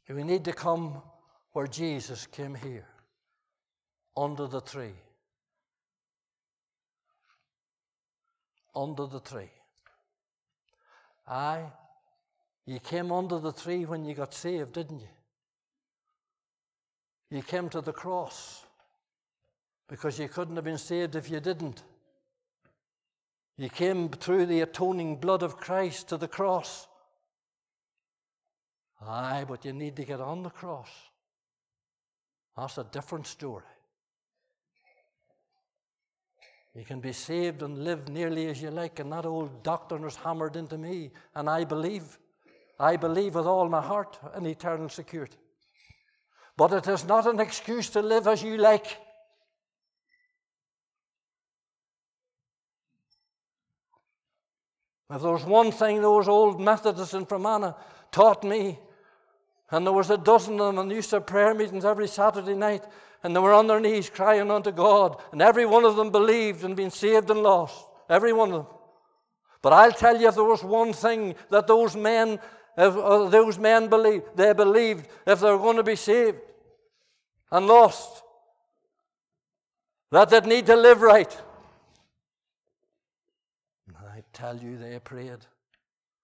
We 0.09 0.23
need 0.23 0.43
to 0.45 0.53
come 0.53 1.01
where 1.53 1.67
Jesus 1.67 2.27
came 2.27 2.53
here, 2.55 2.85
under 4.17 4.47
the 4.47 4.61
tree. 4.61 4.95
Under 8.75 9.05
the 9.05 9.21
tree. 9.21 9.51
Aye, 11.27 11.71
you 12.65 12.79
came 12.79 13.11
under 13.11 13.39
the 13.39 13.53
tree 13.53 13.85
when 13.85 14.03
you 14.03 14.13
got 14.13 14.33
saved, 14.33 14.73
didn't 14.73 14.99
you? 14.99 15.07
You 17.29 17.41
came 17.41 17.69
to 17.69 17.79
the 17.79 17.93
cross 17.93 18.65
because 19.87 20.19
you 20.19 20.27
couldn't 20.27 20.55
have 20.57 20.65
been 20.65 20.77
saved 20.77 21.15
if 21.15 21.29
you 21.29 21.39
didn't. 21.39 21.83
You 23.61 23.69
came 23.69 24.09
through 24.09 24.47
the 24.47 24.61
atoning 24.61 25.17
blood 25.17 25.43
of 25.43 25.57
Christ 25.57 26.09
to 26.09 26.17
the 26.17 26.27
cross. 26.27 26.87
Aye, 28.99 29.45
but 29.47 29.63
you 29.65 29.71
need 29.71 29.95
to 29.97 30.03
get 30.03 30.19
on 30.19 30.41
the 30.41 30.49
cross. 30.49 30.89
That's 32.57 32.79
a 32.79 32.83
different 32.85 33.27
story. 33.27 33.63
You 36.73 36.83
can 36.85 37.01
be 37.01 37.13
saved 37.13 37.61
and 37.61 37.83
live 37.83 38.09
nearly 38.09 38.47
as 38.47 38.59
you 38.63 38.71
like, 38.71 38.99
and 38.99 39.11
that 39.11 39.27
old 39.27 39.61
doctrine 39.61 40.01
was 40.01 40.15
hammered 40.15 40.55
into 40.55 40.79
me, 40.79 41.11
and 41.35 41.47
I 41.47 41.63
believe. 41.63 42.17
I 42.79 42.95
believe 42.95 43.35
with 43.35 43.45
all 43.45 43.69
my 43.69 43.81
heart 43.83 44.17
in 44.35 44.47
eternal 44.47 44.89
security. 44.89 45.37
But 46.57 46.73
it 46.73 46.87
is 46.87 47.05
not 47.05 47.27
an 47.27 47.39
excuse 47.39 47.91
to 47.91 48.01
live 48.01 48.25
as 48.25 48.41
you 48.41 48.57
like. 48.57 48.97
If 55.11 55.21
there 55.21 55.31
was 55.31 55.43
one 55.43 55.71
thing 55.71 56.01
those 56.01 56.27
old 56.29 56.61
Methodists 56.61 57.13
in 57.13 57.25
Fermanagh 57.25 57.73
taught 58.11 58.43
me, 58.43 58.79
and 59.69 59.85
there 59.85 59.93
was 59.93 60.09
a 60.09 60.17
dozen 60.17 60.53
of 60.59 60.67
them, 60.67 60.79
and 60.79 60.91
used 60.91 61.09
to 61.09 61.19
prayer 61.19 61.53
meetings 61.53 61.83
every 61.83 62.07
Saturday 62.07 62.53
night, 62.53 62.83
and 63.23 63.35
they 63.35 63.39
were 63.39 63.53
on 63.53 63.67
their 63.67 63.79
knees 63.79 64.09
crying 64.09 64.49
unto 64.49 64.71
God, 64.71 65.21
and 65.31 65.41
every 65.41 65.65
one 65.65 65.83
of 65.83 65.95
them 65.95 66.11
believed 66.11 66.63
and 66.63 66.75
been 66.75 66.91
saved 66.91 67.29
and 67.29 67.43
lost. 67.43 67.87
Every 68.09 68.33
one 68.33 68.51
of 68.51 68.65
them. 68.65 68.73
But 69.61 69.73
I'll 69.73 69.91
tell 69.91 70.19
you, 70.19 70.27
if 70.27 70.35
there 70.35 70.43
was 70.43 70.63
one 70.63 70.93
thing 70.93 71.35
that 71.49 71.67
those 71.67 71.95
men, 71.95 72.39
if 72.77 72.95
uh, 72.95 73.29
those 73.29 73.59
men 73.59 73.89
believed, 73.89 74.25
they 74.35 74.53
believed 74.53 75.07
if 75.27 75.39
they 75.39 75.51
were 75.51 75.57
going 75.57 75.77
to 75.77 75.83
be 75.83 75.95
saved 75.95 76.39
and 77.51 77.67
lost, 77.67 78.23
that 80.11 80.29
they'd 80.29 80.45
need 80.45 80.65
to 80.65 80.75
live 80.75 81.01
right. 81.01 81.37
Tell 84.41 84.57
you, 84.57 84.75
they 84.75 84.97
prayed. 84.97 85.45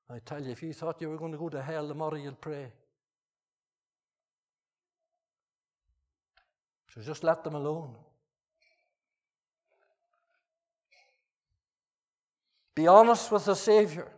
I 0.09 0.17
tell 0.25 0.43
you, 0.43 0.49
if 0.49 0.63
you 0.63 0.73
thought 0.73 0.99
you 0.99 1.07
were 1.07 1.17
going 1.17 1.33
to 1.33 1.37
go 1.37 1.49
to 1.49 1.61
hell 1.61 1.87
tomorrow, 1.87 2.15
you'd 2.15 2.41
pray. 2.41 2.65
So 6.95 7.01
just 7.01 7.23
let 7.23 7.43
them 7.43 7.53
alone. 7.53 7.93
Be 12.73 12.87
honest 12.87 13.31
with 13.31 13.45
the 13.45 13.53
Savior. 13.53 14.11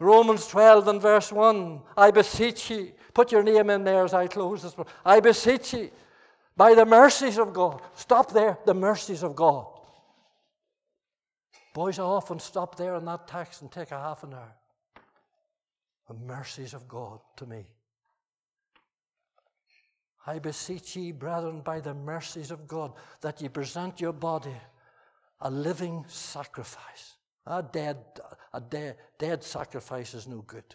Romans 0.00 0.48
12 0.48 0.88
and 0.88 1.00
verse 1.00 1.30
1 1.30 1.80
I 1.96 2.10
beseech 2.10 2.70
ye, 2.70 2.92
put 3.14 3.30
your 3.30 3.44
name 3.44 3.70
in 3.70 3.84
there 3.84 4.02
as 4.02 4.14
I 4.14 4.26
close 4.26 4.64
this. 4.64 4.74
Book. 4.74 4.88
I 5.04 5.20
beseech 5.20 5.74
ye, 5.74 5.90
by 6.60 6.74
the 6.74 6.84
mercies 6.84 7.38
of 7.38 7.54
God. 7.54 7.80
Stop 7.94 8.32
there, 8.32 8.58
the 8.66 8.74
mercies 8.74 9.22
of 9.22 9.34
God. 9.34 9.66
Boys, 11.72 11.98
I 11.98 12.02
often 12.02 12.38
stop 12.38 12.76
there 12.76 12.96
in 12.96 13.06
that 13.06 13.26
text 13.26 13.62
and 13.62 13.72
take 13.72 13.92
a 13.92 13.98
half 13.98 14.24
an 14.24 14.34
hour. 14.34 14.54
The 16.06 16.12
mercies 16.12 16.74
of 16.74 16.86
God 16.86 17.20
to 17.36 17.46
me. 17.46 17.64
I 20.26 20.38
beseech 20.38 20.96
ye, 20.96 21.12
brethren, 21.12 21.62
by 21.62 21.80
the 21.80 21.94
mercies 21.94 22.50
of 22.50 22.68
God, 22.68 22.92
that 23.22 23.40
ye 23.40 23.48
present 23.48 23.98
your 23.98 24.12
body 24.12 24.60
a 25.40 25.50
living 25.50 26.04
sacrifice. 26.08 27.14
A 27.46 27.62
dead, 27.62 27.96
a 28.52 28.60
dead, 28.60 28.96
dead 29.18 29.42
sacrifice 29.42 30.12
is 30.12 30.28
no 30.28 30.42
good. 30.42 30.74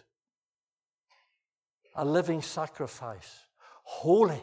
A 1.94 2.04
living 2.04 2.42
sacrifice, 2.42 3.38
holy, 3.84 4.42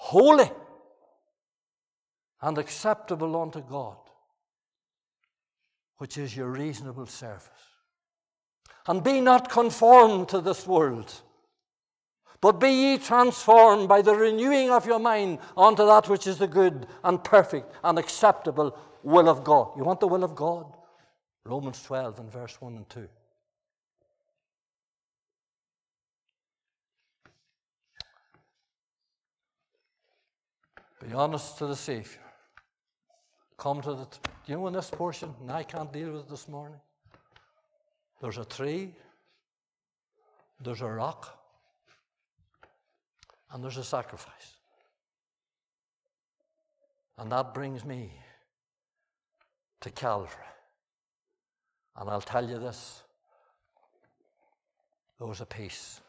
holy, 0.00 0.50
and 2.42 2.56
acceptable 2.56 3.40
unto 3.40 3.60
God, 3.60 3.98
which 5.98 6.16
is 6.16 6.34
your 6.34 6.48
reasonable 6.48 7.06
service. 7.06 7.48
And 8.86 9.04
be 9.04 9.20
not 9.20 9.50
conformed 9.50 10.30
to 10.30 10.40
this 10.40 10.66
world 10.66 11.12
but 12.40 12.52
be 12.52 12.70
ye 12.70 12.98
transformed 12.98 13.88
by 13.88 14.00
the 14.00 14.14
renewing 14.14 14.70
of 14.70 14.86
your 14.86 14.98
mind 14.98 15.38
unto 15.56 15.84
that 15.86 16.08
which 16.08 16.26
is 16.26 16.38
the 16.38 16.46
good 16.46 16.86
and 17.04 17.22
perfect 17.22 17.74
and 17.84 17.98
acceptable 17.98 18.76
will 19.02 19.28
of 19.28 19.44
God. 19.44 19.72
You 19.76 19.84
want 19.84 20.00
the 20.00 20.08
will 20.08 20.24
of 20.24 20.34
God? 20.34 20.74
Romans 21.44 21.82
12 21.82 22.18
and 22.18 22.32
verse 22.32 22.60
1 22.60 22.76
and 22.76 22.88
2. 22.88 23.08
Be 31.00 31.12
honest 31.14 31.56
to 31.58 31.66
the 31.66 31.76
Savior. 31.76 32.20
Come 33.56 33.80
to 33.82 33.94
the. 33.94 34.04
T- 34.04 34.18
Do 34.22 34.52
you 34.52 34.58
know 34.58 34.66
in 34.66 34.74
this 34.74 34.90
portion, 34.90 35.34
and 35.40 35.50
I 35.50 35.62
can't 35.62 35.92
deal 35.92 36.12
with 36.12 36.22
it 36.22 36.28
this 36.28 36.48
morning? 36.48 36.78
There's 38.20 38.38
a 38.38 38.44
tree, 38.44 38.94
there's 40.62 40.82
a 40.82 40.88
rock, 40.88 41.38
and 43.50 43.64
there's 43.64 43.78
a 43.78 43.84
sacrifice. 43.84 44.54
And 47.16 47.32
that 47.32 47.54
brings 47.54 47.84
me 47.84 48.12
to 49.80 49.90
Calvary. 49.90 50.44
And 51.96 52.08
I'll 52.08 52.20
tell 52.20 52.48
you 52.48 52.58
this 52.58 53.02
there 55.18 55.28
was 55.28 55.40
a 55.40 55.46
peace. 55.46 56.00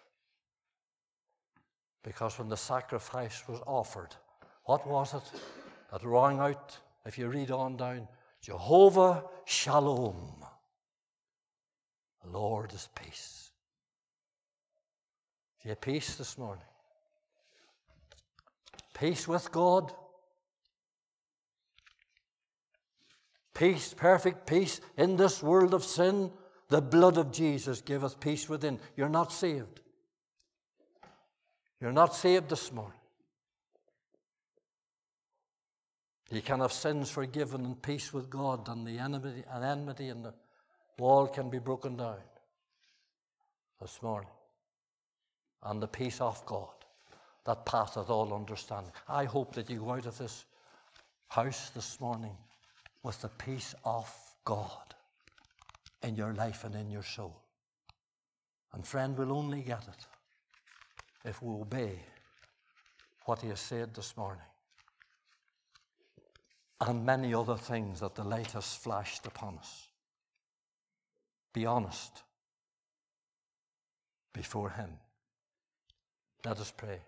Because 2.04 2.40
when 2.40 2.50
the 2.50 2.58
sacrifice 2.58 3.44
was 3.48 3.60
offered, 3.68 4.16
what 4.72 4.88
was 4.88 5.14
it 5.14 5.42
that 5.92 6.02
rang 6.06 6.40
out, 6.40 6.78
if 7.06 7.18
you 7.18 7.28
read 7.28 7.52
on 7.52 7.76
down, 7.76 8.08
Jehovah 8.42 9.26
Shalom. 9.44 10.46
The 12.24 12.30
Lord 12.30 12.72
is 12.72 12.88
peace. 12.96 13.52
Do 15.62 15.68
you 15.68 15.72
have 15.72 15.82
peace 15.82 16.16
this 16.16 16.38
morning? 16.38 16.64
Peace 18.94 19.28
with 19.28 19.52
God. 19.52 19.92
Peace, 23.54 23.94
perfect 23.94 24.48
peace 24.48 24.80
in 24.96 25.18
this 25.18 25.44
world 25.44 25.74
of 25.74 25.84
sin. 25.84 26.32
The 26.70 26.82
blood 26.82 27.18
of 27.18 27.34
Jesus 27.34 27.82
giveth 27.82 28.22
peace 28.22 28.48
within. 28.48 28.80
You're 28.96 29.10
not 29.10 29.34
saved. 29.34 29.82
You're 31.82 31.92
not 31.92 32.16
saved 32.16 32.48
this 32.48 32.72
morning. 32.72 33.01
You 36.32 36.42
can 36.42 36.62
have 36.62 36.72
sins 36.72 37.12
forgiven 37.12 37.66
and 37.66 37.82
peace 37.82 38.14
with 38.14 38.30
God, 38.30 38.70
and 38.70 38.88
the 38.88 38.98
enmity 38.98 39.44
and 39.52 39.66
enmity 39.66 40.08
and 40.08 40.24
the 40.24 40.34
wall 40.98 41.28
can 41.28 41.50
be 41.50 41.60
broken 41.60 41.98
down 41.98 42.16
this 43.82 44.02
morning. 44.02 44.30
And 45.64 45.82
the 45.82 45.88
peace 45.88 46.22
of 46.22 46.44
God 46.46 46.70
that 47.46 47.66
passeth 47.66 48.10
all 48.10 48.34
understanding. 48.34 48.94
I 49.10 49.26
hope 49.26 49.56
that 49.56 49.70
you 49.70 49.80
go 49.80 49.92
out 49.92 50.06
of 50.06 50.18
this 50.18 50.46
house 51.28 51.70
this 51.72 52.00
morning 52.00 52.38
with 53.04 53.22
the 53.22 53.30
peace 53.30 53.76
of 53.84 54.10
God 54.46 54.96
in 56.02 56.16
your 56.16 56.34
life 56.34 56.64
and 56.64 56.76
in 56.76 56.90
your 56.90 57.04
soul. 57.04 57.36
And 58.74 58.86
friend, 58.86 59.18
we'll 59.18 59.34
only 59.36 59.62
get 59.64 59.84
it 59.84 61.28
if 61.30 61.42
we 61.42 61.54
obey 61.54 62.00
what 63.26 63.42
he 63.42 63.50
has 63.50 63.60
said 63.60 63.94
this 63.94 64.16
morning. 64.16 64.42
And 66.82 67.06
many 67.06 67.32
other 67.32 67.58
things 67.58 68.00
that 68.00 68.16
the 68.16 68.24
light 68.24 68.52
has 68.54 68.74
flashed 68.74 69.28
upon 69.28 69.60
us. 69.60 69.88
Be 71.54 71.68
honest 71.68 72.24
before 74.34 74.72
him. 74.72 74.90
Let 76.44 76.60
us 76.60 76.74
pray. 76.76 77.00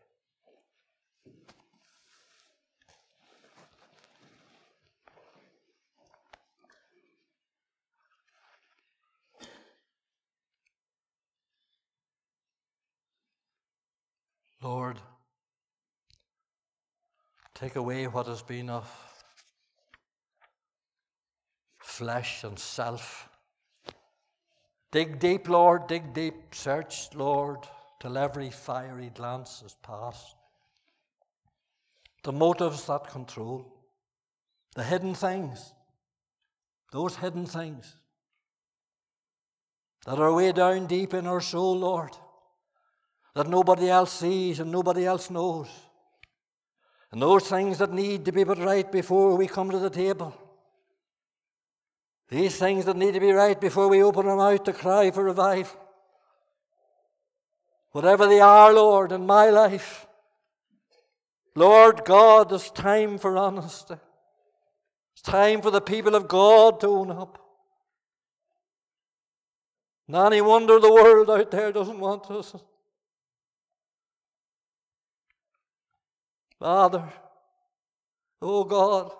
Lord, 14.62 14.98
take 17.56 17.76
away 17.76 18.06
what 18.06 18.28
has 18.28 18.42
been 18.44 18.70
of 18.70 19.13
flesh 21.98 22.44
and 22.44 22.58
self. 22.58 23.30
Dig 24.92 25.20
deep, 25.20 25.50
Lord, 25.50 25.88
dig 25.88 26.14
deep. 26.14 26.54
Search, 26.54 27.10
Lord, 27.14 27.60
till 28.00 28.18
every 28.18 28.50
fiery 28.50 29.12
glance 29.14 29.64
is 29.66 29.76
past. 29.82 30.36
The 32.24 32.32
motives 32.32 32.86
that 32.88 33.10
control, 33.10 33.66
the 34.76 34.84
hidden 34.84 35.14
things, 35.14 35.74
those 36.92 37.16
hidden 37.16 37.46
things 37.46 37.96
that 40.06 40.20
are 40.20 40.34
way 40.34 40.52
down 40.52 40.88
deep 40.88 41.14
in 41.14 41.28
our 41.28 41.42
soul, 41.42 41.78
Lord 41.78 42.12
that 43.36 43.50
nobody 43.50 43.90
else 43.90 44.12
sees 44.12 44.60
and 44.60 44.72
nobody 44.72 45.06
else 45.06 45.30
knows. 45.30 45.68
And 47.12 47.22
those 47.22 47.48
things 47.48 47.78
that 47.80 47.92
need 47.92 48.26
to 48.26 48.32
be 48.32 48.46
put 48.46 48.58
right 48.58 48.92
before 48.92 49.36
we 49.36 49.48
come 49.48 49.70
to 49.70 49.80
the 49.80 49.90
table. 49.90 50.36
These 52.34 52.58
things 52.58 52.86
that 52.86 52.98
need 52.98 53.14
to 53.14 53.20
be 53.20 53.32
right 53.32 53.62
before 53.62 53.88
we 53.88 54.02
open 54.02 54.26
our 54.26 54.36
mouth 54.36 54.64
to 54.64 54.74
cry 54.74 55.12
for 55.12 55.24
revival. 55.24 55.80
Whatever 57.92 58.26
they 58.26 58.40
are, 58.40 58.74
Lord, 58.74 59.12
in 59.12 59.28
my 59.28 59.52
life. 59.52 60.08
Lord 61.54 62.04
God, 62.04 62.52
it's 62.52 62.72
time 62.72 63.20
for 63.20 63.38
honesty. 63.38 63.98
It's 65.14 65.22
time 65.22 65.62
for 65.62 65.70
the 65.70 65.80
people 65.80 66.16
of 66.16 66.28
God 66.28 66.80
to 66.80 66.88
own 66.88 67.12
up. 67.12 67.38
Not 70.08 70.34
any 70.34 70.42
wonder 70.42 70.80
the 70.80 70.92
world 70.92 71.30
out 71.30 71.52
there 71.52 71.72
doesn't 71.72 72.00
want 72.00 72.32
us. 72.32 72.56
Father, 76.58 77.14
oh 78.42 78.64
God, 78.64 79.12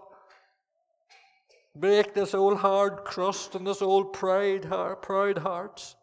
break 1.76 2.14
this 2.14 2.34
old 2.34 2.60
hard 2.60 3.04
crust 3.04 3.56
and 3.56 3.66
this 3.66 3.82
old 3.82 4.14
pride, 4.14 4.66
heart, 4.66 5.02
proud 5.02 5.40
hearts. 5.40 5.96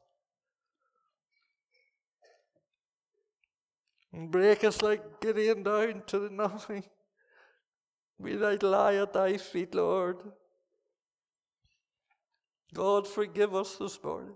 And 4.12 4.30
break 4.30 4.64
us 4.64 4.82
like 4.82 5.20
Gideon 5.20 5.62
down 5.62 6.02
to 6.08 6.18
the 6.18 6.30
nothing. 6.30 6.84
We 8.18 8.36
might 8.36 8.62
lie 8.62 8.96
at 8.96 9.12
thy 9.12 9.36
feet, 9.36 9.74
Lord. 9.74 10.18
God, 12.74 13.06
forgive 13.06 13.54
us 13.54 13.76
this 13.76 14.02
morning. 14.02 14.34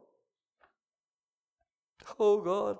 Oh 2.18 2.40
God. 2.40 2.78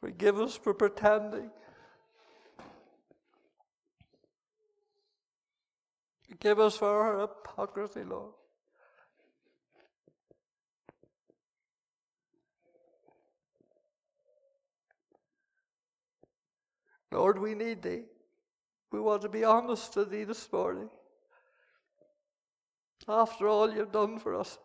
Forgive 0.00 0.40
us 0.40 0.56
for 0.56 0.74
pretending. 0.74 1.50
Forgive 6.40 6.60
us 6.60 6.76
for 6.76 6.88
our 6.88 7.20
hypocrisy, 7.20 8.04
Lord. 8.04 8.32
Lord, 17.10 17.40
we 17.40 17.54
need 17.54 17.82
thee. 17.82 18.04
We 18.92 19.00
want 19.00 19.22
to 19.22 19.28
be 19.28 19.42
honest 19.42 19.92
to 19.94 20.04
thee 20.04 20.22
this 20.22 20.50
morning. 20.52 20.88
After 23.08 23.48
all 23.48 23.74
you've 23.74 23.90
done 23.90 24.20
for 24.20 24.36
us, 24.36 24.58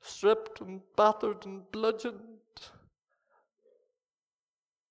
stripped 0.00 0.60
and 0.60 0.80
battered 0.96 1.46
and 1.46 1.70
bludgeoned, 1.70 2.18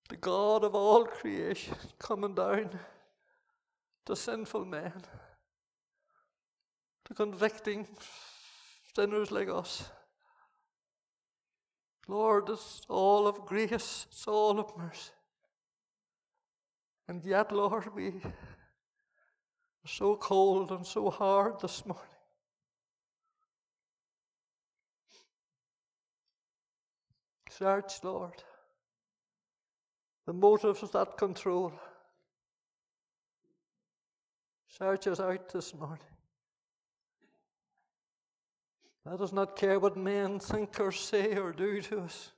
the 0.08 0.16
God 0.16 0.64
of 0.64 0.76
all 0.76 1.04
creation 1.04 1.76
coming 2.00 2.36
down 2.36 2.80
to 4.06 4.16
sinful 4.16 4.66
men, 4.66 4.94
to 7.06 7.14
convicting 7.14 7.88
sinners 8.96 9.32
like 9.32 9.50
us. 9.50 9.90
Lord, 12.08 12.50
it's 12.50 12.82
all 12.90 13.28
of 13.28 13.46
grace, 13.46 14.06
it's 14.10 14.28
all 14.28 14.60
of 14.60 14.78
mercy. 14.78 15.12
And 17.08 17.24
yet, 17.24 17.52
Lord, 17.52 17.94
we 17.96 18.10
are 18.10 18.34
so 19.86 20.16
cold 20.16 20.72
and 20.72 20.86
so 20.86 21.10
hard 21.10 21.60
this 21.62 21.86
morning. 21.86 22.04
Search, 27.50 28.04
Lord, 28.04 28.44
the 30.26 30.34
motives 30.34 30.90
that 30.92 31.18
control. 31.18 31.72
Search 34.78 35.06
us 35.06 35.20
out 35.20 35.50
this 35.50 35.76
morning. 35.76 36.00
Let 39.06 39.22
us 39.22 39.32
not 39.32 39.56
care 39.56 39.80
what 39.80 39.96
men 39.96 40.40
think 40.40 40.80
or 40.80 40.92
say 40.92 41.36
or 41.38 41.52
do 41.52 41.80
to 41.82 42.00
us. 42.00 42.32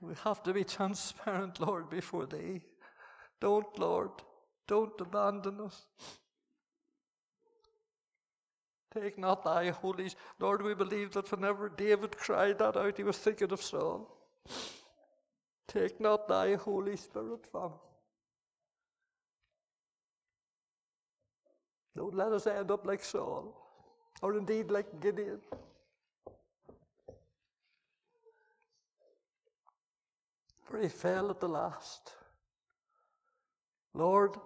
We 0.00 0.14
have 0.24 0.42
to 0.42 0.52
be 0.52 0.64
transparent, 0.64 1.60
Lord, 1.60 1.88
before 1.88 2.26
Thee. 2.26 2.62
Don't, 3.40 3.78
Lord, 3.78 4.10
don't 4.66 5.00
abandon 5.00 5.60
us. 5.60 5.86
Take 8.92 9.18
not 9.18 9.44
thy 9.44 9.70
holy. 9.70 10.10
Lord, 10.40 10.62
we 10.62 10.74
believe 10.74 11.12
that 11.12 11.30
whenever 11.30 11.68
David 11.68 12.16
cried 12.16 12.58
that 12.58 12.76
out, 12.76 12.96
he 12.96 13.04
was 13.04 13.18
thinking 13.18 13.52
of 13.52 13.62
Saul. 13.62 14.10
Take 15.68 16.00
not 16.00 16.26
thy 16.26 16.54
Holy 16.54 16.96
Spirit 16.96 17.46
from 17.50 17.70
him. 17.70 17.78
Don't 21.96 22.14
let 22.14 22.32
us 22.32 22.46
end 22.46 22.70
up 22.70 22.86
like 22.86 23.04
Saul 23.04 23.54
or 24.22 24.36
indeed 24.36 24.70
like 24.70 25.00
Gideon. 25.00 25.40
For 30.64 30.78
he 30.80 30.88
fell 30.88 31.30
at 31.30 31.40
the 31.40 31.48
last. 31.48 32.10
Lord, 33.92 34.36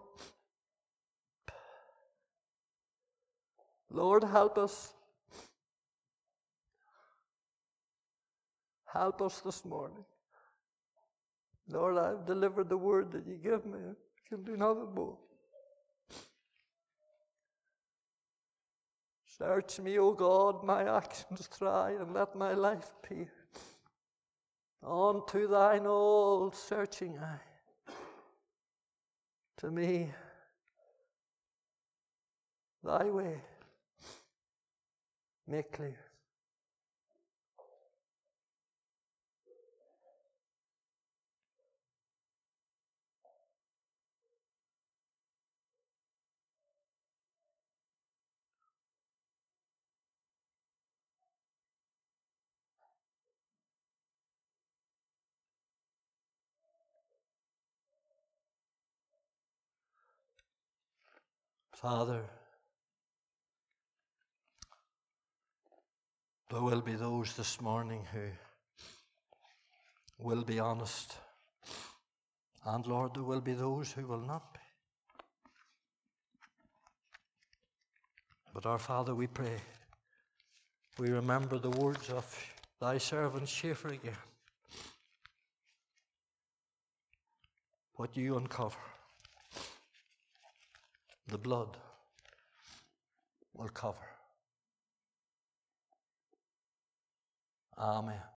Lord, 3.91 4.25
help 4.25 4.59
us. 4.59 4.93
Help 8.93 9.23
us 9.23 9.41
this 9.41 9.65
morning. 9.65 10.05
Lord, 11.71 11.97
I've 11.97 12.27
delivered 12.27 12.69
the 12.69 12.77
word 12.77 13.13
that 13.13 13.27
you 13.27 13.37
give 13.37 13.65
me. 13.65 13.79
I 13.79 14.29
can 14.29 14.45
do 14.45 14.57
nothing 14.57 14.95
more. 14.95 15.17
Search 19.39 19.79
me, 19.79 19.99
O 19.99 20.13
God, 20.13 20.65
my 20.65 20.97
actions 20.97 21.49
try, 21.57 21.93
and 21.93 22.13
let 22.13 22.35
my 22.35 22.55
life 22.55 22.91
appear 23.03 23.31
unto 24.83 25.47
thine 25.47 25.87
all 25.87 26.51
searching 26.51 27.19
eye. 27.19 27.93
To 29.59 29.71
me, 29.71 30.11
thy 32.83 33.05
way 33.05 33.41
make 35.47 35.73
clear. 35.73 36.08
Father, 61.81 62.25
there 66.51 66.61
will 66.61 66.81
be 66.81 66.95
those 66.95 67.35
this 67.35 67.61
morning 67.61 68.05
who 68.13 68.27
will 70.19 70.43
be 70.43 70.59
honest. 70.59 71.15
And 72.67 72.85
Lord, 72.85 73.15
there 73.15 73.23
will 73.23 73.41
be 73.41 73.53
those 73.53 73.93
who 73.93 74.09
will 74.09 74.27
not 74.27 74.53
be. 74.55 74.59
But 78.53 78.67
our 78.67 78.81
Father, 78.81 79.15
we 79.15 79.29
pray, 79.29 79.61
we 80.99 81.11
remember 81.11 81.61
the 81.61 81.71
words 81.71 82.11
of 82.11 82.27
thy 82.81 82.99
servant 82.99 83.49
Schaeffer 83.49 83.91
again. 83.91 84.19
What 87.95 88.13
do 88.13 88.21
you 88.21 88.37
uncover 88.37 88.98
the 91.29 91.39
blood 91.39 91.77
will 93.55 93.69
cover. 93.69 94.07
Amen. 97.79 98.21